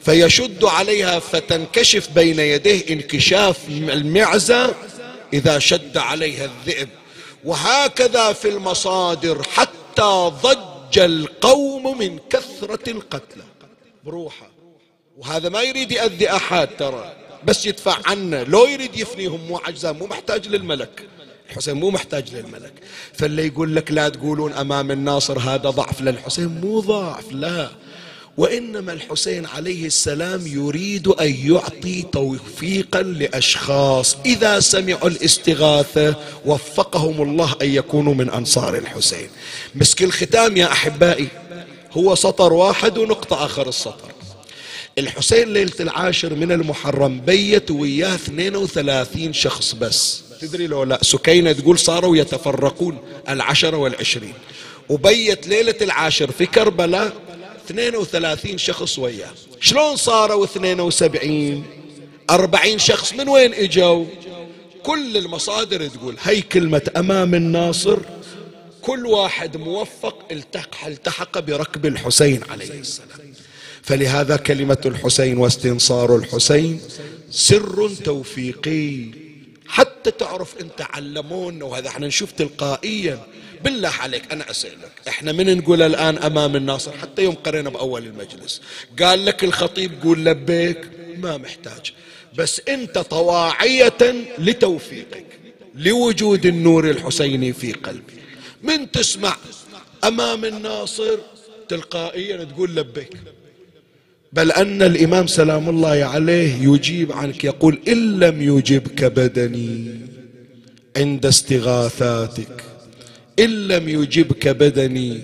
فيشد 0.04 0.64
عليها 0.64 1.18
فتنكشف 1.18 2.08
بين 2.14 2.38
يديه 2.38 2.84
انكشاف 2.90 3.68
المعزة 3.68 4.74
إذا 5.32 5.58
شد 5.58 5.96
عليها 5.96 6.44
الذئب. 6.44 6.88
وهكذا 7.44 8.32
في 8.32 8.48
المصادر 8.48 9.42
حتى 9.42 10.30
ضج 10.42 10.98
القوم 10.98 11.98
من 11.98 12.18
كثرة 12.30 12.90
القتلى. 12.90 13.44
بروحه. 14.04 14.50
وهذا 15.18 15.48
ما 15.48 15.62
يريد 15.62 15.92
يأذي 15.92 16.30
أحد 16.30 16.68
ترى. 16.78 17.29
بس 17.44 17.66
يدفع 17.66 17.96
عنه 18.04 18.42
لو 18.42 18.66
يريد 18.66 18.96
يفنيهم 18.96 19.40
مو 19.48 19.56
عجزان 19.56 19.96
مو 19.96 20.06
محتاج 20.06 20.48
للملك. 20.48 21.02
الحسين 21.50 21.74
مو 21.74 21.90
محتاج 21.90 22.34
للملك. 22.34 22.72
فاللي 23.12 23.46
يقول 23.46 23.76
لك 23.76 23.90
لا 23.90 24.08
تقولون 24.08 24.52
أمام 24.52 24.90
الناصر 24.90 25.38
هذا 25.38 25.70
ضعف 25.70 26.00
للحسين 26.00 26.48
مو 26.48 26.80
ضعف 26.80 27.32
لا. 27.32 27.70
وإنما 28.36 28.92
الحسين 28.92 29.46
عليه 29.46 29.86
السلام 29.86 30.46
يريد 30.46 31.08
أن 31.08 31.34
يعطي 31.44 32.02
توفيقا 32.02 33.02
لأشخاص. 33.02 34.16
إذا 34.26 34.60
سمعوا 34.60 35.08
الاستغاثة 35.08 36.14
وفقهم 36.46 37.22
الله 37.22 37.56
أن 37.62 37.70
يكونوا 37.70 38.14
من 38.14 38.30
أنصار 38.30 38.76
الحسين. 38.76 39.28
مسك 39.74 40.02
الختام 40.02 40.56
يا 40.56 40.72
أحبائي 40.72 41.28
هو 41.92 42.14
سطر 42.14 42.52
واحد 42.52 42.98
ونقطة 42.98 43.44
آخر 43.44 43.68
السطر. 43.68 44.12
الحسين 44.98 45.52
ليلة 45.52 45.72
العاشر 45.80 46.34
من 46.34 46.52
المحرم 46.52 47.20
بيت 47.20 47.70
وياه 47.70 48.14
32 48.14 49.32
شخص 49.32 49.74
بس. 49.74 50.22
تدري 50.40 50.66
لو 50.66 50.82
لا 50.84 50.98
سكينة 51.02 51.52
تقول 51.52 51.78
صاروا 51.78 52.16
يتفرقون 52.16 52.98
العشرة 53.28 53.76
والعشرين. 53.76 54.34
وبيت 54.88 55.46
ليلة 55.46 55.74
العاشر 55.82 56.30
في 56.30 56.46
كربلاء 56.46 57.12
32 57.66 58.58
شخص 58.58 58.98
وياه. 58.98 59.30
شلون 59.60 59.96
صاروا 59.96 60.44
72 60.44 61.64
40 62.30 62.78
شخص 62.78 63.12
من 63.12 63.28
وين 63.28 63.54
إجوا؟ 63.54 64.04
كل 64.82 65.16
المصادر 65.16 65.86
تقول 65.88 66.16
هي 66.22 66.40
كلمة 66.42 66.90
أمام 66.96 67.34
الناصر. 67.34 67.98
كل 68.82 69.06
واحد 69.06 69.56
موفق 69.56 70.16
التحق, 70.30 70.86
التحق 70.86 71.38
بركب 71.38 71.86
الحسين 71.86 72.40
عليه 72.50 72.80
السلام. 72.80 73.29
فلهذا 73.82 74.36
كلمة 74.36 74.78
الحسين 74.86 75.38
واستنصار 75.38 76.16
الحسين 76.16 76.80
سر 77.30 77.90
توفيقي. 78.04 79.04
حتى 79.66 80.10
تعرف 80.10 80.54
انت 80.60 80.82
علمونا 80.82 81.64
وهذا 81.64 81.88
إحنا 81.88 82.06
نشوف 82.06 82.32
تلقائيا. 82.32 83.26
بالله 83.64 83.88
عليك 83.88 84.32
أنا 84.32 84.50
أسألك 84.50 84.92
إحنا 85.08 85.32
من 85.32 85.58
نقول 85.58 85.82
الآن 85.82 86.18
أمام 86.18 86.56
الناصر؟ 86.56 86.92
حتى 86.92 87.22
يوم 87.22 87.34
قرينا 87.34 87.70
بأول 87.70 88.06
المجلس. 88.06 88.60
قال 89.00 89.24
لك 89.24 89.44
الخطيب 89.44 90.02
قول 90.02 90.24
لبيك 90.24 90.78
ما 91.16 91.36
محتاج. 91.36 91.92
بس 92.34 92.62
أنت 92.68 92.98
طواعية 92.98 94.14
لتوفيقك 94.38 95.26
لوجود 95.74 96.46
النور 96.46 96.90
الحسيني 96.90 97.52
في 97.52 97.72
قلبي. 97.72 98.12
من 98.62 98.90
تسمع 98.90 99.36
أمام 100.04 100.44
الناصر 100.44 101.18
تلقائيا 101.68 102.44
تقول 102.44 102.76
لبيك. 102.76 103.16
بل 104.32 104.52
أن 104.52 104.82
الإمام 104.82 105.26
سلام 105.26 105.68
الله 105.68 106.04
عليه 106.04 106.62
يجيب 106.62 107.12
عنك 107.12 107.44
يقول 107.44 107.78
إن 107.88 108.20
لم 108.20 108.42
يجبك 108.42 109.04
بدني 109.04 109.90
عند 110.96 111.26
استغاثاتك 111.26 112.62
إن 113.38 113.68
لم 113.68 113.88
يجبك 113.88 114.48
بدني 114.48 115.20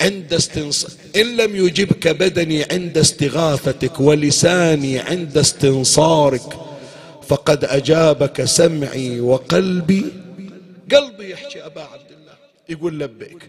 عند 0.00 0.34
استنص... 0.34 0.86
إن 1.16 1.36
لم 1.36 1.56
يجبك 1.56 2.08
بدني 2.08 2.64
عند 2.64 2.98
استغاثتك 2.98 4.00
ولساني 4.00 4.98
عند 4.98 5.38
استنصارك 5.38 6.58
فقد 7.28 7.64
أجابك 7.64 8.44
سمعي 8.44 9.20
وقلبي. 9.20 10.04
قلبي 10.92 11.30
يحكي 11.30 11.66
أبا 11.66 11.80
عبد 11.80 12.10
الله 12.10 12.32
يقول 12.68 13.00
لبيك 13.00 13.48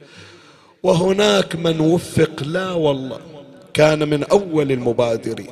وهناك 0.84 1.56
من 1.56 1.80
وفق 1.80 2.44
لا 2.44 2.72
والله. 2.72 3.33
كان 3.74 4.10
من 4.10 4.24
أول 4.24 4.72
المبادرين. 4.72 5.48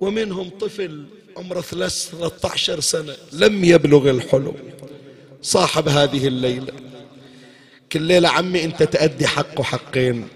ومنهم 0.00 0.50
طفل 0.60 1.04
عمره 1.36 1.60
13 1.60 2.80
سنة 2.80 3.14
لم 3.32 3.64
يبلغ 3.64 4.10
الحلم. 4.10 4.54
صاحب 5.42 5.88
هذه 5.88 6.26
الليلة 6.26 6.72
كل 7.92 8.02
ليلة 8.02 8.28
عمي 8.28 8.64
أنت 8.64 8.82
تأدي 8.82 9.26
حق 9.26 9.60
وحقين. 9.60 10.28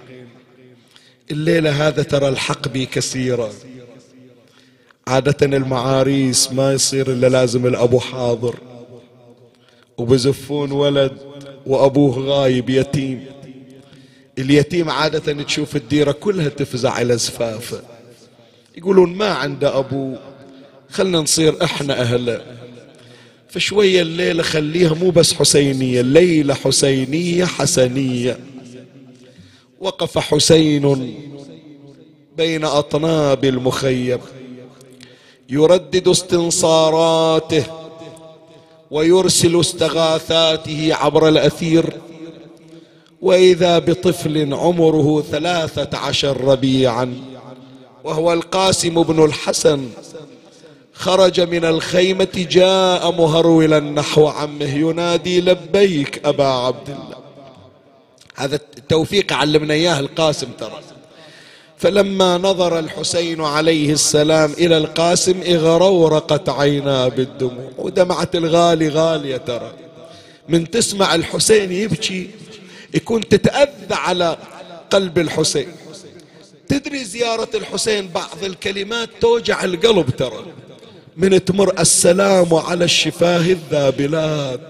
الليلة 1.30 1.88
هذا 1.88 2.02
ترى 2.02 2.28
الحق 2.28 2.68
بي 2.68 2.86
كثيرا. 2.86 3.50
عادة 5.06 5.56
المعاريس 5.56 6.52
ما 6.52 6.72
يصير 6.72 7.12
إلا 7.12 7.26
لازم 7.26 7.66
الأبو 7.66 7.98
حاضر. 7.98 8.54
وبزفون 9.98 10.72
ولد 10.72 11.18
وأبوه 11.66 12.18
غايب 12.18 12.70
يتيم. 12.70 13.35
اليتيم 14.38 14.90
عادة 14.90 15.42
تشوف 15.42 15.76
الديرة 15.76 16.12
كلها 16.12 16.48
تفزع 16.48 17.00
إلى 17.00 17.16
زفافه 17.16 17.82
يقولون 18.76 19.16
ما 19.16 19.28
عنده 19.28 19.78
أبو 19.78 20.16
خلنا 20.90 21.18
نصير 21.18 21.64
إحنا 21.64 22.00
أهله 22.00 22.56
فشوية 23.48 24.02
الليلة 24.02 24.42
خليها 24.42 24.94
مو 24.94 25.10
بس 25.10 25.34
حسينية 25.34 26.00
الليلة 26.00 26.54
حسينية 26.54 27.44
حسنية. 27.44 28.38
وقف 29.80 30.18
حسين 30.18 31.14
بين 32.36 32.64
أطناب 32.64 33.44
المخيم. 33.44 34.18
يردد 35.50 36.08
استنصاراته 36.08 37.64
ويرسل 38.90 39.60
استغاثاته 39.60 40.94
عبر 40.94 41.28
الأثير. 41.28 41.96
وإذا 43.26 43.78
بطفل 43.78 44.54
عمره 44.54 45.24
ثلاثة 45.30 45.98
عشر 45.98 46.44
ربيعا 46.44 47.14
وهو 48.04 48.32
القاسم 48.32 49.02
بن 49.02 49.24
الحسن 49.24 49.88
خرج 50.92 51.40
من 51.40 51.64
الخيمة 51.64 52.46
جاء 52.50 53.12
مهرولا 53.12 53.80
نحو 53.80 54.26
عمه 54.26 54.74
ينادي 54.74 55.40
لبيك 55.40 56.26
أبا 56.26 56.44
عبد 56.44 56.88
الله. 56.88 57.16
هذا 58.36 58.54
التوفيق 58.54 59.32
علمنا 59.32 59.74
إياه 59.74 60.00
القاسم 60.00 60.46
ترى. 60.58 60.80
فلما 61.78 62.38
نظر 62.38 62.78
الحسين 62.78 63.40
عليه 63.40 63.92
السلام 63.92 64.52
إلى 64.52 64.76
القاسم 64.78 65.40
اغرورقت 65.46 66.48
عيناه 66.48 67.08
بالدموع. 67.08 67.70
ودمعة 67.78 68.30
الغالي 68.34 68.88
غالية 68.88 69.36
ترى. 69.36 69.72
من 70.48 70.70
تسمع 70.70 71.14
الحسين 71.14 71.72
يبكي 71.72 72.30
يكون 72.96 73.28
تتأذى 73.28 73.94
على 73.94 74.38
قلب 74.90 75.18
الحسين. 75.18 75.72
تدري 76.68 77.04
زيارة 77.04 77.48
الحسين 77.54 78.08
بعض 78.08 78.44
الكلمات 78.44 79.08
توجع 79.20 79.64
القلب 79.64 80.10
ترى. 80.10 80.44
من 81.16 81.44
تمر 81.44 81.80
السلام 81.80 82.54
على 82.54 82.84
الشفاه 82.84 83.40
الذابلات 83.40 84.60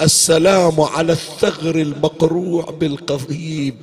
السلام 0.00 0.80
على 0.80 1.12
الثغر 1.12 1.74
المقروع 1.74 2.64
بالقضيب. 2.64 3.76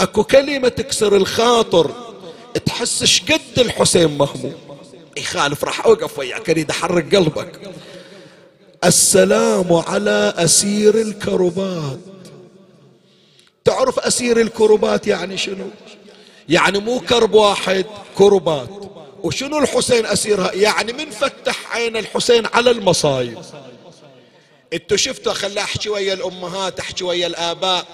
أكو 0.00 0.24
كلمة 0.24 0.68
تكسر 0.68 1.16
الخاطر 1.16 1.90
تحس 2.66 3.04
شقد 3.04 3.58
الحسين 3.58 4.18
مهموم. 4.18 4.54
يخالف 5.16 5.64
راح 5.64 5.86
أوقف 5.86 6.18
وياك 6.18 6.50
أريد 6.50 6.70
احرك 6.70 7.14
قلبك. 7.14 7.60
السلام 8.84 9.72
على 9.72 10.34
أسير 10.36 10.94
الكربات. 10.94 11.98
تعرف 13.64 13.98
أسير 13.98 14.40
الكربات 14.40 15.06
يعني 15.06 15.36
شنو؟ 15.36 15.66
يعني 16.48 16.78
مو 16.78 17.00
كرب 17.00 17.34
واحد 17.34 17.86
كربات. 18.18 18.68
وشنو 19.22 19.58
الحسين 19.58 20.06
أسيرها؟ 20.06 20.52
يعني 20.52 20.92
من 20.92 21.10
فتح 21.10 21.76
عين 21.76 21.96
الحسين 21.96 22.46
على 22.46 22.70
المصايب. 22.70 23.38
انتو 24.72 24.96
شفتوا 24.96 25.32
خلى 25.32 25.60
أحكي 25.60 25.88
ويا 25.88 26.14
الأمهات 26.14 26.80
أحكي 26.80 27.04
ويا 27.04 27.26
الآباء. 27.26 27.86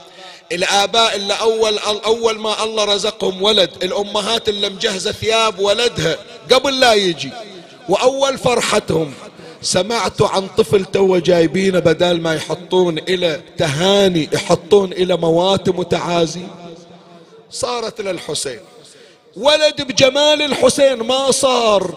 الآباء 0.52 1.16
اللي 1.16 1.34
اول 1.34 1.78
أول 1.78 2.38
ما 2.38 2.64
الله 2.64 2.84
رزقهم 2.84 3.42
ولد 3.42 3.70
الأمهات 3.82 4.48
اللي 4.48 4.68
مجهزة 4.68 5.12
ثياب 5.12 5.58
ولدها 5.58 6.16
قبل 6.52 6.80
لا 6.80 6.92
يجي. 6.92 7.30
وأول 7.88 8.38
فرحتهم. 8.38 9.14
سمعت 9.66 10.22
عن 10.22 10.48
طفل 10.56 10.84
تو 10.84 11.18
جايبينه 11.18 11.78
بدال 11.78 12.22
ما 12.22 12.34
يحطون 12.34 12.98
إلى 12.98 13.40
تهاني 13.58 14.28
يحطون 14.32 14.92
إلى 14.92 15.16
مواتم 15.16 15.78
وتعازي 15.78 16.46
صارت 17.50 18.00
للحسين. 18.00 18.60
ولد 19.36 19.82
بجمال 19.82 20.42
الحسين 20.42 20.94
ما 20.94 21.30
صار. 21.30 21.96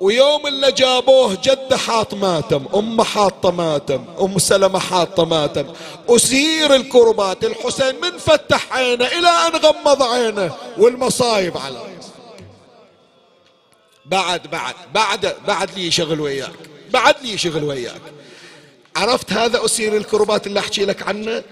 ويوم 0.00 0.46
اللي 0.46 0.72
جابوه 0.72 1.38
جده 1.42 1.76
حاط 1.76 2.14
ماتم 2.14 2.64
امه 2.74 3.04
حاطة 3.04 3.50
ماتم 3.50 4.04
أم 4.20 4.38
سلمة 4.38 4.78
حاطة 4.78 5.24
ماتم. 5.24 5.64
أسير 6.08 6.74
الكربات 6.74 7.44
الحسين 7.44 7.94
من 8.02 8.18
فتح 8.18 8.72
عينه 8.72 9.06
إلى 9.06 9.28
أن 9.28 9.56
غمض 9.64 10.02
عينه 10.02 10.54
والمصايب 10.78 11.58
على. 11.58 11.78
بعد 14.14 14.50
بعد 14.50 14.74
بعد 14.94 15.34
بعد 15.46 15.70
لي 15.76 15.90
شغل 15.90 16.20
وياك. 16.20 16.52
بعد 16.92 17.14
لي 17.22 17.38
شغل 17.38 17.64
وياك. 17.64 18.00
عرفت 18.96 19.32
هذا 19.32 19.64
أسير 19.64 19.96
الكربات 19.96 20.46
اللي 20.46 20.60
أحكي 20.60 20.84
لك 20.84 21.02
عنه؟ 21.02 21.42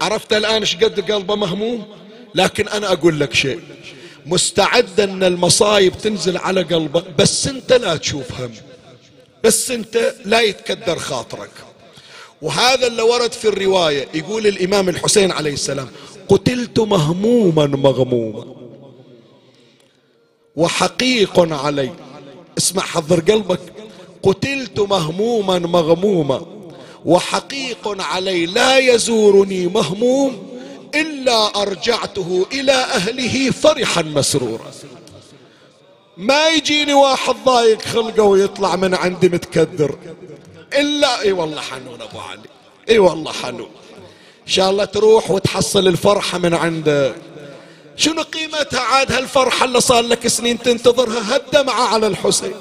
عرفت 0.00 0.32
الآن 0.32 0.60
إيش 0.60 0.76
قد 0.76 1.12
قلبه 1.12 1.34
مهموم؟ 1.34 1.86
لكن 2.34 2.68
أنا 2.68 2.92
أقول 2.92 3.20
لك 3.20 3.34
شيء. 3.34 3.60
مستعد 4.26 5.00
إن 5.00 5.24
المصايب 5.24 5.98
تنزل 5.98 6.36
على 6.36 6.62
قلبه 6.62 7.02
بس 7.18 7.46
أنت 7.46 7.72
لا 7.72 7.96
تشوف 7.96 8.40
هم. 8.40 8.52
بس 9.44 9.70
أنت 9.70 10.14
لا 10.24 10.40
يتكدر 10.40 10.98
خاطرك. 10.98 11.50
وهذا 12.42 12.86
اللي 12.86 13.02
ورد 13.02 13.32
في 13.32 13.48
الرواية 13.48 14.08
يقول 14.14 14.46
الإمام 14.46 14.88
الحسين 14.88 15.32
عليه 15.32 15.52
السلام 15.52 15.88
قتلت 16.28 16.78
مهموما 16.80 17.66
مغموما. 17.66 18.63
وحقيق 20.56 21.52
علي 21.52 21.90
اسمع 22.58 22.82
حضر 22.82 23.20
قلبك. 23.20 23.60
قتلت 24.22 24.80
مهموما 24.80 25.58
مغموما 25.58 26.46
وحقيق 27.04 28.02
علي 28.02 28.46
لا 28.46 28.78
يزورني 28.78 29.66
مهموم 29.66 30.32
إلا 30.94 31.62
أرجعته 31.62 32.46
إلى 32.52 32.72
أهله 32.72 33.50
فرحا 33.50 34.02
مسرورا. 34.02 34.70
ما 36.16 36.48
يجيني 36.48 36.94
واحد 36.94 37.34
ضايق 37.44 37.82
خلقه 37.82 38.22
ويطلع 38.22 38.76
من 38.76 38.94
عندي 38.94 39.28
متكدر 39.28 39.98
إلا 40.72 41.20
إي 41.20 41.32
والله 41.32 41.60
حنون 41.60 42.02
أبو 42.02 42.18
علي 42.18 42.48
إي 42.90 42.98
والله 42.98 43.32
حنون. 43.32 43.70
إن 44.46 44.52
شاء 44.52 44.70
الله 44.70 44.84
تروح 44.84 45.30
وتحصل 45.30 45.88
الفرحة 45.88 46.38
من 46.38 46.54
عنده. 46.54 47.14
شنو 47.96 48.22
قيمتها 48.22 48.80
عاد 48.80 49.12
هالفرحة 49.12 49.64
اللي 49.64 49.80
صار 49.80 50.02
لك 50.04 50.28
سنين 50.28 50.58
تنتظرها 50.58 51.34
هالدمعة 51.34 51.82
على 51.82 52.06
الحسين؟ 52.06 52.54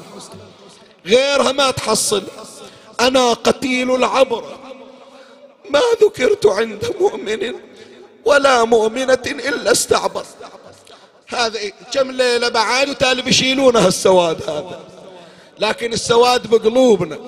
غيرها 1.06 1.52
ما 1.52 1.72
تحصل. 1.72 2.24
أنا 3.00 3.34
قتيل 3.34 3.96
العبر. 3.96 4.44
ما 5.70 5.82
ذكرت 6.04 6.46
عند 6.46 6.96
مؤمن 7.00 7.54
ولا 8.26 8.64
مؤمنة 8.64 9.24
إلا 9.26 9.72
استعبر. 9.72 10.26
هذا 11.28 11.60
كم 11.94 12.12
ليلة 12.12 12.50
بعد 12.50 12.90
وتالي 12.90 13.22
بيشيلونها 13.22 13.88
السواد 13.88 14.50
هذا. 14.50 14.80
لكن 15.60 15.94
السواد 15.94 16.48
بقلوبنا. 16.48 17.20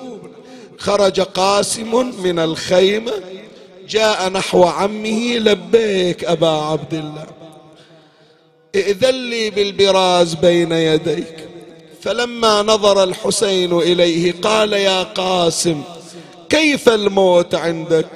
خرج 0.78 1.20
قاسم 1.20 2.12
من 2.22 2.38
الخيمة 2.38 3.12
جاء 3.88 4.28
نحو 4.28 4.64
عمه 4.64 5.36
لبيك 5.38 6.24
أبا 6.24 6.48
عبد 6.48 6.94
الله. 6.94 7.26
ائذن 8.76 9.30
لي 9.30 9.50
بالبراز 9.50 10.34
بين 10.34 10.72
يديك. 10.72 11.48
فلما 12.02 12.62
نظر 12.62 13.04
الحسين 13.04 13.78
إليه 13.78 14.34
قال 14.42 14.72
يا 14.72 15.02
قاسم 15.02 15.82
كيف 16.48 16.88
الموت 16.88 17.54
عندك؟ 17.54 18.06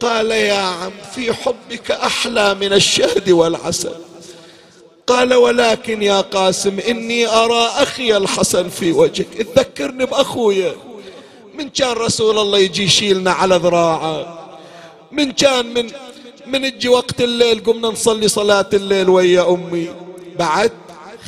قال 0.00 0.30
يا 0.30 0.58
عم 0.58 0.92
في 1.14 1.32
حبك 1.32 1.90
أحلى 1.90 2.54
من 2.54 2.72
الشهد 2.72 3.30
والعسل 3.30 3.94
قال 5.06 5.34
ولكن 5.34 6.02
يا 6.02 6.20
قاسم 6.20 6.78
إني 6.88 7.26
أرى 7.26 7.70
أخي 7.76 8.16
الحسن 8.16 8.68
في 8.68 8.92
وجهك. 8.92 9.26
تذكرني 9.54 10.06
بأخويا 10.06 10.72
من 11.54 11.68
كان 11.68 11.92
رسول 11.92 12.38
الله 12.38 12.58
يجي 12.58 12.82
يشيلنا 12.82 13.30
على 13.30 13.56
ذراعه؟ 13.56 14.38
من 15.12 15.32
كان 15.32 15.74
من 15.74 15.90
من 16.48 16.64
أجي 16.64 16.88
وقت 16.88 17.20
الليل 17.20 17.62
قمنا 17.64 17.88
نصلي 17.88 18.28
صلاة 18.28 18.66
الليل 18.72 19.08
ويا 19.08 19.50
أمي. 19.50 19.88
بعد 20.38 20.72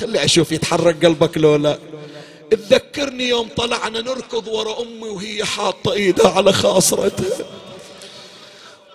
خلي 0.01 0.25
أشوف 0.25 0.53
يتحرك 0.53 1.05
قلبك 1.05 1.39
لولا 1.39 1.79
تذكرني 2.51 3.29
يوم 3.29 3.49
طلعنا 3.57 4.01
نركض 4.01 4.49
ورا 4.49 4.83
أمي 4.83 5.09
وهي 5.09 5.45
حاطة 5.45 5.93
إيدها 5.93 6.31
على 6.31 6.53
خاصرتها. 6.53 7.45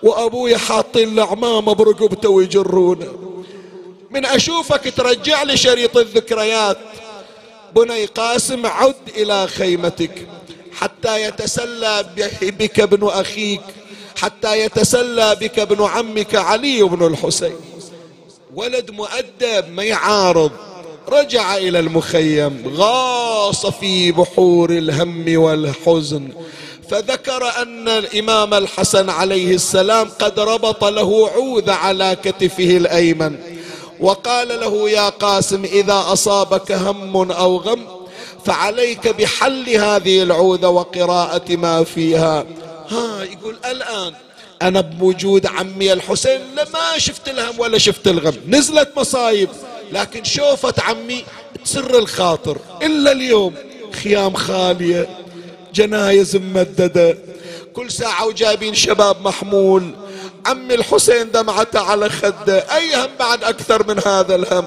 وأبوي 0.02 0.58
حاطين 0.58 1.08
العمامة 1.08 1.72
برقبته 1.72 2.28
ويجرونه. 2.28 3.42
من 4.10 4.26
أشوفك 4.26 4.92
ترجع 4.96 5.42
لي 5.42 5.56
شريط 5.56 5.96
الذكريات. 5.96 6.78
بني 7.76 8.04
قاسم 8.04 8.66
عد 8.66 8.94
إلى 9.16 9.46
خيمتك. 9.46 10.28
حتى 10.72 11.22
يتسلى 11.22 12.06
بك 12.42 12.80
ابن 12.80 13.08
أخيك. 13.08 13.60
حتى 14.16 14.60
يتسلى 14.60 15.36
بك 15.40 15.58
ابن 15.58 15.84
عمك 15.84 16.34
علي 16.34 16.82
بن 16.82 17.06
الحسين. 17.06 17.56
ولد 18.54 18.90
مؤدب 18.90 19.70
ما 19.70 19.82
يعارض. 19.82 20.50
رجع 21.08 21.56
إلى 21.56 21.78
المخيم 21.78 22.72
غاص 22.76 23.66
في 23.66 24.12
بحور 24.12 24.70
الهم 24.70 25.38
والحزن. 25.38 26.28
فذكر 26.90 27.62
أن 27.62 27.88
الإمام 27.88 28.54
الحسن 28.54 29.10
عليه 29.10 29.54
السلام 29.54 30.08
قد 30.18 30.40
ربط 30.40 30.84
له 30.84 31.30
عوذ 31.34 31.70
على 31.70 32.16
كتفه 32.24 32.76
الأيمن. 32.76 33.36
وقال 34.00 34.48
له 34.48 34.90
يا 34.90 35.08
قاسم 35.08 35.64
إذا 35.64 36.04
أصابك 36.08 36.72
هم 36.72 37.32
أو 37.32 37.56
غم 37.56 37.80
فعليك 38.44 39.08
بحل 39.08 39.70
هذه 39.70 40.22
العوذة 40.22 40.68
وقراءة 40.68 41.56
ما 41.56 41.84
فيها. 41.84 42.46
ها 42.90 43.24
يقول 43.24 43.56
الآن 43.64 44.14
أنا 44.62 44.80
بوجود 44.80 45.46
عمي 45.46 45.92
الحسين 45.92 46.40
لما 46.52 46.98
شفت 46.98 47.28
الهم 47.28 47.60
ولا 47.60 47.78
شفت 47.78 48.08
الغم. 48.08 48.34
نزلت 48.48 48.88
مصايب 48.96 49.48
لكن 49.92 50.24
شوفت 50.24 50.80
عمي 50.80 51.24
تسر 51.64 51.98
الخاطر. 51.98 52.58
إلا 52.82 53.12
اليوم 53.12 53.54
خيام 54.02 54.34
خالية 54.34 55.08
جنايز 55.74 56.36
ممددة. 56.36 57.18
كل 57.74 57.90
ساعة 57.90 58.26
وجايبين 58.26 58.74
شباب 58.74 59.22
محمول. 59.22 59.90
عمي 60.46 60.74
الحسين 60.74 61.30
دمعته 61.30 61.80
على 61.80 62.10
خده. 62.10 62.58
أي 62.58 62.96
هم 62.96 63.10
بعد 63.18 63.44
أكثر 63.44 63.88
من 63.88 64.00
هذا 64.06 64.34
الهم؟ 64.34 64.66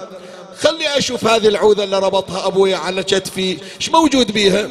خلي 0.60 0.98
أشوف 0.98 1.26
هذه 1.28 1.48
العودة 1.48 1.84
اللي 1.84 2.00
ربطها 2.00 2.48
أبوي 2.48 2.76
على 2.76 3.04
كتفي 3.04 3.58
إيش 3.80 3.90
موجود 3.90 4.32
بيها؟ 4.32 4.70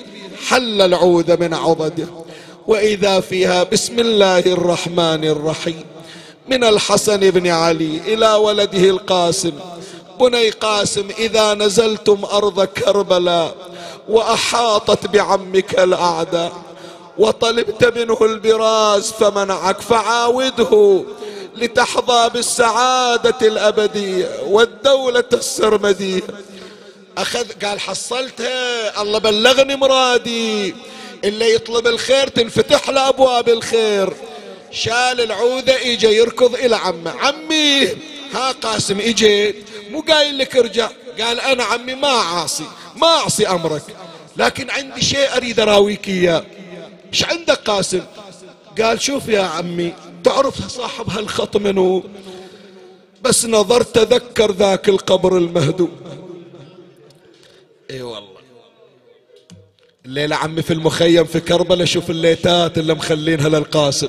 حل 0.48 0.82
العودة 0.82 1.36
من 1.36 1.54
عضده. 1.54 2.06
وإذا 2.68 3.20
فيها 3.20 3.62
بسم 3.62 3.98
الله 3.98 4.38
الرحمن 4.38 5.24
الرحيم. 5.24 5.84
من 6.48 6.64
الحسن 6.64 7.30
بن 7.30 7.46
علي 7.46 8.00
إلى 8.06 8.32
ولده 8.32 8.90
القاسم. 8.90 9.52
بني 10.20 10.50
قاسم 10.50 11.08
إذا 11.18 11.54
نزلتم 11.54 12.24
أرض 12.32 12.64
كربلاء 12.64 13.54
وأحاطت 14.08 15.06
بعمك 15.06 15.80
الأعداء 15.80 16.52
وطلبت 17.18 17.98
منه 17.98 18.18
البراز 18.22 19.12
فمنعك 19.12 19.80
فعاوده 19.80 21.04
لتحظى 21.56 22.30
بالسعادة 22.34 23.38
الأبدية 23.42 24.28
والدولة 24.46 25.30
السرمدية. 25.32 26.22
أخذ 27.18 27.46
قال 27.64 27.80
حصلتها 27.80 29.02
الله 29.02 29.18
بلغني 29.18 29.76
مرادي. 29.76 30.74
اللي 31.24 31.54
يطلب 31.54 31.86
الخير 31.86 32.28
تنفتح 32.28 32.88
له 32.88 33.08
أبواب 33.08 33.48
الخير. 33.48 34.12
شال 34.70 35.20
العودة 35.20 35.92
إجا 35.92 36.10
يركض 36.10 36.54
إلى 36.54 36.76
عمه. 36.76 37.10
عمي 37.10 37.86
ها 38.32 38.52
قاسم 38.52 39.00
إجي 39.00 39.54
مو 39.90 40.00
قايل 40.00 40.38
لك 40.38 40.56
ارجع. 40.56 40.88
قال 41.20 41.40
أنا 41.40 41.64
عمي 41.64 41.94
ما 41.94 42.08
عاصي 42.08 42.64
ما 42.96 43.06
أعصي 43.06 43.48
أمرك. 43.48 43.82
لكن 44.36 44.70
عندي 44.70 45.00
شيء 45.04 45.36
أريد 45.36 45.60
أراويك 45.60 46.08
إياه. 46.08 46.44
إيش 47.12 47.24
عندك 47.24 47.58
قاسم؟ 47.58 48.02
قال 48.80 49.02
شوف 49.02 49.28
يا 49.28 49.42
عمي 49.42 49.92
تعرف 50.24 50.68
صاحب 50.68 51.10
هالخط 51.10 51.56
منو 51.56 52.04
بس 53.22 53.46
نظرت 53.46 53.94
تذكر 53.94 54.52
ذاك 54.52 54.88
القبر 54.88 55.36
المهدوم. 55.36 55.96
اي 57.90 58.02
والله. 58.02 58.27
الليلة 60.08 60.36
عمي 60.36 60.62
في 60.62 60.72
المخيم 60.72 61.24
في 61.24 61.40
كربلاء 61.40 61.84
شوف 61.84 62.10
الليتات 62.10 62.78
اللي 62.78 62.94
مخلينها 62.94 63.48
للقاسم. 63.48 64.08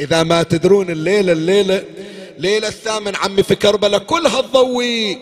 إذا 0.00 0.22
ما 0.22 0.42
تدرون 0.42 0.90
الليلة 0.90 1.32
الليلة 1.32 1.84
ليلة 2.38 2.68
الثامن 2.68 3.16
عمي 3.16 3.42
في 3.42 3.54
كربلاء 3.54 4.00
كلها 4.00 4.40
تضوي. 4.40 5.18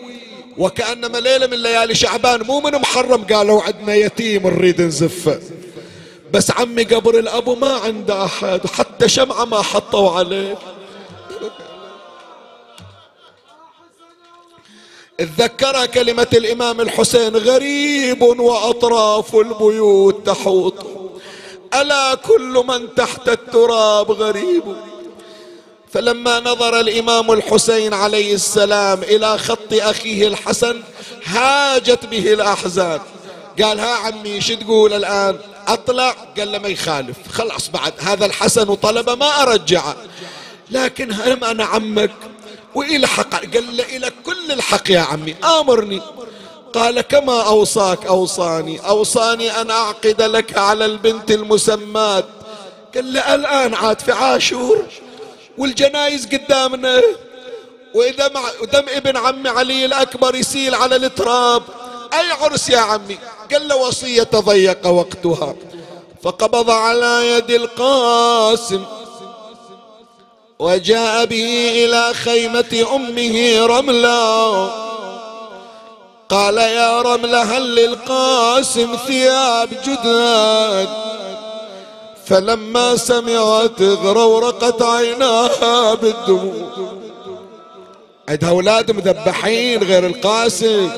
وكأنما 0.57 1.17
ليلة 1.17 1.47
من 1.47 1.57
ليالي 1.57 1.95
شعبان 1.95 2.41
مو 2.41 2.59
من 2.59 2.71
محرم 2.71 3.23
قالوا 3.23 3.61
عندنا 3.61 3.95
يتيم 3.95 4.47
نريد 4.47 4.81
نزفه 4.81 5.39
بس 6.33 6.51
عمي 6.51 6.83
قبر 6.83 7.19
الأبو 7.19 7.55
ما 7.55 7.71
عنده 7.71 8.25
أحد 8.25 8.67
حتى 8.67 9.09
شمعة 9.09 9.45
ما 9.45 9.61
حطوا 9.61 10.11
عليه. 10.11 10.57
تذكر 15.25 15.85
كلمة 15.85 16.27
الإمام 16.33 16.81
الحسين 16.81 17.35
غريب 17.35 18.21
وأطراف 18.21 19.35
البيوت 19.35 20.27
تحوط. 20.27 20.73
ألا 21.73 22.15
كل 22.15 22.63
من 22.67 22.95
تحت 22.95 23.29
التراب 23.29 24.11
غريب؟ 24.11 24.63
فلما 25.93 26.39
نظر 26.39 26.79
الإمام 26.79 27.31
الحسين 27.31 27.93
عليه 27.93 28.33
السلام 28.33 29.03
إلى 29.03 29.37
خط 29.37 29.73
أخيه 29.73 30.27
الحسن 30.27 30.81
هاجت 31.25 32.05
به 32.05 32.33
الأحزان 32.33 32.99
قال 33.61 33.79
ها 33.79 33.95
عمي 33.95 34.41
شو 34.41 34.55
تقول 34.55 34.93
الآن؟ 34.93 35.39
أطلع. 35.67 36.15
قال 36.37 36.51
له 36.51 36.57
ما 36.57 36.67
يخالف. 36.67 37.15
خلاص 37.31 37.69
بعد. 37.69 37.93
هذا 37.99 38.25
الحسن 38.25 38.75
طلب 38.75 39.09
ما 39.09 39.41
أرجعه. 39.41 39.95
لكن 40.71 41.11
هم 41.11 41.43
أنا 41.43 41.65
عمك 41.65 42.11
وإلى 42.75 43.07
حق. 43.07 43.31
قال 43.31 43.77
له 43.77 43.83
إلى 43.83 44.11
كل 44.25 44.51
الحق 44.51 44.91
يا 44.91 44.99
عمي. 44.99 45.35
آمرني. 45.43 46.01
قال 46.73 47.01
كما 47.01 47.41
أوصاك 47.41 48.05
أوصاني. 48.05 48.79
أوصاني 48.87 49.61
أن 49.61 49.71
أعقد 49.71 50.21
لك 50.21 50.57
على 50.57 50.85
البنت 50.85 51.31
المسمات. 51.31 52.25
قال 52.95 53.13
له 53.13 53.35
الآن 53.35 53.73
عاد 53.73 53.99
في 53.99 54.11
عاشور. 54.11 54.85
والجنايز 55.57 56.27
قدامنا. 56.27 57.01
وإذا 57.93 58.27
دم 58.73 58.85
ابن 58.87 59.17
عمي 59.17 59.49
علي 59.49 59.85
الأكبر 59.85 60.35
يسيل 60.35 60.75
على 60.75 60.95
التراب. 60.95 61.63
أي 62.13 62.31
عرس 62.31 62.69
يا 62.69 62.79
عمي؟ 62.79 63.17
قال 63.51 63.67
له 63.67 63.75
وصية 63.75 64.29
ضيق 64.35 64.87
وقتها. 64.87 65.55
فقبض 66.23 66.69
على 66.69 67.31
يد 67.31 67.51
القاسم. 67.51 68.85
وجاء 70.61 71.25
به 71.25 71.71
إلى 71.85 72.13
خيمة 72.13 72.85
أمه 72.95 73.65
رملة 73.65 74.71
قال 76.29 76.57
يا 76.57 77.01
رملة 77.01 77.41
هل 77.41 77.75
للقاسم 77.75 78.95
ثياب 79.07 79.69
جداد 79.87 80.89
فلما 82.25 82.95
سمعت 82.95 83.81
غرورقت 83.81 84.81
عيناها 84.81 85.93
بالدموع. 85.93 86.91
عندها 88.29 88.49
أولاد 88.49 88.91
مذبحين 88.91 89.83
غير 89.83 90.05
القاسم. 90.05 90.91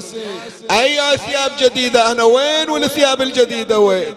أي 0.72 1.18
ثياب 1.18 1.52
جديدة؟ 1.60 2.12
أنا 2.12 2.24
وين؟ 2.24 2.70
والثياب 2.70 3.22
الجديدة 3.22 3.80
وين؟ 3.80 4.16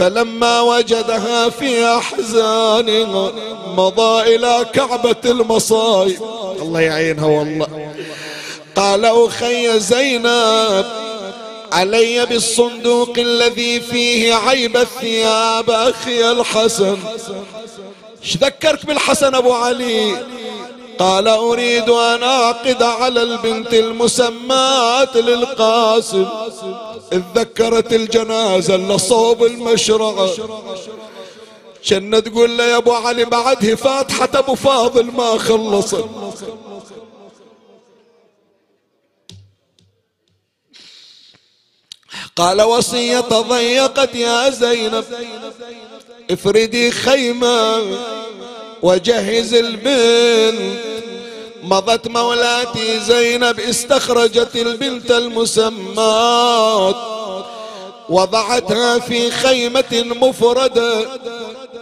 فلما 0.00 0.60
وجدها 0.60 1.48
في 1.48 1.86
احزانها 1.86 3.32
مضى 3.76 4.36
إلى 4.36 4.66
كعبة 4.72 5.16
المصايب. 5.24 6.20
الله 6.62 6.80
يعينها 6.80 7.26
والله. 7.26 7.94
قال 8.76 9.04
أخي 9.04 9.80
زينب 9.80 10.86
علي 11.72 12.26
بالصندوق 12.26 13.12
الذي 13.18 13.80
فيه 13.80 14.34
عيب 14.34 14.76
الثياب 14.76 15.70
أخي 15.70 16.30
الحسن. 16.30 16.96
إيش 18.22 18.36
ذكرك 18.36 18.86
بالحسن 18.86 19.34
أبو 19.34 19.52
علي؟ 19.52 20.16
قال 21.00 21.28
أريد 21.28 21.88
أن 21.88 22.22
أعقد 22.22 22.82
على 22.82 23.22
البنت 23.22 23.74
المسماة 23.74 25.16
للقاسم. 25.16 26.26
اتذكرت 27.12 27.92
الجنازة 27.92 28.74
اللي 28.74 28.98
صوب 28.98 29.44
المشرعة 29.44 30.28
شنة 31.82 32.18
تقول 32.18 32.58
له 32.58 32.64
يا 32.64 32.76
أبو 32.76 32.92
علي 32.92 33.24
بعده 33.24 33.74
فاتحة 33.74 34.28
أبو 34.34 34.54
فاضل 34.54 35.04
ما 35.04 35.38
خلصت. 35.38 36.04
قال 42.36 42.62
وصية 42.62 43.20
ضيقت 43.20 44.14
يا 44.14 44.50
زينب. 44.50 45.04
افردي 46.30 46.90
خيمة. 46.90 47.82
وجهز 48.82 49.54
البنت. 49.54 50.80
مضت 51.62 52.08
مولاتي 52.08 53.00
زينب 53.00 53.60
استخرجت 53.60 54.56
البنت 54.56 55.10
المسمات. 55.10 56.96
وضعتها 58.08 58.98
في 58.98 59.30
خيمة 59.30 60.04
مفردة. 60.20 61.00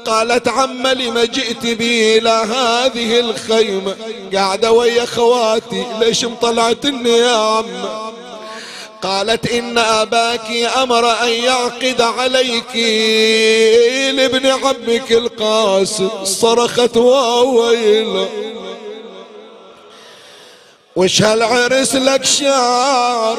قالت 0.07 0.49
عم 0.49 0.87
لم 0.87 1.19
جئت 1.19 1.67
بي 1.67 2.19
إلى 2.19 2.31
هذه 2.31 3.21
الخيمة؟ 3.21 3.97
قاعدة 4.35 4.73
ويا 4.73 5.05
خواتي 5.05 5.87
ليش 6.01 6.25
مطلعتني 6.25 7.11
يا 7.11 7.37
عم؟ 7.37 7.65
قالت 9.03 9.53
إن 9.53 9.79
أباك 9.79 10.51
أمر 10.83 11.11
أن 11.23 11.29
يعقد 11.29 12.01
عليك 12.01 12.77
لابن 14.15 14.47
عمك 14.47 15.13
القاسم 15.13 16.25
صرخت 16.25 16.97
وويله 16.97 18.29
وش 20.97 21.23
هالعرس 21.23 21.95
لك 21.95 22.25
شعر؟ 22.25 23.39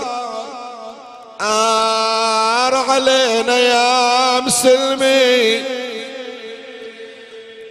آر 1.41 2.75
علينا 2.75 3.57
يا 3.59 4.39
مسلمي. 4.39 5.63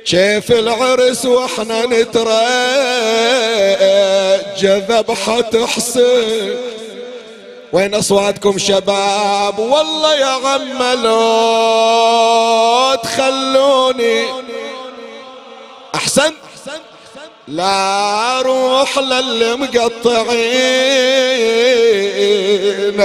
كيف 0.05 0.53
العرس 0.53 1.25
وإحنا 1.25 1.87
نترى 1.87 2.49
ذبحة 4.63 5.67
حسين؟ 5.67 6.57
وين 7.73 7.95
أصواتكم 7.95 8.59
شباب؟ 8.59 9.59
والله 9.59 10.15
يا 10.15 10.27
عم 10.27 10.83
لو 11.03 12.95
تخلوني 13.03 14.25
احسنت 15.95 16.35
لا 17.49 18.43
روح 18.43 18.99
للمقطعين 18.99 20.29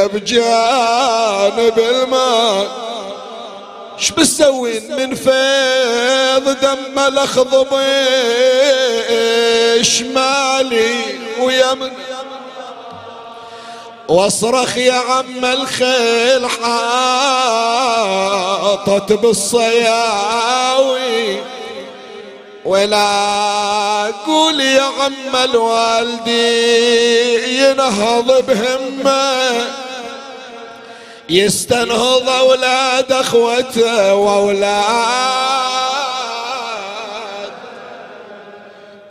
بجانب 0.07 1.79
الماء. 1.79 2.67
إيش 3.99 4.11
بتسوين؟ 4.11 4.95
من 4.95 5.15
فيض 5.15 6.59
دم 6.61 6.99
الاخضب 6.99 7.67
شمالي 9.81 10.95
ويمن. 11.39 11.91
واصرخ 14.07 14.77
يا 14.77 14.93
عم 14.93 15.45
الخيل 15.45 16.47
حاطت 18.85 19.13
بالصياوي. 19.13 20.33
ولا 22.65 24.11
قول 24.25 24.61
يا 24.61 24.81
عم 24.81 25.35
الوالدي 25.43 26.83
ينهض 27.59 28.45
بهمة 28.45 29.67
يستنهض 31.29 32.29
أولاد 32.29 33.11
أخوته 33.11 34.13
واولاد 34.13 34.83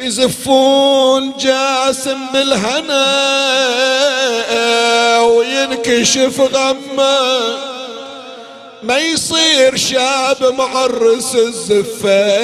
يزفون 0.03 1.33
جاسم 1.39 2.19
بالهنا 2.33 3.03
وينكشف 5.21 6.41
غمه. 6.41 7.57
ما 8.83 8.99
يصير 8.99 9.77
شاب 9.77 10.55
معرس 10.59 11.35
الزفة 11.35 12.43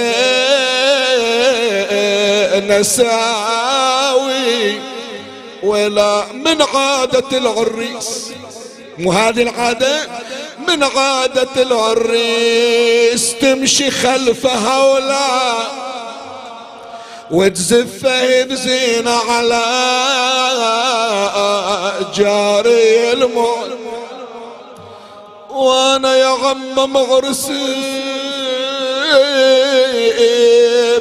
نساوي 3.59 4.39
ولا 5.63 6.25
من 6.33 6.63
عادة 6.63 7.39
العريس. 7.39 8.31
مو 8.99 9.13
هذه 9.13 9.43
العادة؟ 9.43 10.09
من 10.69 10.83
عادة 10.83 11.63
العريس 11.63 13.35
تمشي 13.41 13.91
خلفها 13.91 14.85
ولا 14.85 15.29
وتزفه 17.31 18.43
بزينة 18.43 19.11
على 19.11 19.65
جاري 22.15 23.13
الموت. 23.13 23.79
وأنا 25.51 26.17
يا 26.17 26.31
غم 26.31 26.93
مغرسي 26.93 27.77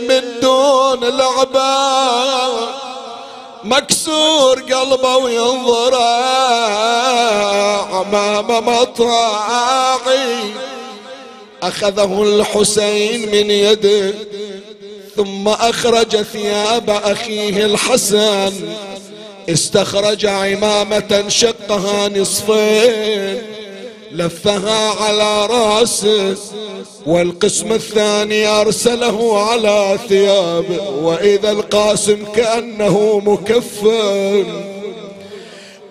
من 0.10 0.40
دون 0.42 1.04
العباد 1.04 2.68
مكسور 3.64 4.60
قلبه 4.60 5.16
وينظر 5.16 5.98
أمام 8.02 8.48
مطاعي. 8.66 10.54
أخذه 11.64 12.24
الحسين 12.24 13.32
من 13.32 13.52
يده. 13.52 14.14
ثم 15.18 15.48
أخرج 15.48 16.22
ثياب 16.22 16.90
أخيه 16.90 17.66
الحسن. 17.66 18.54
استخرج 19.50 20.26
عمامة 20.26 21.26
شقها 21.28 22.10
نصفين 22.10 23.42
لفها 24.12 25.04
على 25.04 25.46
راسه 25.46 26.38
والقسم 27.06 27.74
الثاني 27.74 28.48
أرسله 28.48 29.42
على 29.50 30.00
ثيابه 30.10 30.90
وإذا 30.90 31.52
القاسم 31.52 32.26
كأنه 32.36 33.22
مكفن. 33.26 34.46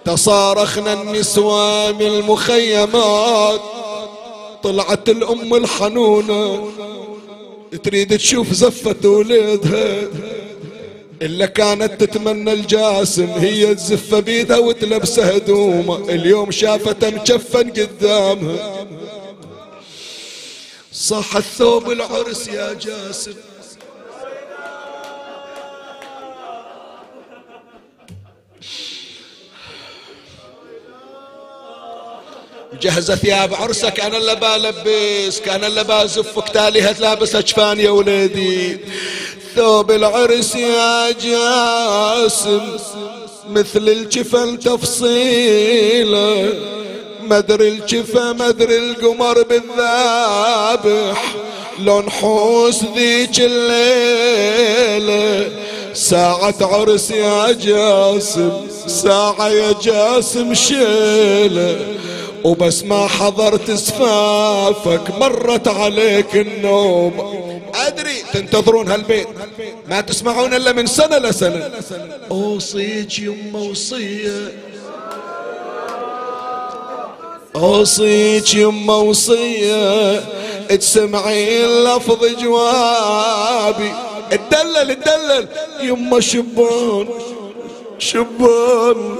تصارخنا 0.05 0.93
النسوان 0.93 1.93
بالمخيمات 1.93 3.61
طلعت 4.63 5.09
الأم 5.09 5.55
الحنونة 5.55 6.69
تريد 7.83 8.19
تشوف 8.19 8.53
زفة 8.53 9.09
وليدها. 9.09 10.09
إلا 11.23 11.47
كانت 11.47 12.05
تتمنى 12.05 12.53
الجاسم 12.53 13.27
هي 13.27 13.75
تزف 13.75 14.15
بيدها 14.15 14.59
وتلبسه 14.59 15.25
هدومه 15.25 16.11
اليوم 16.11 16.51
شافته 16.51 17.11
مجفن 17.11 17.71
قدامها. 17.71 18.87
صح 20.93 21.37
الثوب 21.37 21.91
العرس 21.91 22.49
يا 22.49 22.73
جاسم. 22.73 23.35
مجهزة 32.77 33.15
ثياب 33.15 33.55
عرسك 33.55 34.01
أنا 34.01 34.17
اللي 34.17 34.35
بلبسك 34.35 35.49
أنا 35.49 35.67
اللي 35.67 35.85
بزفك 35.85 36.49
تاليها 36.49 36.93
لابس 37.01 37.35
أجفان 37.35 37.81
يا 37.81 37.91
وليدي. 37.91 38.79
ثوب 39.57 39.91
العرس 39.91 40.55
يا 40.55 41.11
جاسم 41.11 42.61
مثل 43.51 43.89
الجفن 43.89 44.59
تفصيله. 44.59 46.55
مدري 47.23 47.69
الجفا 47.69 48.33
مدري 48.33 48.79
القمر 48.79 49.43
بالذابح. 49.43 51.35
لو 51.79 52.01
نحوس 52.01 52.81
ذيك 52.97 53.41
الليلة. 53.41 54.87
ساعة 55.95 56.55
عرس 56.61 57.11
يا 57.11 57.53
جاسم 57.53 58.53
ساعة 58.87 59.49
يا 59.49 59.75
جاسم 59.83 60.55
شيلة. 60.55 61.97
وبس 62.47 62.85
ما 62.85 63.07
حضرت 63.07 63.71
سفافك 63.71 65.11
مرت 65.21 65.69
عليك 65.69 66.37
النوم. 66.37 67.13
أدري 67.75 68.23
تنتظرون 68.33 68.89
هالبيت. 68.89 69.27
ما 69.89 70.01
تسمعون 70.01 70.55
إلا 70.55 70.73
من 70.73 70.87
سنة 70.87 71.19
لسنة. 71.19 71.71
أوصيك 72.31 73.19
يمه 73.19 73.63
وصيه 73.63 74.53
أوصيك 77.57 78.55
يمه 78.55 78.97
وصيه 78.97 80.25
تسمعين 80.69 81.85
لفظ 81.85 82.25
جوابي. 82.43 83.93
اتدلل 84.33 84.91
اتدلل. 84.91 85.49
يمه 85.81 86.21
شبان 86.21 87.09
شبان. 87.99 89.17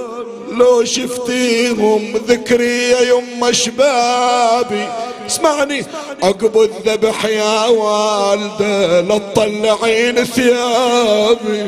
لو 0.51 0.83
شفتيهم 0.83 2.13
ذكري 2.27 2.89
يا 2.89 3.01
يما 3.01 3.51
شبابي 3.51 4.87
اسمعني. 5.27 5.85
عقب 6.23 6.61
الذبح 6.61 7.25
يا 7.25 7.67
والده 7.67 9.01
لا 9.01 9.17
تطلعين 9.17 10.23
ثيابي. 10.23 11.67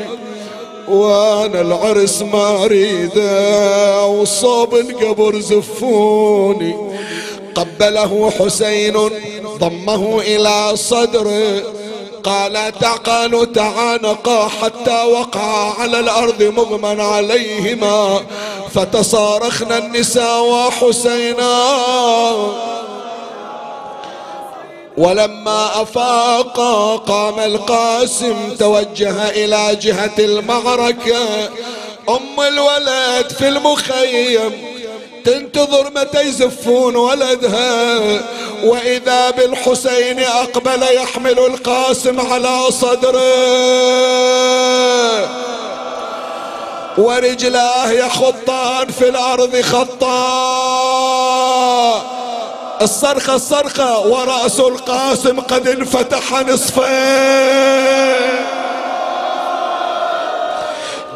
وأنا 0.88 1.62
العرس 1.62 2.22
ما 2.22 2.64
اريده 2.66 4.06
وصوب 4.06 4.76
القبر 4.76 5.40
زفوني. 5.40 6.76
قبله 7.56 8.32
حسين 8.40 9.10
ضمه 9.60 10.22
إلى 10.22 10.72
صدره. 10.78 11.79
قال 12.24 12.74
تعقل 12.80 13.52
تعانقا 13.54 14.48
حتى 14.48 15.04
وقع 15.04 15.82
على 15.82 16.00
الأرض 16.00 16.44
مغمى 16.44 17.02
عليهما 17.02 18.22
فتصارخنا 18.74 19.78
النساء 19.78 20.44
وحسينا. 20.44 21.66
ولما 24.98 25.82
أفاق 25.82 26.58
قام 27.08 27.40
القاسم 27.40 28.56
توجه 28.60 29.30
إلى 29.30 29.76
جهة 29.76 30.16
المعركة. 30.20 31.50
أم 32.10 32.42
الولد 32.48 33.32
في 33.40 33.48
المخيم 33.48 34.69
تنتظر 35.26 35.92
متى 35.96 36.22
يزفون 36.22 36.96
ولدها. 36.96 38.00
وإذا 38.64 39.30
بالحسين 39.30 40.20
أقبل 40.20 40.84
يحمل 40.84 41.40
القاسم 41.40 42.22
على 42.34 42.72
صدره. 42.72 43.20
ورجلاه 46.98 47.92
يخطان 47.92 48.88
في 48.88 49.10
الأرض 49.10 49.62
خطا. 49.62 50.20
الصرخة 52.82 53.36
الصرخة 53.36 54.00
ورأس 54.00 54.60
القاسم 54.60 55.40
قد 55.40 55.68
انفتح 55.68 56.32
نصفين 56.32 56.90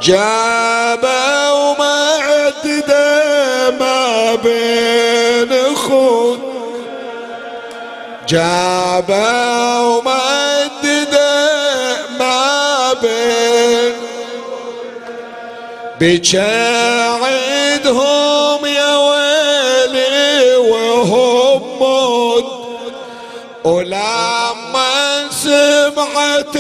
جاب 0.01 1.03
ومعدد 1.53 1.83
ما 1.83 2.32
بين 4.36 5.75
خود 5.75 6.39
جاب 8.27 9.09
ومعدد 9.79 11.17
ما 12.19 12.93
بين. 12.93 13.93
بجاعدهم 15.99 16.43
يا 18.65 18.95
ويلي 18.97 20.55
وهم 20.55 21.61
مد. 21.81 22.43
ولما 23.63 25.29
سمعت 25.31 26.55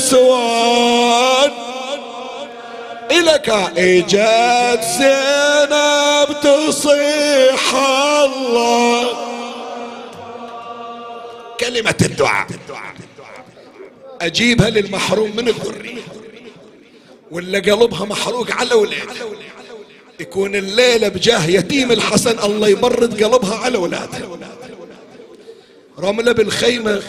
النسوان 0.00 1.50
إلك 3.10 3.48
إجت 3.76 4.80
زينب 4.98 6.27
تصيح 6.68 7.74
الله. 8.24 9.08
كلمة 11.60 11.94
الدعاء. 12.02 12.46
أجيبها 14.20 14.70
للمحروم 14.70 15.36
من 15.36 15.48
الذرية. 15.48 16.02
ولا 17.30 17.58
قلبها 17.58 18.04
محروق 18.04 18.52
على 18.52 18.74
ولاد 18.74 19.08
يكون 20.20 20.56
الليلة 20.56 21.08
بجاه 21.08 21.46
يتيم 21.46 21.92
الحسن 21.92 22.38
الله 22.38 22.68
يبرد 22.68 23.24
قلبها 23.24 23.56
على 23.56 23.78
ولادها 23.78 24.28
رملة 25.98 26.32
بالخيمة 26.32 27.02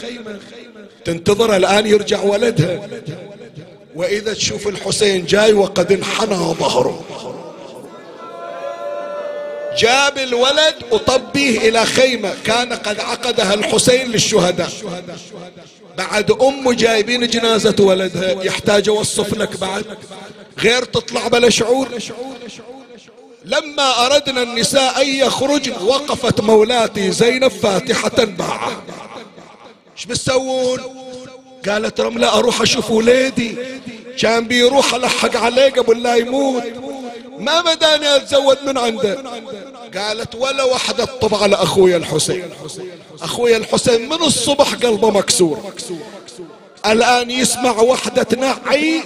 تنتظر 1.06 1.56
الآن 1.56 1.88
يرجع 1.88 2.22
ولدها. 2.22 2.90
وإذا 3.96 4.34
تشوف 4.34 4.68
الحسين 4.68 5.26
جاي 5.26 5.54
وقد 5.54 5.92
انحنى 5.92 6.36
ظهره. 6.36 7.06
جاب 9.78 10.18
الولد 10.18 10.76
وطبيه 10.92 11.70
إلى 11.70 11.86
خيمة. 11.86 12.34
كان 12.46 12.74
قد 12.74 13.00
عقدها 13.00 13.54
الحسين 13.54 14.12
للشهداء. 14.12 14.70
بعد 15.98 16.32
أمه 16.32 16.74
جايبين 16.74 17.28
جنازة 17.28 17.76
ولدها. 17.80 18.44
يحتاج 18.44 18.90
أوصف 18.90 19.34
لك 19.34 19.60
بعد. 19.60 19.86
غير 20.60 20.84
تطلع 20.84 21.28
بلا 21.28 21.50
شعور. 21.50 21.88
لما 23.46 24.06
أردنا 24.06 24.44
النساء 24.44 25.02
أن 25.02 25.08
يخرجن 25.08 25.74
وقفت 25.74 26.42
مولاتي 26.42 27.12
زينب 27.12 27.48
فاتحة 27.48 28.24
باعة. 28.24 28.84
إيش 29.98 30.06
بتسوون؟ 30.06 30.80
قالت 31.68 32.00
رملة 32.00 32.38
أروح 32.38 32.62
أشوف 32.62 32.92
وليدي 32.92 33.56
كان 34.20 34.48
بيروح 34.48 34.94
ألحق 34.94 35.38
عليه 35.38 35.70
قبل 35.70 36.04
لا 36.04 36.16
يموت. 36.16 36.64
ما 37.40 37.62
بداني 37.62 38.16
أتزود 38.16 38.58
من 38.64 38.78
عنده. 38.78 39.24
قالت 39.98 40.36
ولا 40.36 40.64
وحدة 40.64 41.06
طب 41.06 41.36
على 41.36 41.56
أخويا 41.56 41.98
الحسين. 41.98 42.50
أخويا 43.22 43.58
الحسين 43.58 44.10
من 44.10 44.24
الصبح 44.24 44.74
قلبه 44.74 45.10
مكسور. 45.10 45.74
الآن 46.86 47.32
يسمع 47.32 47.80
وحدة 47.80 48.24
تنعي 48.24 49.04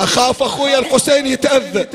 أخاف 0.00 0.42
أخويا 0.42 0.78
الحسين 0.78 1.26
يتأذى. 1.26 1.86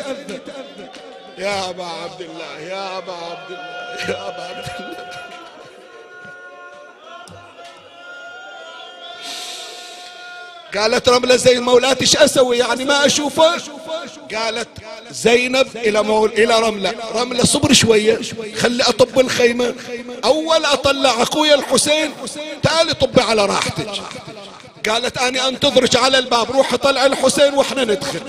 يا 1.37 1.69
أبا 1.69 1.85
عبد 1.85 2.21
الله 2.21 2.59
يا 2.59 2.97
أبا 2.97 3.13
عبد 3.13 3.49
الله 3.49 4.09
يا 4.09 4.27
أبا 4.27 4.43
عبد 4.43 4.69
الله. 4.79 4.80
قالت 10.77 11.09
رملة 11.09 11.35
زي 11.35 11.59
مولاتي 11.59 12.01
إيش 12.01 12.17
أسوي؟ 12.17 12.57
يعني 12.57 12.85
ما 12.85 13.05
أشوفه. 13.05 13.61
قالت 14.35 14.67
زينب 15.11 15.67
إلى 15.75 16.03
مول 16.03 16.29
إلى 16.29 16.59
رملة. 16.59 16.93
رملة 17.15 17.43
صبر 17.43 17.73
شوية. 17.73 18.19
خلي 18.55 18.83
أطب 18.83 19.19
الخيمة. 19.19 19.75
أول 20.23 20.65
أطلع 20.65 21.21
اخويا 21.21 21.55
الحسين 21.55 22.11
تعالي 22.63 22.93
طبي 22.93 23.21
على 23.21 23.45
راحتك. 23.45 23.87
قالت 24.89 25.17
اني 25.17 25.47
أنتظرك 25.47 25.95
على 25.95 26.17
الباب. 26.19 26.51
روحي 26.51 26.77
طلع 26.77 27.05
الحسين 27.05 27.53
وإحنا 27.53 27.83
ندخل. 27.83 28.19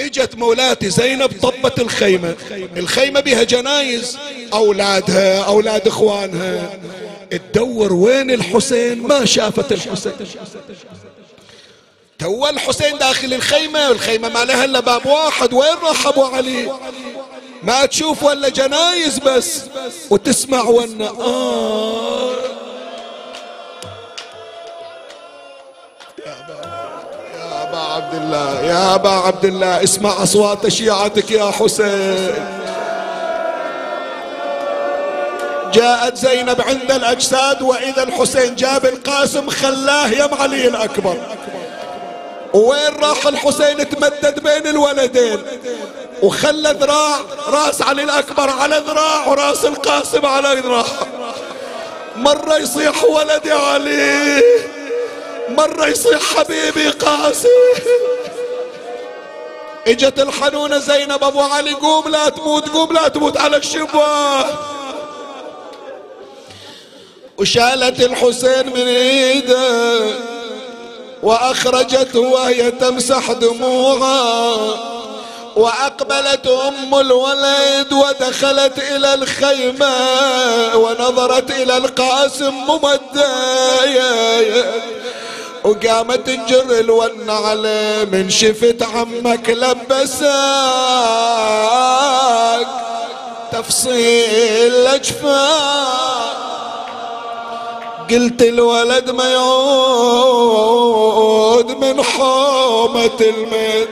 إجت 0.00 0.34
مولاتي 0.34 0.90
زينب 0.90 1.30
طبت 1.42 1.78
الخيمة. 1.78 2.34
الخيمة 2.76 3.20
بها 3.20 3.42
جنايز. 3.42 4.18
أولادها 4.52 5.44
أولاد 5.44 5.86
إخوانها. 5.86 6.80
تدور 7.30 7.92
وين 7.92 8.30
الحسين؟ 8.30 8.98
ما 9.02 9.24
شافت 9.24 9.72
الحسين. 9.72 10.12
تو 12.20 12.46
الحسين 12.48 12.98
داخل 12.98 13.34
الخيمة 13.34 13.90
الخيمة 13.90 14.28
ما 14.28 14.44
لها 14.44 14.64
إلا 14.64 14.80
باب 14.80 15.06
واحد. 15.06 15.52
وين 15.52 15.76
راح 15.82 16.06
أبو 16.06 16.24
علي؟ 16.24 16.72
ما 17.62 17.86
تشوف 17.86 18.22
ولا 18.22 18.48
جنايز 18.48 19.18
بس. 19.18 19.62
وتسمع 20.10 20.62
ونا 20.62 21.08
آه. 21.08 22.30
يا 26.26 27.62
أبا 27.62 27.78
عبد 27.78 28.14
الله 28.14 28.60
يا 28.60 28.94
أبا 28.94 29.10
عبد 29.10 29.44
الله 29.44 29.84
اسمع 29.84 30.22
أصوات 30.22 30.68
شيعتك 30.68 31.30
يا 31.30 31.50
حسين. 31.50 32.34
جاءت 35.74 36.16
زينب 36.16 36.60
عند 36.60 36.90
الأجساد 36.92 37.62
وإذا 37.62 38.02
الحسين 38.02 38.54
جاب 38.54 38.86
القاسم 38.86 39.50
خلاه 39.50 40.08
يم 40.08 40.34
علي 40.34 40.68
الأكبر. 40.68 41.16
وين 42.54 42.94
راح 43.02 43.26
الحسين 43.26 43.88
تمدد 43.88 44.40
بين 44.40 44.66
الولدين؟ 44.66 45.42
وخلى 46.22 46.70
ذراع 46.80 47.16
راس 47.46 47.82
علي 47.82 48.02
الأكبر 48.02 48.50
على 48.50 48.82
ذراع 48.86 49.26
وراس 49.26 49.64
القاسم 49.64 50.26
على 50.26 50.60
ذراع. 50.60 50.84
مرة 52.16 52.58
يصيح 52.58 53.04
ولدي 53.04 53.52
علي 53.52 54.42
مرة 55.48 55.86
يصيح 55.86 56.20
حبيبي 56.22 56.88
قاسم. 56.88 57.48
إجت 59.86 60.20
الحنونة 60.20 60.78
زينب 60.78 61.24
أبو 61.24 61.40
علي 61.40 61.72
قوم 61.72 62.08
لا 62.08 62.28
تموت 62.28 62.68
قوم 62.68 62.92
لا 62.92 63.08
تموت 63.08 63.36
على 63.36 63.56
الشباك 63.56 64.46
وشالت 67.38 68.00
الحسين 68.00 68.66
من 68.66 68.86
إيده. 68.86 70.39
واخرجته 71.22 72.20
وهي 72.20 72.70
تمسح 72.70 73.32
دموعها 73.32 74.56
وأقبلت 75.56 76.46
أم 76.46 76.94
الولد 76.94 77.92
ودخلت 77.92 78.78
إلى 78.78 79.14
الخيمة 79.14 79.94
ونظرت 80.74 81.50
إلى 81.50 81.76
القاسم 81.76 82.54
ممدايه 82.68 84.02
وقامت 85.64 86.26
تجر 86.26 86.78
الون 86.78 87.30
عليه 87.30 88.04
من 88.04 88.30
شفت 88.30 88.82
عمك 88.82 89.50
لبسك 89.50 90.26
تفصيل 93.52 94.74
الاجفاف 94.74 96.49
قلت 98.10 98.42
الولد 98.42 99.10
ما 99.10 99.32
يعود 99.32 100.50
من 101.84 102.02
حومة 102.02 103.20
الميت 103.20 103.88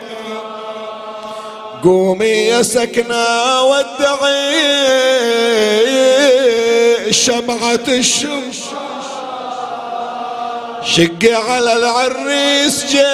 قومي 1.85 2.27
يا 2.27 2.63
سكنة 2.63 3.63
ودعي 3.63 4.63
شمعة 7.13 7.81
الشمس. 7.89 8.65
شقي 10.85 11.35
على 11.35 11.73
العريس 11.73 12.85
جيبك 12.85 13.05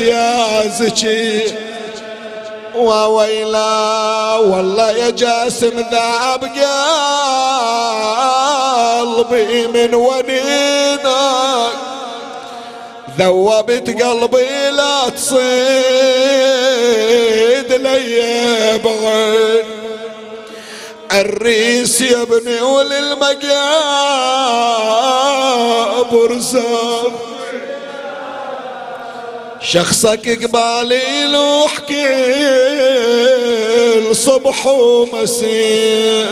يا 0.00 0.68
زكي. 0.68 1.63
وويلا 2.76 4.36
والله 4.36 4.90
يا 4.90 5.10
جاسم 5.10 5.84
ذاب 5.92 6.44
قلبي 8.84 9.66
من 9.66 9.94
ونينك 9.94 11.06
ذوبت 13.18 14.02
قلبي 14.02 14.70
لا 14.70 15.08
تصيد 15.08 15.40
لي 17.72 18.78
بعين. 18.84 19.64
الريس 21.12 22.00
يا 22.00 22.22
ابني 22.22 22.60
وللمقابر 22.60 23.44
زاب 26.38 27.12
شخصك 29.64 30.44
قبالي 30.44 31.26
لو 31.32 31.68
حكي 31.68 32.04
صبح 34.12 34.66
ومسيء. 34.66 36.26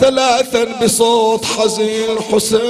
ثلاثا 0.00 0.64
بصوت 0.82 1.44
حزين 1.44 2.18
حسين. 2.32 2.60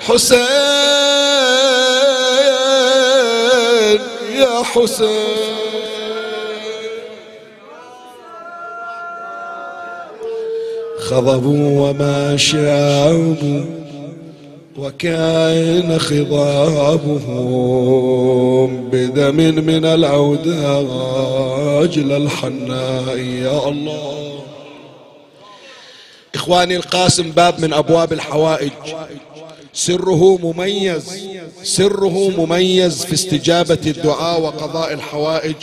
حسين 0.00 0.38
يا 4.34 4.62
حسين. 4.62 5.54
خضبوا 11.00 11.88
وما 11.88 12.36
شابوا 12.36 13.83
وكان 14.78 15.98
خضابهم 15.98 17.30
بدم 18.90 19.36
من 19.64 19.84
العوداج 19.84 21.18
للحناء 21.98 23.18
يا 23.18 23.68
الله. 23.68 24.40
إخواني 26.34 26.76
القاسم 26.76 27.30
باب 27.30 27.60
من 27.60 27.72
أبواب 27.72 28.12
الحوائج. 28.12 28.72
سره 29.72 30.38
مميز. 30.42 31.26
سره 31.62 32.30
مميز 32.38 33.04
في 33.04 33.14
استجابة 33.14 33.78
الدعاء 33.86 34.40
وقضاء 34.40 34.92
الحوائج. 34.92 35.56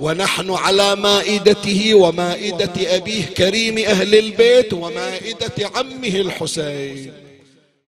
ونحن 0.00 0.50
على 0.50 0.96
مائدته 0.96 1.94
ومائدة 1.94 2.96
أبيه 2.96 3.24
كريم 3.24 3.78
أهل 3.78 4.14
البيت 4.14 4.72
ومائدة 4.72 5.70
عمه 5.74 6.08
الحسين. 6.20 7.23